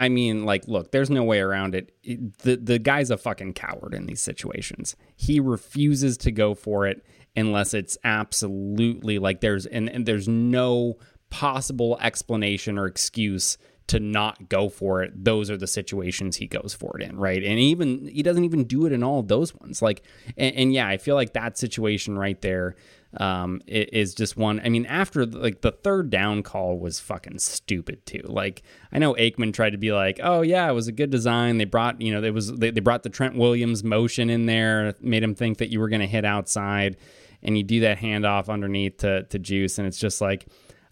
I 0.00 0.08
mean, 0.08 0.44
like, 0.44 0.66
look, 0.66 0.90
there's 0.90 1.10
no 1.10 1.22
way 1.22 1.38
around 1.38 1.76
it. 1.76 1.92
The 2.02 2.56
the 2.56 2.80
guy's 2.80 3.12
a 3.12 3.16
fucking 3.16 3.52
coward 3.52 3.94
in 3.94 4.06
these 4.06 4.20
situations. 4.20 4.96
He 5.14 5.38
refuses 5.38 6.16
to 6.18 6.32
go 6.32 6.56
for 6.56 6.84
it 6.88 7.04
unless 7.36 7.74
it's 7.74 7.96
absolutely 8.02 9.20
like 9.20 9.40
there's 9.40 9.66
and, 9.66 9.88
and 9.88 10.04
there's 10.04 10.26
no 10.26 10.98
possible 11.30 11.98
explanation 12.00 12.78
or 12.78 12.86
excuse 12.86 13.58
to 13.88 13.98
not 13.98 14.50
go 14.50 14.68
for 14.68 15.02
it. 15.02 15.24
Those 15.24 15.50
are 15.50 15.56
the 15.56 15.66
situations 15.66 16.36
he 16.36 16.46
goes 16.46 16.74
for 16.78 16.98
it 17.00 17.08
in, 17.08 17.16
right? 17.16 17.42
And 17.42 17.58
even 17.58 18.06
he 18.06 18.22
doesn't 18.22 18.44
even 18.44 18.64
do 18.64 18.84
it 18.84 18.92
in 18.92 19.02
all 19.02 19.22
those 19.22 19.54
ones. 19.54 19.80
Like, 19.80 20.02
and, 20.36 20.54
and 20.54 20.72
yeah, 20.72 20.86
I 20.86 20.98
feel 20.98 21.14
like 21.14 21.32
that 21.32 21.56
situation 21.56 22.18
right 22.18 22.40
there 22.42 22.76
um, 23.16 23.62
is 23.66 24.14
just 24.14 24.36
one. 24.36 24.60
I 24.62 24.68
mean, 24.68 24.84
after 24.84 25.24
like 25.24 25.62
the 25.62 25.72
third 25.72 26.10
down 26.10 26.42
call 26.42 26.78
was 26.78 27.00
fucking 27.00 27.38
stupid 27.38 28.04
too. 28.04 28.22
Like 28.24 28.62
I 28.92 28.98
know 28.98 29.14
Aikman 29.14 29.54
tried 29.54 29.70
to 29.70 29.78
be 29.78 29.92
like, 29.92 30.20
oh 30.22 30.42
yeah, 30.42 30.68
it 30.68 30.74
was 30.74 30.88
a 30.88 30.92
good 30.92 31.10
design. 31.10 31.56
They 31.56 31.64
brought 31.64 32.00
you 32.02 32.12
know 32.12 32.22
it 32.22 32.34
was 32.34 32.52
they, 32.52 32.70
they 32.70 32.80
brought 32.80 33.04
the 33.04 33.08
Trent 33.08 33.36
Williams 33.36 33.82
motion 33.82 34.28
in 34.28 34.44
there, 34.44 34.94
made 35.00 35.22
him 35.22 35.34
think 35.34 35.58
that 35.58 35.70
you 35.70 35.80
were 35.80 35.88
going 35.88 36.02
to 36.02 36.06
hit 36.06 36.26
outside, 36.26 36.98
and 37.42 37.56
you 37.56 37.64
do 37.64 37.80
that 37.80 37.98
handoff 37.98 38.50
underneath 38.50 38.98
to 38.98 39.22
to 39.22 39.38
Juice, 39.38 39.78
and 39.78 39.86
it's 39.86 39.98
just 39.98 40.20
like 40.20 40.46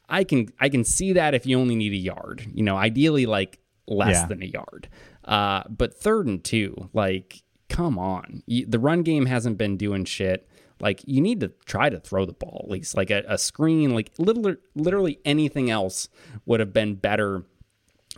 I 0.09 0.25
can 0.25 0.49
I 0.61 0.69
can 0.69 0.85
see 0.85 1.13
that 1.15 1.35
if 1.35 1.47
you 1.47 1.59
only 1.59 1.75
need 1.75 1.93
a 1.93 1.97
yard, 1.97 2.47
you 2.55 2.63
know, 2.63 2.77
ideally 2.77 3.27
like 3.27 3.59
less 3.87 4.17
yeah. 4.17 4.27
than 4.27 4.43
a 4.43 4.47
yard. 4.47 4.89
Uh, 5.25 5.65
but 5.69 5.95
third 5.95 6.27
and 6.27 6.43
two, 6.43 6.91
like 6.93 7.43
come 7.69 7.99
on, 7.99 8.43
the 8.47 8.79
run 8.79 9.03
game 9.03 9.27
hasn't 9.27 9.59
been 9.59 9.77
doing 9.77 10.05
shit 10.05 10.49
like 10.81 11.03
you 11.07 11.21
need 11.21 11.41
to 11.41 11.49
try 11.65 11.89
to 11.89 11.99
throw 11.99 12.25
the 12.25 12.33
ball 12.33 12.63
at 12.65 12.71
least 12.71 12.97
like 12.97 13.11
a, 13.11 13.25
a 13.29 13.39
screen 13.39 13.95
like 13.95 14.11
literally, 14.19 14.57
literally 14.75 15.19
anything 15.25 15.71
else 15.71 16.09
would 16.45 16.61
have 16.61 16.73
been 16.73 16.95
better 16.95 17.45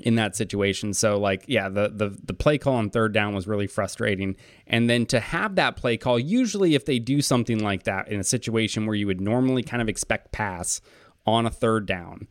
in 0.00 0.14
that 0.14 0.36
situation 0.36 0.94
so 0.94 1.18
like 1.18 1.44
yeah 1.48 1.68
the, 1.68 1.88
the 1.88 2.16
the 2.24 2.34
play 2.34 2.56
call 2.56 2.74
on 2.74 2.88
third 2.88 3.12
down 3.12 3.34
was 3.34 3.48
really 3.48 3.66
frustrating 3.66 4.36
and 4.66 4.88
then 4.88 5.04
to 5.04 5.18
have 5.18 5.56
that 5.56 5.76
play 5.76 5.96
call 5.96 6.18
usually 6.18 6.74
if 6.74 6.84
they 6.84 6.98
do 6.98 7.20
something 7.20 7.58
like 7.58 7.82
that 7.82 8.08
in 8.08 8.20
a 8.20 8.24
situation 8.24 8.86
where 8.86 8.94
you 8.94 9.06
would 9.06 9.20
normally 9.20 9.62
kind 9.62 9.82
of 9.82 9.88
expect 9.88 10.30
pass 10.30 10.80
on 11.26 11.46
a 11.46 11.50
third 11.50 11.86
down 11.86 12.28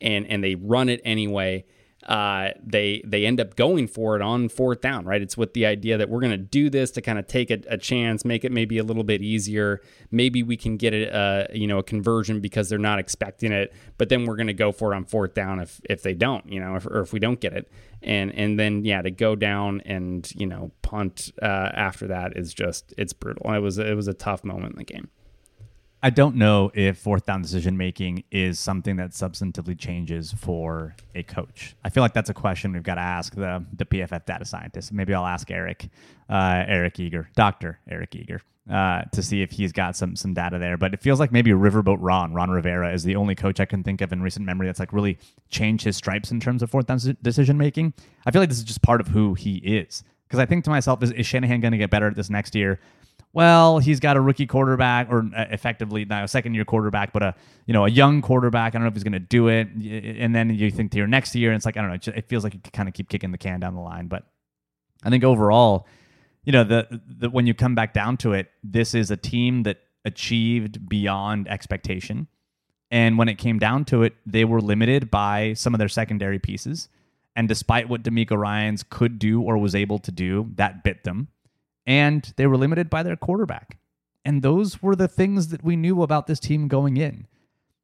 and 0.00 0.26
and 0.26 0.42
they 0.42 0.54
run 0.54 0.88
it 0.88 1.00
anyway, 1.04 1.64
uh, 2.06 2.50
they 2.64 3.02
they 3.06 3.26
end 3.26 3.40
up 3.40 3.56
going 3.56 3.86
for 3.86 4.16
it 4.16 4.22
on 4.22 4.48
fourth 4.48 4.80
down, 4.80 5.04
right? 5.04 5.20
It's 5.20 5.36
with 5.36 5.52
the 5.52 5.66
idea 5.66 5.98
that 5.98 6.08
we're 6.08 6.20
going 6.20 6.30
to 6.32 6.38
do 6.38 6.70
this 6.70 6.90
to 6.92 7.02
kind 7.02 7.18
of 7.18 7.26
take 7.26 7.50
a, 7.50 7.60
a, 7.68 7.76
chance, 7.76 8.24
make 8.24 8.44
it 8.44 8.52
maybe 8.52 8.78
a 8.78 8.82
little 8.82 9.04
bit 9.04 9.20
easier. 9.20 9.82
Maybe 10.10 10.42
we 10.42 10.56
can 10.56 10.76
get 10.78 10.94
a, 10.94 11.48
a 11.50 11.56
you 11.56 11.66
know 11.66 11.78
a 11.78 11.82
conversion 11.82 12.40
because 12.40 12.68
they're 12.68 12.78
not 12.78 12.98
expecting 12.98 13.52
it, 13.52 13.74
but 13.98 14.08
then 14.08 14.24
we're 14.24 14.36
going 14.36 14.46
to 14.46 14.54
go 14.54 14.72
for 14.72 14.92
it 14.92 14.96
on 14.96 15.04
fourth 15.04 15.34
down 15.34 15.60
if 15.60 15.80
if 15.88 16.02
they 16.02 16.14
don't, 16.14 16.50
you 16.50 16.58
know, 16.58 16.76
if, 16.76 16.86
or 16.86 17.00
if 17.00 17.12
we 17.12 17.18
don't 17.18 17.40
get 17.40 17.52
it, 17.52 17.70
and 18.02 18.34
and 18.34 18.58
then 18.58 18.84
yeah, 18.84 19.02
to 19.02 19.10
go 19.10 19.36
down 19.36 19.82
and 19.84 20.30
you 20.34 20.46
know 20.46 20.72
punt 20.80 21.30
uh, 21.42 21.70
after 21.74 22.06
that 22.06 22.36
is 22.36 22.54
just 22.54 22.94
it's 22.96 23.12
brutal. 23.12 23.52
It 23.52 23.60
was 23.60 23.76
it 23.76 23.94
was 23.94 24.08
a 24.08 24.14
tough 24.14 24.42
moment 24.42 24.72
in 24.72 24.78
the 24.78 24.84
game. 24.84 25.10
I 26.02 26.08
don't 26.08 26.36
know 26.36 26.70
if 26.72 26.98
fourth 26.98 27.26
down 27.26 27.42
decision 27.42 27.76
making 27.76 28.24
is 28.30 28.58
something 28.58 28.96
that 28.96 29.10
substantively 29.10 29.78
changes 29.78 30.32
for 30.32 30.96
a 31.14 31.22
coach. 31.22 31.76
I 31.84 31.90
feel 31.90 32.02
like 32.02 32.14
that's 32.14 32.30
a 32.30 32.34
question 32.34 32.72
we've 32.72 32.82
got 32.82 32.94
to 32.94 33.02
ask 33.02 33.34
the 33.34 33.64
the 33.74 33.84
PFF 33.84 34.24
data 34.24 34.46
scientist. 34.46 34.92
Maybe 34.92 35.12
I'll 35.12 35.26
ask 35.26 35.50
Eric, 35.50 35.90
uh, 36.30 36.64
Eric 36.66 36.98
Eager, 37.00 37.28
Doctor 37.36 37.80
Eric 37.86 38.16
Eager, 38.16 38.40
uh, 38.70 39.02
to 39.12 39.22
see 39.22 39.42
if 39.42 39.50
he's 39.50 39.72
got 39.72 39.94
some 39.94 40.16
some 40.16 40.32
data 40.32 40.58
there. 40.58 40.78
But 40.78 40.94
it 40.94 41.02
feels 41.02 41.20
like 41.20 41.32
maybe 41.32 41.50
Riverboat 41.50 41.98
Ron, 42.00 42.32
Ron 42.32 42.50
Rivera, 42.50 42.94
is 42.94 43.04
the 43.04 43.16
only 43.16 43.34
coach 43.34 43.60
I 43.60 43.66
can 43.66 43.82
think 43.82 44.00
of 44.00 44.10
in 44.10 44.22
recent 44.22 44.46
memory 44.46 44.68
that's 44.68 44.80
like 44.80 44.94
really 44.94 45.18
changed 45.50 45.84
his 45.84 45.98
stripes 45.98 46.30
in 46.30 46.40
terms 46.40 46.62
of 46.62 46.70
fourth 46.70 46.86
down 46.86 46.98
decision 47.20 47.58
making. 47.58 47.92
I 48.24 48.30
feel 48.30 48.40
like 48.40 48.48
this 48.48 48.58
is 48.58 48.64
just 48.64 48.80
part 48.80 49.02
of 49.02 49.08
who 49.08 49.34
he 49.34 49.56
is. 49.56 50.02
Because 50.26 50.38
I 50.38 50.46
think 50.46 50.62
to 50.64 50.70
myself, 50.70 51.02
is, 51.02 51.10
is 51.10 51.26
Shanahan 51.26 51.60
going 51.60 51.72
to 51.72 51.78
get 51.78 51.90
better 51.90 52.06
at 52.06 52.14
this 52.14 52.30
next 52.30 52.54
year? 52.54 52.78
Well, 53.32 53.78
he's 53.78 54.00
got 54.00 54.16
a 54.16 54.20
rookie 54.20 54.46
quarterback 54.46 55.08
or 55.10 55.24
uh, 55.36 55.44
effectively 55.50 56.04
now 56.04 56.24
a 56.24 56.28
second 56.28 56.54
year 56.54 56.64
quarterback, 56.64 57.12
but 57.12 57.22
a 57.22 57.34
you 57.66 57.72
know 57.72 57.84
a 57.84 57.88
young 57.88 58.22
quarterback. 58.22 58.74
I 58.74 58.78
don't 58.78 58.82
know 58.82 58.88
if 58.88 58.94
he's 58.94 59.04
going 59.04 59.12
to 59.12 59.20
do 59.20 59.48
it. 59.48 59.68
And 59.68 60.34
then 60.34 60.50
you 60.50 60.70
think 60.70 60.90
to 60.92 60.98
your 60.98 61.06
next 61.06 61.34
year, 61.34 61.50
and 61.50 61.56
it's 61.56 61.64
like 61.64 61.76
I 61.76 61.82
don't 61.82 61.90
know. 61.90 62.12
It 62.14 62.28
feels 62.28 62.42
like 62.42 62.54
you 62.54 62.60
kind 62.72 62.88
of 62.88 62.94
keep 62.94 63.08
kicking 63.08 63.30
the 63.30 63.38
can 63.38 63.60
down 63.60 63.74
the 63.74 63.80
line. 63.80 64.08
But 64.08 64.24
I 65.04 65.10
think 65.10 65.22
overall, 65.22 65.86
you 66.44 66.52
know, 66.52 66.64
the, 66.64 67.00
the 67.06 67.30
when 67.30 67.46
you 67.46 67.54
come 67.54 67.76
back 67.76 67.94
down 67.94 68.16
to 68.18 68.32
it, 68.32 68.50
this 68.64 68.94
is 68.94 69.12
a 69.12 69.16
team 69.16 69.62
that 69.62 69.78
achieved 70.04 70.88
beyond 70.88 71.46
expectation. 71.46 72.26
And 72.90 73.16
when 73.16 73.28
it 73.28 73.38
came 73.38 73.60
down 73.60 73.84
to 73.86 74.02
it, 74.02 74.14
they 74.26 74.44
were 74.44 74.60
limited 74.60 75.08
by 75.08 75.52
some 75.52 75.72
of 75.72 75.78
their 75.78 75.88
secondary 75.88 76.40
pieces. 76.40 76.88
And 77.36 77.46
despite 77.46 77.88
what 77.88 78.02
DeMeco 78.02 78.36
Ryans 78.36 78.82
could 78.82 79.20
do 79.20 79.40
or 79.40 79.56
was 79.56 79.76
able 79.76 80.00
to 80.00 80.10
do, 80.10 80.50
that 80.56 80.82
bit 80.82 81.04
them 81.04 81.28
and 81.86 82.32
they 82.36 82.46
were 82.46 82.56
limited 82.56 82.90
by 82.90 83.02
their 83.02 83.16
quarterback. 83.16 83.78
And 84.24 84.42
those 84.42 84.82
were 84.82 84.96
the 84.96 85.08
things 85.08 85.48
that 85.48 85.64
we 85.64 85.76
knew 85.76 86.02
about 86.02 86.26
this 86.26 86.40
team 86.40 86.68
going 86.68 86.96
in. 86.96 87.26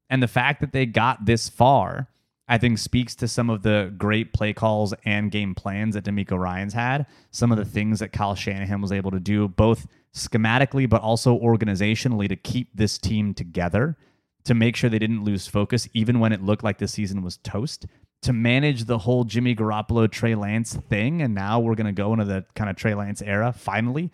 And 0.09 0.23
the 0.23 0.29
fact 0.29 0.61
that 0.61 0.73
they 0.73 0.87
got 0.87 1.25
this 1.25 1.49
far, 1.49 2.09
I 2.47 2.59
think, 2.59 2.79
speaks 2.79 3.15
to 3.17 3.29
some 3.29 3.51
of 3.51 3.63
the 3.63 3.93
great 3.97 4.33
play 4.33 4.53
calls 4.53 4.95
and 5.05 5.31
game 5.31 5.55
plans 5.55 5.95
that 5.95 6.05
DeMeco 6.05 6.39
Ryans 6.39 6.75
had. 6.75 7.07
Some 7.31 7.51
of 7.51 7.59
the 7.59 7.65
things 7.65 7.99
that 8.01 8.13
Kyle 8.13 8.35
Shanahan 8.35 8.81
was 8.81 8.93
able 8.93 9.11
to 9.11 9.21
do, 9.21 9.49
both 9.49 9.87
schematically 10.15 10.89
but 10.89 11.03
also 11.03 11.39
organizationally, 11.39 12.29
to 12.29 12.37
keep 12.37 12.69
this 12.77 12.99
team 12.99 13.35
together, 13.35 13.97
to 14.45 14.55
make 14.55 14.77
sure 14.77 14.89
they 14.89 14.99
didn't 14.99 15.25
lose 15.25 15.49
focus, 15.49 15.89
even 15.93 16.21
when 16.21 16.33
it 16.33 16.43
looked 16.43 16.63
like 16.63 16.79
the 16.79 16.87
season 16.87 17.23
was 17.23 17.39
toast 17.39 17.87
to 18.23 18.33
manage 18.33 18.85
the 18.85 18.99
whole 18.99 19.25
Jimmy 19.25 19.55
Garoppolo 19.55 20.11
Trey 20.11 20.35
Lance 20.35 20.75
thing, 20.75 21.23
and 21.23 21.35
now 21.35 21.61
we're 21.61 21.75
going 21.75 21.87
to 21.87 21.93
go 21.93 22.13
into 22.13 22.25
the 22.25 22.45
kind 22.55 22.69
of 22.71 22.77
Trey 22.77 22.95
Lance 22.95 23.23
era 23.23 23.53
finally. 23.53 24.11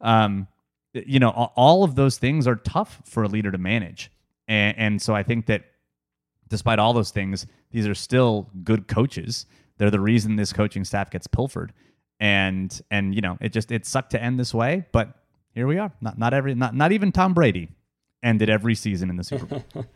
Um, 0.00 0.46
you 0.92 1.18
know, 1.18 1.30
all 1.30 1.84
of 1.84 1.94
those 1.94 2.18
things 2.18 2.46
are 2.46 2.56
tough 2.56 3.02
for 3.04 3.22
a 3.22 3.28
leader 3.28 3.50
to 3.50 3.58
manage, 3.58 4.10
and, 4.48 4.78
and 4.78 5.02
so 5.02 5.14
I 5.14 5.22
think 5.22 5.46
that 5.46 5.64
despite 6.48 6.78
all 6.78 6.92
those 6.92 7.10
things, 7.10 7.46
these 7.70 7.86
are 7.86 7.94
still 7.94 8.48
good 8.62 8.88
coaches. 8.88 9.46
They're 9.78 9.90
the 9.90 10.00
reason 10.00 10.36
this 10.36 10.52
coaching 10.52 10.84
staff 10.84 11.10
gets 11.10 11.26
pilfered, 11.26 11.72
and 12.20 12.80
and 12.90 13.14
you 13.14 13.20
know, 13.20 13.36
it 13.40 13.52
just 13.52 13.72
it 13.72 13.84
sucked 13.84 14.10
to 14.12 14.22
end 14.22 14.38
this 14.38 14.54
way, 14.54 14.86
but 14.92 15.14
here 15.52 15.66
we 15.66 15.78
are. 15.78 15.92
Not 16.00 16.18
not 16.18 16.32
every 16.34 16.54
not 16.54 16.74
not 16.74 16.92
even 16.92 17.12
Tom 17.12 17.34
Brady 17.34 17.68
ended 18.22 18.50
every 18.50 18.74
season 18.74 19.10
in 19.10 19.16
the 19.16 19.24
Super 19.24 19.46
Bowl. 19.46 19.64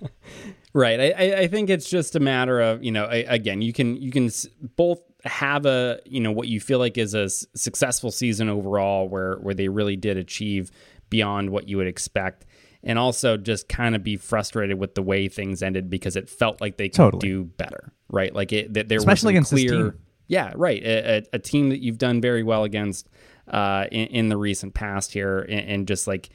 right. 0.72 1.00
I, 1.00 1.40
I 1.40 1.48
think 1.48 1.70
it's 1.70 1.88
just 1.88 2.16
a 2.16 2.20
matter 2.20 2.60
of 2.60 2.82
you 2.84 2.92
know 2.92 3.08
again 3.10 3.62
you 3.62 3.72
can 3.72 3.96
you 3.96 4.10
can 4.10 4.30
both 4.76 5.00
have 5.24 5.66
a 5.66 6.00
you 6.04 6.20
know 6.20 6.32
what 6.32 6.48
you 6.48 6.60
feel 6.60 6.78
like 6.78 6.96
is 6.96 7.14
a 7.14 7.28
successful 7.28 8.10
season 8.10 8.48
overall 8.48 9.08
where 9.08 9.36
where 9.36 9.54
they 9.54 9.68
really 9.68 9.96
did 9.96 10.16
achieve 10.16 10.70
beyond 11.10 11.50
what 11.50 11.68
you 11.68 11.76
would 11.76 11.86
expect 11.86 12.46
and 12.82 12.98
also 12.98 13.36
just 13.36 13.68
kind 13.68 13.94
of 13.94 14.02
be 14.02 14.16
frustrated 14.16 14.78
with 14.78 14.94
the 14.94 15.02
way 15.02 15.28
things 15.28 15.62
ended 15.62 15.90
because 15.90 16.16
it 16.16 16.28
felt 16.28 16.60
like 16.60 16.76
they 16.76 16.88
could 16.88 16.96
totally. 16.96 17.20
do 17.20 17.44
better 17.44 17.92
right 18.08 18.34
like 18.34 18.52
it 18.52 18.72
that 18.72 18.88
there 18.88 18.98
especially 18.98 19.34
was 19.34 19.50
against 19.50 19.68
clear 19.68 19.96
yeah 20.28 20.52
right 20.56 20.82
a, 20.82 21.18
a, 21.18 21.22
a, 21.34 21.38
team 21.38 21.68
that 21.68 21.80
you've 21.80 21.98
done 21.98 22.20
very 22.20 22.42
well 22.42 22.64
against 22.64 23.08
uh, 23.48 23.86
in, 23.90 24.06
in, 24.08 24.28
the 24.28 24.36
recent 24.36 24.74
past 24.74 25.12
here 25.12 25.40
and, 25.40 25.68
and 25.68 25.88
just 25.88 26.06
like 26.06 26.30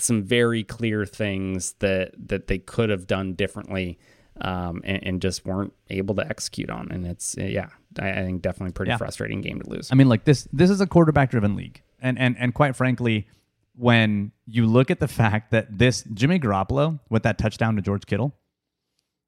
some 0.00 0.22
very 0.22 0.64
clear 0.64 1.04
things 1.06 1.72
that 1.80 2.12
that 2.28 2.46
they 2.46 2.58
could 2.58 2.90
have 2.90 3.06
done 3.06 3.34
differently 3.34 3.98
um, 4.40 4.80
and, 4.84 5.04
and, 5.04 5.22
just 5.22 5.44
weren't 5.44 5.72
able 5.90 6.14
to 6.14 6.26
execute 6.26 6.70
on. 6.70 6.90
And 6.90 7.06
it's 7.06 7.36
yeah, 7.38 7.68
I, 7.98 8.10
I 8.10 8.24
think 8.24 8.42
definitely 8.42 8.72
pretty 8.72 8.90
yeah. 8.90 8.96
frustrating 8.96 9.40
game 9.40 9.60
to 9.60 9.68
lose. 9.68 9.90
I 9.92 9.94
mean, 9.94 10.08
like 10.08 10.24
this 10.24 10.48
this 10.52 10.70
is 10.70 10.80
a 10.80 10.86
quarterback 10.86 11.30
driven 11.30 11.56
league, 11.56 11.82
and 12.00 12.18
and 12.18 12.36
and 12.38 12.54
quite 12.54 12.74
frankly, 12.76 13.28
when 13.76 14.32
you 14.46 14.66
look 14.66 14.90
at 14.90 15.00
the 15.00 15.08
fact 15.08 15.50
that 15.50 15.78
this 15.78 16.04
Jimmy 16.14 16.38
Garoppolo 16.38 17.00
with 17.10 17.22
that 17.24 17.38
touchdown 17.38 17.76
to 17.76 17.82
George 17.82 18.06
Kittle, 18.06 18.34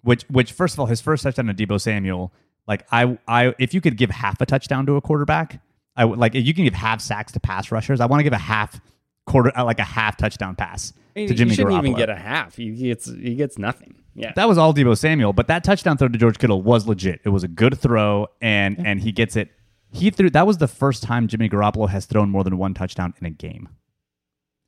which 0.03 0.25
which 0.25 0.53
first 0.53 0.75
of 0.75 0.81
all 0.81 0.87
his 0.87 1.01
first 1.01 1.23
touchdown 1.23 1.47
to 1.47 1.55
Deebo 1.55 1.81
Samuel, 1.81 2.33
like 2.67 2.87
I 2.91 3.19
I 3.29 3.55
if 3.59 3.75
you 3.75 3.81
could 3.81 3.97
give 3.97 4.11
half 4.11 4.41
a 4.41 4.47
touchdown 4.47 4.87
to 4.87 4.97
a 4.97 5.01
quarterback. 5.01 5.61
I 5.95 6.07
would 6.07 6.19
like 6.19 6.33
you 6.33 6.55
can 6.55 6.65
give 6.65 6.73
half 6.73 7.03
sacks 7.03 7.33
to 7.33 7.41
pass 7.41 7.71
rushers. 7.71 8.01
I 8.01 8.07
want 8.07 8.21
to 8.21 8.25
give 8.25 8.33
a 8.33 8.39
half 8.39 8.81
quarter 9.27 9.53
uh, 9.57 9.65
like 9.65 9.79
a 9.79 9.85
half 9.85 10.17
touchdown 10.17 10.57
pass 10.57 10.93
to 11.15 11.35
Jimmy 11.35 11.51
he 11.51 11.57
shouldn't 11.57 11.75
Garoppolo. 11.75 11.79
even 11.85 11.95
get 11.95 12.11
a 12.11 12.17
half. 12.17 12.57
He 12.57 12.71
gets 12.71 13.07
he 13.11 13.35
gets 13.35 13.59
nothing. 13.59 13.95
Yeah, 14.15 14.33
that 14.37 14.47
was 14.49 14.59
all 14.59 14.75
Deebo 14.75 14.97
Samuel, 14.97 15.33
but 15.33 15.47
that 15.49 15.65
touchdown 15.65 15.97
throw 15.97 16.09
to 16.09 16.19
George 16.19 16.39
Kittle 16.39 16.63
was 16.63 16.87
legit. 16.87 17.21
It 17.25 17.31
was 17.31 17.45
a 17.45 17.49
good 17.49 17.79
throw, 17.79 18.27
and 18.41 18.85
and 18.87 19.01
he 19.01 19.13
gets 19.13 19.37
it. 19.37 19.51
He 19.91 20.11
threw. 20.11 20.31
That 20.31 20.47
was 20.47 20.59
the 20.59 20.69
first 20.69 21.03
time 21.03 21.29
Jimmy 21.29 21.49
Garoppolo 21.49 21.89
has 21.89 22.07
thrown 22.07 22.31
more 22.31 22.45
than 22.45 22.59
one 22.59 22.75
touchdown 22.75 23.15
in 23.21 23.27
a 23.27 23.31
game 23.31 23.69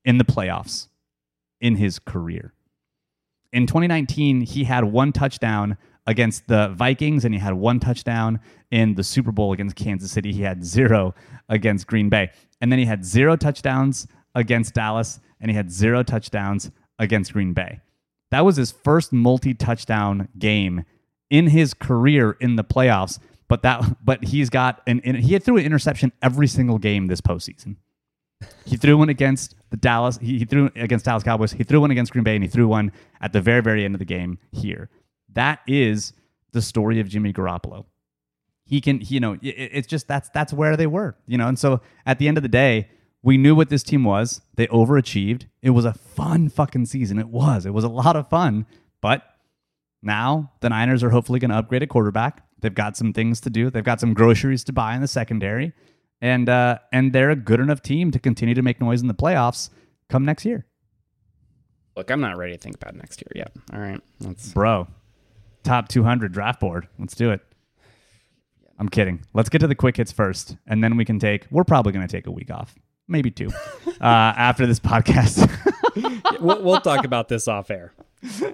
in 0.05 0.19
the 0.19 0.25
playoffs 0.25 0.89
in 1.61 1.77
his 1.77 1.99
career. 1.99 2.53
In 3.53 3.67
2019, 3.67 4.43
he 4.43 4.65
had 4.65 4.85
one 4.85 5.13
touchdown 5.13 5.77
against 6.07 6.49
the 6.49 6.69
Vikings, 6.69 7.25
and 7.25 7.33
he 7.35 7.41
had 7.41 7.55
one 7.55 7.81
touchdown 7.81 8.41
in 8.71 8.95
the 8.95 9.05
Super 9.05 9.33
Bowl 9.33 9.53
against 9.53 9.77
Kansas 9.77 10.11
City. 10.11 10.33
He 10.33 10.43
had 10.43 10.65
zero 10.65 11.15
against 11.49 11.87
Green 11.87 12.09
Bay, 12.09 12.31
and 12.61 12.71
then 12.73 12.79
he 12.79 12.85
had 12.85 13.05
zero 13.05 13.37
touchdowns 13.37 14.07
against 14.35 14.75
Dallas, 14.75 15.21
and 15.41 15.51
he 15.51 15.57
had 15.57 15.71
zero 15.71 16.03
touchdowns 16.03 16.71
against 16.99 17.33
Green 17.33 17.53
Bay. 17.53 17.81
That 18.31 18.45
was 18.45 18.57
his 18.57 18.73
first 18.73 19.13
multi-touchdown 19.13 20.29
game 20.39 20.85
in 21.31 21.49
his 21.49 21.75
career 21.75 22.37
in 22.41 22.57
the 22.57 22.65
playoffs. 22.65 23.19
But 23.49 23.63
that, 23.63 23.97
but 24.05 24.25
he's 24.25 24.51
got 24.51 24.83
an, 24.87 25.01
he 25.03 25.33
had 25.33 25.43
threw 25.43 25.57
an 25.57 25.65
interception 25.65 26.13
every 26.23 26.47
single 26.47 26.79
game 26.79 27.07
this 27.07 27.21
postseason. 27.21 27.77
He 28.67 28.77
threw 28.77 28.99
one 28.99 29.09
against 29.09 29.55
the 29.71 29.77
Dallas. 29.77 30.19
He, 30.19 30.39
he 30.39 30.45
threw 30.45 30.71
against 30.77 31.05
Dallas 31.05 31.23
Cowboys. 31.23 31.53
He 31.53 31.65
threw 31.65 31.81
one 31.81 31.91
against 31.91 32.13
Green 32.13 32.25
Bay, 32.25 32.35
and 32.35 32.45
he 32.45 32.49
threw 32.49 32.69
one 32.69 32.93
at 33.21 33.33
the 33.33 33.41
very, 33.41 33.63
very 33.63 33.85
end 33.85 33.95
of 33.95 33.99
the 33.99 34.05
game 34.05 34.39
here. 34.53 34.91
That 35.33 35.61
is 35.67 36.13
the 36.53 36.63
story 36.63 37.01
of 37.01 37.09
Jimmy 37.09 37.33
Garoppolo. 37.33 37.87
He 38.67 38.81
can, 38.81 39.01
you 39.03 39.21
know, 39.21 39.35
it, 39.35 39.49
it's 39.49 39.87
just 39.87 40.09
that's 40.09 40.31
that's 40.31 40.53
where 40.53 40.77
they 40.77 40.87
were, 40.87 41.17
you 41.27 41.37
know. 41.37 41.49
And 41.49 41.59
so 41.59 41.81
at 42.07 42.19
the 42.19 42.29
end 42.29 42.37
of 42.37 42.43
the 42.43 42.49
day, 42.49 42.89
we 43.25 43.39
knew 43.39 43.55
what 43.55 43.71
this 43.71 43.83
team 43.83 44.05
was. 44.05 44.43
They 44.57 44.67
overachieved. 44.67 45.47
It 45.63 45.71
was 45.71 45.87
a 45.87 45.95
fun 45.95 46.51
fucking 46.51 46.85
season. 46.87 47.19
It 47.19 47.29
was. 47.29 47.65
It 47.65 47.73
was 47.73 47.83
a 47.83 47.89
lot 47.89 48.17
of 48.17 48.29
fun. 48.29 48.67
But 49.01 49.23
now 50.03 50.53
the 50.61 50.69
Niners 50.69 51.03
are 51.03 51.09
hopefully 51.09 51.41
going 51.41 51.51
to 51.51 51.57
upgrade 51.57 51.83
a 51.83 51.87
quarterback. 51.87 52.45
They've 52.61 52.75
got 52.75 52.99
some 52.99 53.15
things 53.15 53.41
to 53.41 53.51
do. 53.51 53.71
They've 53.71 53.83
got 53.83 53.99
some 53.99 54.13
groceries 54.13 54.63
to 54.65 54.75
buy 54.75 54.95
in 54.95 55.01
the 55.01 55.09
secondary, 55.09 55.73
and 56.21 56.49
uh, 56.49 56.79
and 56.93 57.13
they're 57.13 57.31
a 57.31 57.37
good 57.37 57.61
enough 57.61 57.83
team 57.83 58.11
to 58.11 58.19
continue 58.19 58.55
to 58.55 58.63
make 58.63 58.81
noise 58.81 59.01
in 59.03 59.09
the 59.09 59.15
playoffs 59.15 59.71
come 60.09 60.25
next 60.25 60.45
year. 60.45 60.67
Look, 61.97 62.11
I'm 62.11 62.21
not 62.21 62.37
ready 62.37 62.53
to 62.53 62.59
think 62.59 62.77
about 62.77 62.95
next 62.95 63.23
year 63.23 63.33
yet. 63.35 63.53
All 63.73 63.81
right, 63.81 64.01
let's 64.21 64.53
bro, 64.53 64.87
top 65.63 65.89
200 65.89 66.33
draft 66.33 66.61
board. 66.61 66.89
Let's 66.99 67.15
do 67.15 67.31
it. 67.31 67.41
I'm 68.79 68.89
kidding. 68.89 69.25
Let's 69.35 69.51
get 69.51 69.59
to 69.59 69.67
the 69.67 69.75
quick 69.75 69.99
hits 69.99 70.13
first, 70.13 70.57
and 70.67 70.83
then 70.83 70.97
we 70.97 71.05
can 71.05 71.19
take. 71.19 71.47
We're 71.51 71.65
probably 71.65 71.93
going 71.93 72.07
to 72.07 72.11
take 72.11 72.27
a 72.27 72.33
week 72.33 72.51
off 72.51 72.75
maybe 73.09 73.31
two, 73.31 73.51
uh, 74.01 74.03
after 74.03 74.67
this 74.67 74.81
podcast. 74.81 75.49
we'll, 76.41 76.63
we'll, 76.63 76.81
talk 76.81 77.05
about 77.05 77.29
this 77.29 77.49
off 77.49 77.71
air. 77.71 77.93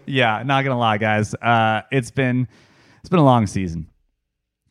Yeah, 0.06 0.42
not 0.44 0.64
gonna 0.64 0.78
lie, 0.78 0.98
guys. 0.98 1.34
Uh, 1.34 1.82
it's 1.90 2.10
been 2.10 2.48
it's 3.00 3.08
been 3.08 3.20
a 3.20 3.24
long 3.24 3.46
season. 3.46 3.88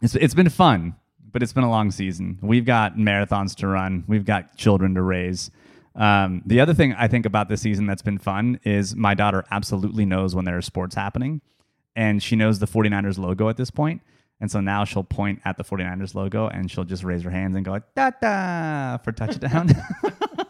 It's 0.01 0.15
it's 0.15 0.34
been 0.34 0.49
fun, 0.49 0.95
but 1.32 1.43
it's 1.43 1.53
been 1.53 1.63
a 1.63 1.69
long 1.69 1.91
season. 1.91 2.39
We've 2.41 2.65
got 2.65 2.95
marathons 2.95 3.55
to 3.57 3.67
run. 3.67 4.03
We've 4.07 4.25
got 4.25 4.57
children 4.57 4.95
to 4.95 5.01
raise. 5.01 5.51
Um, 5.95 6.43
the 6.45 6.61
other 6.61 6.73
thing 6.73 6.93
I 6.93 7.07
think 7.07 7.25
about 7.25 7.49
this 7.49 7.61
season 7.61 7.86
that's 7.86 8.01
been 8.01 8.19
fun 8.19 8.59
is 8.63 8.95
my 8.95 9.13
daughter 9.13 9.43
absolutely 9.51 10.05
knows 10.05 10.36
when 10.36 10.45
there 10.45 10.57
are 10.57 10.61
sports 10.61 10.95
happening. 10.95 11.41
and 11.95 12.23
she 12.23 12.36
knows 12.36 12.59
the 12.59 12.67
49ers 12.67 13.17
logo 13.17 13.49
at 13.49 13.57
this 13.57 13.71
point. 13.71 14.01
And 14.41 14.49
so 14.49 14.61
now 14.61 14.85
she'll 14.85 15.03
point 15.03 15.41
at 15.43 15.57
the 15.57 15.63
49ers 15.63 16.15
logo 16.15 16.47
and 16.47 16.71
she'll 16.71 16.85
just 16.85 17.03
raise 17.03 17.23
her 17.23 17.29
hands 17.29 17.55
and 17.55 17.65
go 17.65 17.71
like, 17.71 17.93
da 17.93 18.11
da 18.21 18.97
for 18.97 19.11
touchdown. 19.11 19.69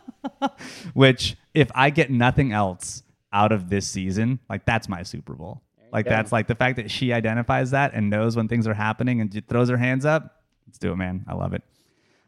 Which, 0.94 1.36
if 1.54 1.72
I 1.74 1.90
get 1.90 2.12
nothing 2.12 2.52
else 2.52 3.04
out 3.34 3.52
of 3.52 3.70
this 3.70 3.88
season, 3.88 4.40
like 4.50 4.66
that's 4.66 4.88
my 4.88 5.04
Super 5.04 5.34
Bowl. 5.34 5.64
Like 5.92 6.06
go. 6.06 6.12
that's 6.12 6.32
like 6.32 6.48
the 6.48 6.56
fact 6.56 6.76
that 6.78 6.92
she 6.92 7.14
identifies 7.14 7.72
that 7.72 7.94
and 7.94 8.10
knows 8.10 8.36
when 8.36 8.48
things 8.48 8.68
are 8.68 8.74
happening 8.74 9.22
and 9.22 9.48
throws 9.48 9.70
her 9.70 9.78
hands 9.78 10.06
up. 10.06 10.44
Let's 10.68 10.78
do 10.78 10.92
it, 10.92 10.96
man. 10.96 11.26
I 11.28 11.34
love 11.34 11.54
it. 11.54 11.64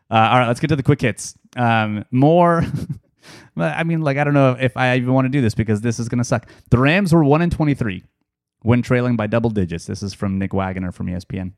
Uh, 0.10 0.16
all 0.16 0.40
right, 0.40 0.48
let's 0.48 0.60
get 0.60 0.68
to 0.68 0.76
the 0.76 0.84
quick 0.84 1.02
hits. 1.02 1.36
Um, 1.56 2.06
more. 2.12 2.64
I 3.56 3.84
mean, 3.84 4.02
like 4.02 4.18
I 4.18 4.24
don't 4.24 4.34
know 4.34 4.58
if 4.60 4.76
I 4.76 4.98
even 4.98 5.14
want 5.14 5.26
to 5.26 5.30
do 5.30 5.42
this 5.42 5.54
because 5.54 5.82
this 5.82 6.00
is 6.00 6.10
gonna 6.10 6.24
suck. 6.24 6.50
The 6.72 6.80
Rams 6.80 7.14
were 7.14 7.24
one 7.24 7.44
in 7.44 7.52
twenty 7.52 7.76
three 7.76 8.04
when 8.62 8.82
trailing 8.82 9.16
by 9.16 9.28
double 9.28 9.50
digits. 9.50 9.86
This 9.86 10.04
is 10.04 10.14
from 10.14 10.38
Nick 10.38 10.54
Wagoner 10.54 10.92
from 10.92 11.08
ESPN. 11.08 11.54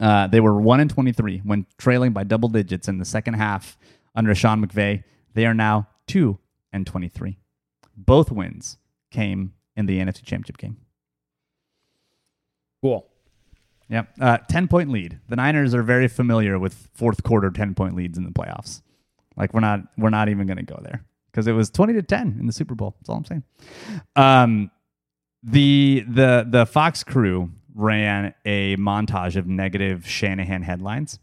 Uh, 0.00 0.26
they 0.28 0.40
were 0.40 0.60
one 0.60 0.80
and 0.80 0.90
twenty 0.90 1.12
three 1.12 1.38
when 1.38 1.66
trailing 1.76 2.12
by 2.12 2.24
double 2.24 2.48
digits 2.48 2.88
in 2.88 2.98
the 2.98 3.04
second 3.04 3.34
half 3.34 3.76
under 4.14 4.34
Sean 4.34 4.64
McVay. 4.64 5.02
They 5.34 5.46
are 5.46 5.54
now 5.54 5.88
two 6.06 6.38
and 6.72 6.86
twenty 6.86 7.08
three. 7.08 7.38
Both 7.96 8.30
wins 8.30 8.78
came 9.10 9.54
in 9.76 9.86
the 9.86 9.98
NFC 9.98 10.22
Championship 10.24 10.58
game. 10.58 10.76
Cool. 12.82 13.06
Yep. 13.88 14.08
Uh, 14.20 14.38
10 14.48 14.68
point 14.68 14.90
lead. 14.90 15.18
The 15.28 15.36
Niners 15.36 15.74
are 15.74 15.82
very 15.82 16.08
familiar 16.08 16.58
with 16.58 16.88
fourth 16.94 17.22
quarter 17.22 17.50
10 17.50 17.74
point 17.74 17.96
leads 17.96 18.18
in 18.18 18.24
the 18.24 18.30
playoffs. 18.30 18.82
Like 19.36 19.54
we're 19.54 19.60
not 19.60 19.80
we're 19.96 20.10
not 20.10 20.28
even 20.28 20.46
going 20.46 20.58
to 20.58 20.62
go 20.62 20.78
there 20.82 21.04
because 21.30 21.46
it 21.46 21.52
was 21.52 21.70
20 21.70 21.94
to 21.94 22.02
10 22.02 22.36
in 22.38 22.46
the 22.46 22.52
Super 22.52 22.74
Bowl. 22.74 22.96
That's 22.98 23.08
all 23.08 23.16
I'm 23.16 23.24
saying. 23.24 23.44
Um 24.16 24.70
the 25.42 26.04
the 26.08 26.46
the 26.48 26.66
Fox 26.66 27.04
crew 27.04 27.50
ran 27.74 28.34
a 28.44 28.76
montage 28.76 29.36
of 29.36 29.46
negative 29.46 30.06
Shanahan 30.08 30.62
headlines. 30.62 31.18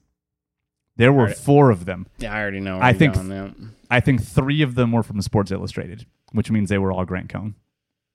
There 0.97 1.11
were 1.11 1.23
Alright. 1.23 1.37
four 1.37 1.71
of 1.71 1.85
them. 1.85 2.07
Yeah, 2.19 2.33
I 2.33 2.39
already 2.41 2.61
know. 2.61 2.79
I 2.81 2.93
think- 2.93 3.15
going, 3.15 3.29
yeah. 3.29 3.49
I 3.91 3.99
think 3.99 4.23
3 4.23 4.61
of 4.63 4.73
them 4.75 4.91
were 4.93 5.03
from 5.03 5.21
Sports 5.21 5.51
Illustrated, 5.51 6.05
which 6.31 6.49
means 6.49 6.69
they 6.69 6.77
were 6.79 6.91
all 6.91 7.05
Grant 7.05 7.29
Cohn. 7.29 7.53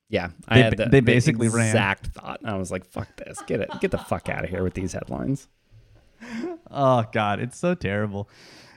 Yeah, 0.09 0.31
I 0.49 0.57
They 0.57 0.63
had 0.65 0.73
the, 0.77 0.85
they 0.87 0.91
the 0.99 1.01
basically 1.03 1.49
ran- 1.49 1.67
exact 1.69 2.09
thought. 2.09 2.41
I 2.45 2.57
was 2.57 2.73
like, 2.73 2.85
"Fuck 2.85 3.15
this! 3.17 3.41
Get 3.47 3.61
it! 3.61 3.71
Get 3.81 3.93
the 3.93 3.99
fuck 3.99 4.29
out 4.29 4.43
of 4.43 4.51
here 4.51 4.65
with 4.65 4.75
these 4.75 4.93
headlines." 4.95 5.49
Oh 6.73 7.05
God, 7.13 7.41
it's 7.41 7.59
so 7.59 7.75
terrible. 7.75 8.29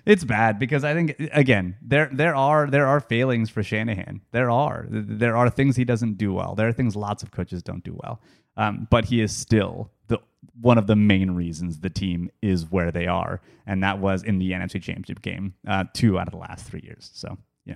It's 0.05 0.25
bad 0.25 0.59
because 0.59 0.83
I 0.83 0.93
think 0.93 1.15
again 1.31 1.77
there 1.81 2.09
there 2.11 2.35
are 2.35 2.67
there 2.69 2.87
are 2.87 2.99
failings 2.99 3.49
for 3.49 3.63
Shanahan. 3.63 4.21
There 4.31 4.51
are 4.51 4.85
there 4.89 5.37
are 5.37 5.49
things 5.49 5.77
he 5.77 5.85
doesn't 5.85 6.17
do 6.17 6.33
well. 6.33 6.55
There 6.55 6.67
are 6.67 6.73
things 6.73 6.95
lots 6.95 7.23
of 7.23 7.31
coaches 7.31 7.63
don't 7.63 7.83
do 7.83 7.97
well. 8.03 8.21
Um, 8.57 8.87
but 8.91 9.05
he 9.05 9.21
is 9.21 9.35
still 9.35 9.91
the 10.07 10.19
one 10.59 10.77
of 10.77 10.87
the 10.87 10.95
main 10.95 11.31
reasons 11.31 11.79
the 11.79 11.89
team 11.89 12.29
is 12.41 12.69
where 12.69 12.91
they 12.91 13.07
are, 13.07 13.41
and 13.65 13.81
that 13.83 13.99
was 13.99 14.23
in 14.23 14.39
the 14.39 14.51
NFC 14.51 14.81
Championship 14.81 15.21
game, 15.21 15.53
uh, 15.67 15.85
two 15.93 16.19
out 16.19 16.27
of 16.27 16.33
the 16.33 16.37
last 16.39 16.65
three 16.65 16.81
years. 16.83 17.09
So 17.13 17.37
yeah. 17.65 17.75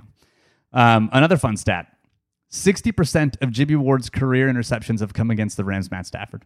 Um, 0.74 1.10
another 1.14 1.38
fun 1.38 1.56
stat: 1.56 1.88
sixty 2.50 2.92
percent 2.92 3.38
of 3.42 3.52
Jimmy 3.52 3.78
Ward's 3.78 4.10
career 4.10 4.52
interceptions 4.52 5.00
have 5.00 5.14
come 5.14 5.32
against 5.32 5.56
the 5.56 5.64
Rams' 5.64 5.90
Matt 5.90 6.06
Stafford. 6.06 6.44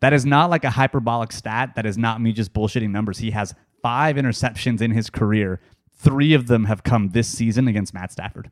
That 0.00 0.12
is 0.12 0.26
not 0.26 0.50
like 0.50 0.64
a 0.64 0.70
hyperbolic 0.70 1.32
stat. 1.32 1.72
That 1.76 1.86
is 1.86 1.96
not 1.98 2.20
me 2.20 2.32
just 2.32 2.52
bullshitting 2.52 2.90
numbers. 2.90 3.18
He 3.18 3.30
has 3.30 3.54
five 3.86 4.16
interceptions 4.16 4.80
in 4.80 4.90
his 4.90 5.08
career. 5.08 5.60
Three 5.94 6.34
of 6.34 6.48
them 6.48 6.64
have 6.64 6.82
come 6.82 7.10
this 7.10 7.28
season 7.28 7.68
against 7.68 7.94
Matt 7.94 8.10
Stafford. 8.10 8.50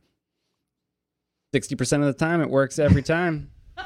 Sixty 1.52 1.74
percent 1.74 2.04
of 2.04 2.06
the 2.06 2.12
time, 2.12 2.40
it 2.40 2.48
works 2.48 2.78
every 2.78 3.02
time. 3.02 3.50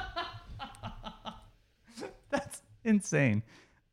That's 2.30 2.60
insane. 2.84 3.42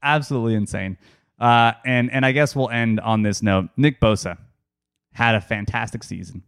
Absolutely 0.03 0.55
insane. 0.55 0.97
Uh, 1.39 1.71
and 1.85 2.11
and 2.11 2.25
I 2.25 2.33
guess 2.33 2.57
we'll 2.57 2.69
end 2.69 2.99
on 2.99 3.21
this 3.21 3.41
note. 3.41 3.69
Nick 3.77 4.01
Bosa 4.01 4.37
had 5.13 5.35
a 5.35 5.39
fantastic 5.39 6.03
season. 6.03 6.43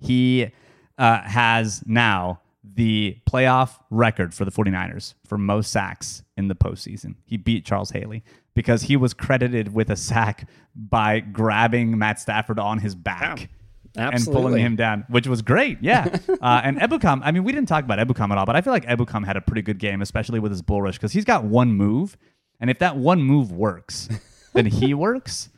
He 0.00 0.50
uh, 0.98 1.20
has 1.20 1.84
now 1.86 2.39
the 2.62 3.18
playoff 3.28 3.78
record 3.90 4.34
for 4.34 4.44
the 4.44 4.50
49ers 4.50 5.14
for 5.26 5.38
most 5.38 5.70
sacks 5.70 6.22
in 6.36 6.48
the 6.48 6.54
postseason. 6.54 7.14
He 7.24 7.36
beat 7.36 7.64
Charles 7.64 7.90
Haley 7.90 8.22
because 8.54 8.82
he 8.82 8.96
was 8.96 9.14
credited 9.14 9.72
with 9.72 9.90
a 9.90 9.96
sack 9.96 10.48
by 10.74 11.20
grabbing 11.20 11.98
Matt 11.98 12.20
Stafford 12.20 12.58
on 12.58 12.78
his 12.78 12.94
back. 12.94 13.48
and 13.96 14.24
pulling 14.24 14.62
him 14.62 14.76
down, 14.76 15.04
which 15.08 15.26
was 15.26 15.42
great. 15.42 15.78
Yeah. 15.80 16.16
uh, 16.40 16.60
and 16.62 16.78
Ebukam, 16.78 17.22
I 17.24 17.32
mean, 17.32 17.42
we 17.42 17.50
didn't 17.50 17.68
talk 17.68 17.82
about 17.82 17.98
Ebukam 17.98 18.30
at 18.30 18.38
all, 18.38 18.46
but 18.46 18.54
I 18.54 18.60
feel 18.60 18.72
like 18.72 18.86
Ebukam 18.86 19.26
had 19.26 19.36
a 19.36 19.40
pretty 19.40 19.62
good 19.62 19.78
game, 19.78 20.00
especially 20.00 20.38
with 20.38 20.52
his 20.52 20.62
bull 20.62 20.80
rush, 20.80 20.96
because 20.96 21.12
he's 21.12 21.24
got 21.24 21.42
one 21.42 21.72
move. 21.72 22.16
And 22.60 22.70
if 22.70 22.78
that 22.78 22.96
one 22.96 23.20
move 23.20 23.50
works, 23.50 24.08
then 24.52 24.66
he 24.66 24.94
works. 24.94 25.48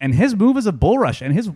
And 0.00 0.14
his 0.14 0.34
move 0.34 0.56
is 0.58 0.66
a 0.66 0.72
bull 0.72 0.98
rush, 0.98 1.22
and 1.22 1.32
his 1.32 1.50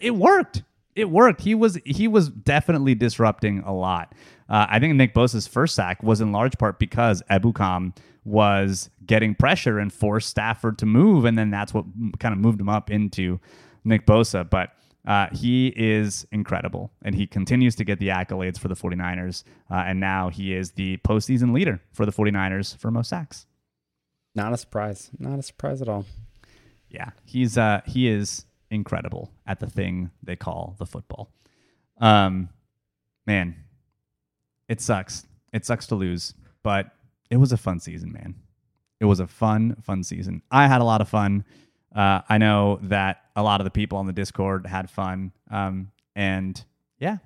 it 0.00 0.14
worked. 0.14 0.62
It 0.94 1.10
worked. 1.10 1.42
He 1.42 1.54
was 1.54 1.78
he 1.84 2.08
was 2.08 2.28
definitely 2.28 2.94
disrupting 2.94 3.60
a 3.60 3.72
lot. 3.72 4.14
Uh, 4.48 4.66
I 4.68 4.78
think 4.78 4.94
Nick 4.94 5.14
Bosa's 5.14 5.46
first 5.46 5.74
sack 5.74 6.02
was 6.02 6.20
in 6.20 6.32
large 6.32 6.58
part 6.58 6.78
because 6.78 7.22
Ebukam 7.30 7.96
was 8.24 8.90
getting 9.04 9.34
pressure 9.34 9.78
and 9.78 9.92
forced 9.92 10.28
Stafford 10.28 10.78
to 10.78 10.86
move, 10.86 11.24
and 11.24 11.38
then 11.38 11.50
that's 11.50 11.72
what 11.72 11.84
kind 12.18 12.32
of 12.32 12.38
moved 12.38 12.60
him 12.60 12.68
up 12.68 12.90
into 12.90 13.40
Nick 13.84 14.06
Bosa. 14.06 14.48
But 14.48 14.70
uh, 15.06 15.28
he 15.32 15.68
is 15.68 16.26
incredible, 16.32 16.90
and 17.02 17.14
he 17.14 17.26
continues 17.26 17.74
to 17.76 17.84
get 17.84 17.98
the 17.98 18.08
accolades 18.08 18.58
for 18.58 18.68
the 18.68 18.74
49ers. 18.74 19.44
Uh, 19.70 19.74
and 19.86 20.00
now 20.00 20.30
he 20.30 20.54
is 20.54 20.72
the 20.72 20.96
postseason 20.98 21.52
leader 21.54 21.80
for 21.92 22.06
the 22.06 22.12
49ers 22.12 22.76
for 22.78 22.90
most 22.90 23.10
sacks. 23.10 23.46
Not 24.34 24.52
a 24.52 24.56
surprise. 24.56 25.10
Not 25.18 25.38
a 25.38 25.42
surprise 25.42 25.80
at 25.82 25.88
all. 25.88 26.06
Yeah, 26.88 27.10
he's 27.24 27.58
uh, 27.58 27.80
he 27.86 28.08
is 28.08 28.46
incredible 28.70 29.30
at 29.46 29.60
the 29.60 29.68
thing 29.68 30.10
they 30.22 30.36
call 30.36 30.76
the 30.78 30.86
football. 30.86 31.30
Um, 31.98 32.48
man, 33.26 33.56
it 34.68 34.80
sucks. 34.80 35.26
It 35.52 35.64
sucks 35.64 35.86
to 35.88 35.94
lose, 35.94 36.34
but 36.62 36.90
it 37.30 37.36
was 37.36 37.52
a 37.52 37.56
fun 37.56 37.80
season, 37.80 38.12
man. 38.12 38.34
It 39.00 39.04
was 39.06 39.20
a 39.20 39.26
fun, 39.26 39.76
fun 39.82 40.02
season. 40.02 40.42
I 40.50 40.66
had 40.66 40.80
a 40.80 40.84
lot 40.84 41.00
of 41.00 41.08
fun. 41.08 41.44
Uh, 41.94 42.22
I 42.28 42.38
know 42.38 42.78
that 42.82 43.22
a 43.36 43.42
lot 43.42 43.60
of 43.60 43.64
the 43.64 43.70
people 43.70 43.98
on 43.98 44.06
the 44.06 44.12
Discord 44.12 44.66
had 44.66 44.90
fun. 44.90 45.32
Um, 45.50 45.90
and 46.16 46.62
yeah, 46.98 47.18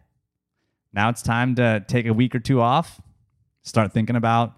now 0.92 1.08
it's 1.08 1.22
time 1.22 1.54
to 1.56 1.84
take 1.86 2.06
a 2.06 2.12
week 2.12 2.34
or 2.34 2.40
two 2.40 2.60
off, 2.60 3.00
start 3.62 3.92
thinking 3.92 4.16
about 4.16 4.54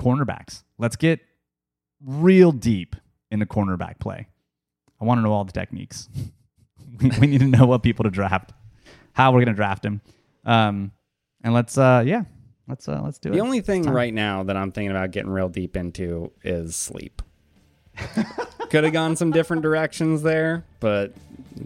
cornerbacks. 0.00 0.62
Let's 0.78 0.96
get 0.96 1.20
real 2.04 2.52
deep 2.52 2.96
into 3.30 3.46
cornerback 3.46 3.98
play. 3.98 4.28
I 5.00 5.04
want 5.04 5.18
to 5.18 5.22
know 5.22 5.32
all 5.32 5.44
the 5.44 5.52
techniques. 5.52 6.08
we, 7.20 7.26
need 7.26 7.40
to 7.40 7.46
know 7.46 7.66
what 7.66 7.82
people 7.82 8.04
to 8.04 8.10
draft, 8.10 8.52
how 9.12 9.32
we're 9.32 9.40
going 9.40 9.48
to 9.48 9.54
draft 9.54 9.82
them. 9.82 10.00
Um, 10.44 10.92
and 11.42 11.52
let's, 11.54 11.76
uh, 11.78 12.02
yeah, 12.04 12.24
let's, 12.68 12.88
uh, 12.88 13.00
let's 13.04 13.18
do 13.18 13.30
it. 13.30 13.32
The 13.32 13.40
only 13.40 13.60
thing 13.60 13.82
right 13.84 14.12
now 14.12 14.42
that 14.44 14.56
I'm 14.56 14.72
thinking 14.72 14.90
about 14.90 15.10
getting 15.10 15.30
real 15.30 15.48
deep 15.48 15.76
into 15.76 16.32
is 16.42 16.76
sleep. 16.76 17.22
Could 18.70 18.84
have 18.84 18.92
gone 18.92 19.16
some 19.16 19.30
different 19.30 19.62
directions 19.62 20.22
there, 20.22 20.64
but 20.80 21.12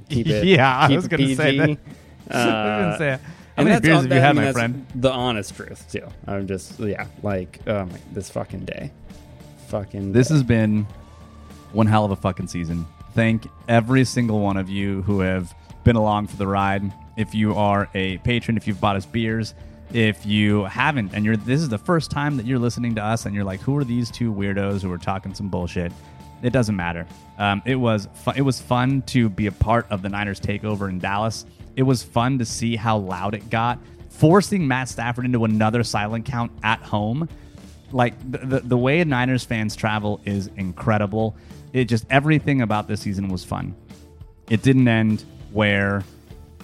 keep 0.08 0.26
it. 0.26 0.44
Yeah, 0.44 0.76
I 0.76 0.88
was 0.96 1.06
gonna 1.06 1.34
say 1.36 1.58
that. 1.58 2.34
Uh, 2.34 2.98
say, 2.98 3.18
and 3.56 3.68
that's 3.68 3.80
beers 3.80 4.00
have 4.00 4.08
that- 4.08 4.16
you 4.16 4.22
I 4.22 4.32
mean, 4.32 4.44
my 4.46 4.52
friend? 4.52 4.86
The 4.96 5.12
honest 5.12 5.54
truth 5.54 5.90
too. 5.90 6.06
I'm 6.26 6.48
just 6.48 6.80
yeah, 6.80 7.06
like 7.22 7.60
oh 7.68 7.86
my, 7.86 7.98
this 8.12 8.28
fucking 8.30 8.64
day, 8.64 8.90
fucking. 9.68 10.12
This 10.12 10.28
day. 10.28 10.34
has 10.34 10.42
been 10.42 10.86
one 11.72 11.86
hell 11.86 12.04
of 12.04 12.10
a 12.10 12.16
fucking 12.16 12.48
season. 12.48 12.86
Thank 13.14 13.46
every 13.68 14.04
single 14.04 14.40
one 14.40 14.56
of 14.56 14.68
you 14.68 15.02
who 15.02 15.20
have 15.20 15.54
been 15.84 15.96
along 15.96 16.26
for 16.26 16.36
the 16.36 16.46
ride. 16.46 16.92
If 17.16 17.34
you 17.34 17.54
are 17.54 17.88
a 17.94 18.18
patron, 18.18 18.56
if 18.56 18.66
you've 18.66 18.80
bought 18.80 18.96
us 18.96 19.06
beers, 19.06 19.54
if 19.92 20.24
you 20.26 20.64
haven't, 20.64 21.14
and 21.14 21.24
you're 21.24 21.36
this 21.36 21.60
is 21.60 21.68
the 21.68 21.78
first 21.78 22.10
time 22.10 22.36
that 22.36 22.46
you're 22.46 22.58
listening 22.58 22.94
to 22.96 23.04
us, 23.04 23.26
and 23.26 23.34
you're 23.34 23.44
like, 23.44 23.60
who 23.60 23.76
are 23.76 23.84
these 23.84 24.10
two 24.10 24.32
weirdos 24.32 24.82
who 24.82 24.92
are 24.92 24.98
talking 24.98 25.34
some 25.34 25.48
bullshit? 25.48 25.92
It 26.42 26.52
doesn't 26.52 26.76
matter. 26.76 27.06
Um, 27.38 27.62
it 27.64 27.76
was 27.76 28.08
fu- 28.14 28.32
it 28.32 28.42
was 28.42 28.60
fun 28.60 29.02
to 29.02 29.28
be 29.28 29.46
a 29.46 29.52
part 29.52 29.86
of 29.90 30.02
the 30.02 30.08
Niners 30.08 30.40
takeover 30.40 30.88
in 30.88 30.98
Dallas. 30.98 31.46
It 31.76 31.82
was 31.82 32.02
fun 32.02 32.38
to 32.38 32.44
see 32.44 32.76
how 32.76 32.98
loud 32.98 33.34
it 33.34 33.50
got, 33.50 33.78
forcing 34.10 34.66
Matt 34.66 34.88
Stafford 34.88 35.24
into 35.24 35.44
another 35.44 35.82
silent 35.82 36.24
count 36.24 36.52
at 36.62 36.80
home 36.80 37.28
like 37.92 38.14
the, 38.30 38.38
the, 38.38 38.60
the 38.60 38.76
way 38.76 39.02
Niners 39.04 39.44
fans 39.44 39.76
travel 39.76 40.20
is 40.24 40.48
incredible. 40.56 41.36
It 41.72 41.86
just 41.86 42.04
everything 42.10 42.62
about 42.62 42.88
this 42.88 43.00
season 43.00 43.28
was 43.28 43.44
fun. 43.44 43.74
It 44.50 44.62
didn't 44.62 44.86
end 44.88 45.24
where 45.52 46.04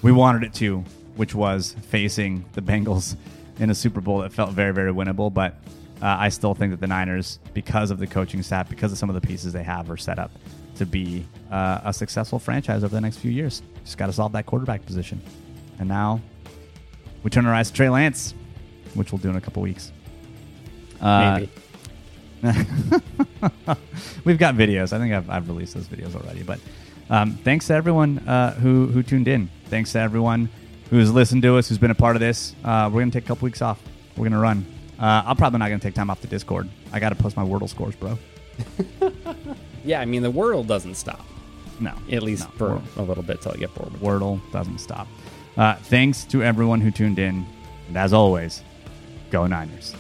we 0.03 0.13
wanted 0.13 0.45
it 0.45 0.55
to, 0.55 0.85
which 1.17 1.35
was 1.35 1.75
facing 1.89 2.45
the 2.53 2.63
Bengals 2.63 3.17
in 3.59 3.71
a 3.71 3.75
Super 3.75 4.01
Bowl 4.01 4.19
that 4.19 4.33
felt 4.33 4.51
very 4.51 4.73
very 4.73 4.93
winnable. 4.93 5.33
But 5.33 5.55
uh, 6.01 6.17
I 6.19 6.29
still 6.31 6.55
think 6.55 6.73
that 6.73 6.81
the 6.81 6.87
Niners, 6.87 7.39
because 7.55 7.91
of 7.91 7.99
the 7.99 8.07
coaching 8.07 8.43
staff, 8.43 8.69
because 8.69 8.93
of 8.93 8.99
some 8.99 9.09
of 9.09 9.15
the 9.15 9.27
pieces 9.27 9.53
they 9.53 9.63
have, 9.63 9.91
are 9.91 9.97
set 9.97 10.19
up 10.19 10.31
to 10.77 10.87
be 10.87 11.25
uh, 11.51 11.81
a 11.85 11.93
successful 11.93 12.39
franchise 12.39 12.83
over 12.83 12.95
the 12.95 13.01
next 13.01 13.19
few 13.19 13.31
years. 13.31 13.63
Just 13.85 13.99
got 13.99 14.07
to 14.07 14.13
solve 14.13 14.33
that 14.33 14.47
quarterback 14.47 14.85
position, 14.85 15.21
and 15.79 15.89
now 15.89 16.21
we 17.23 17.31
turn 17.31 17.47
our 17.47 17.55
eyes 17.55 17.71
to 17.71 17.77
Trey 17.77 17.89
Lance, 17.89 18.35
which 18.95 19.13
we'll 19.13 19.19
do 19.19 19.31
in 19.31 19.37
a 19.37 19.41
couple 19.41 19.63
weeks. 19.63 19.93
Uh, 21.01 21.41
Maybe. 21.41 21.51
We've 24.25 24.39
got 24.39 24.55
videos. 24.57 24.93
I 24.93 24.99
think 24.99 25.15
I've, 25.15 25.31
I've 25.31 25.49
released 25.49 25.75
those 25.75 25.87
videos 25.87 26.17
already. 26.17 26.43
But 26.43 26.59
um, 27.11 27.35
thanks 27.45 27.69
to 27.69 27.75
everyone 27.75 28.19
uh, 28.21 28.55
who 28.55 28.87
who 28.89 29.03
tuned 29.03 29.29
in. 29.29 29.49
Thanks 29.67 29.93
to 29.93 30.01
everyone 30.01 30.49
who's 30.93 31.11
listened 31.11 31.43
to 31.43 31.57
us, 31.57 31.69
who's 31.69 31.79
been 31.79 31.91
a 31.91 31.95
part 31.95 32.15
of 32.17 32.21
this. 32.21 32.55
Uh, 32.65 32.89
we're 32.93 33.01
gonna 33.01 33.11
take 33.11 33.25
a 33.25 33.27
couple 33.27 33.47
weeks 33.47 33.63
off. 33.63 33.81
We're 34.17 34.27
gonna 34.27 34.39
run. 34.39 34.65
Uh, 35.01 35.23
I'm 35.27 35.37
probably 35.37 35.59
not 35.59 35.69
gonna 35.69 35.81
take 35.81 35.95
time 35.95 36.11
off 36.11 36.21
the 36.21 36.27
Discord. 36.29 36.69
I 36.93 37.01
got 37.01 37.09
to 37.09 37.15
post 37.17 37.37
my 37.37 37.43
Wordle 37.45 37.69
scores, 37.69 37.97
bro. 37.97 38.19
Yeah, 39.85 40.01
I 40.01 40.05
mean 40.05 40.23
the 40.23 40.31
Wordle 40.31 40.65
doesn't 40.65 40.95
stop. 40.95 41.27
No, 41.81 41.93
At 42.13 42.23
least 42.23 42.45
no, 42.45 42.51
for 42.57 42.69
Wordle- 42.69 42.97
a 42.99 43.03
little 43.03 43.23
bit 43.25 43.41
till 43.43 43.51
I 43.51 43.57
get 43.57 43.75
bored. 43.75 43.93
with 43.95 44.01
it. 44.01 44.05
Wordle 44.05 44.41
doesn't 44.53 44.79
stop. 44.79 45.09
Uh, 45.57 45.75
thanks 45.75 46.23
to 46.27 46.45
everyone 46.45 46.81
who 46.81 46.93
tuned 46.93 47.19
in, 47.19 47.45
and 47.89 47.97
as 47.97 48.13
always, 48.13 48.63
go 49.33 49.45
Niners. 49.49 49.97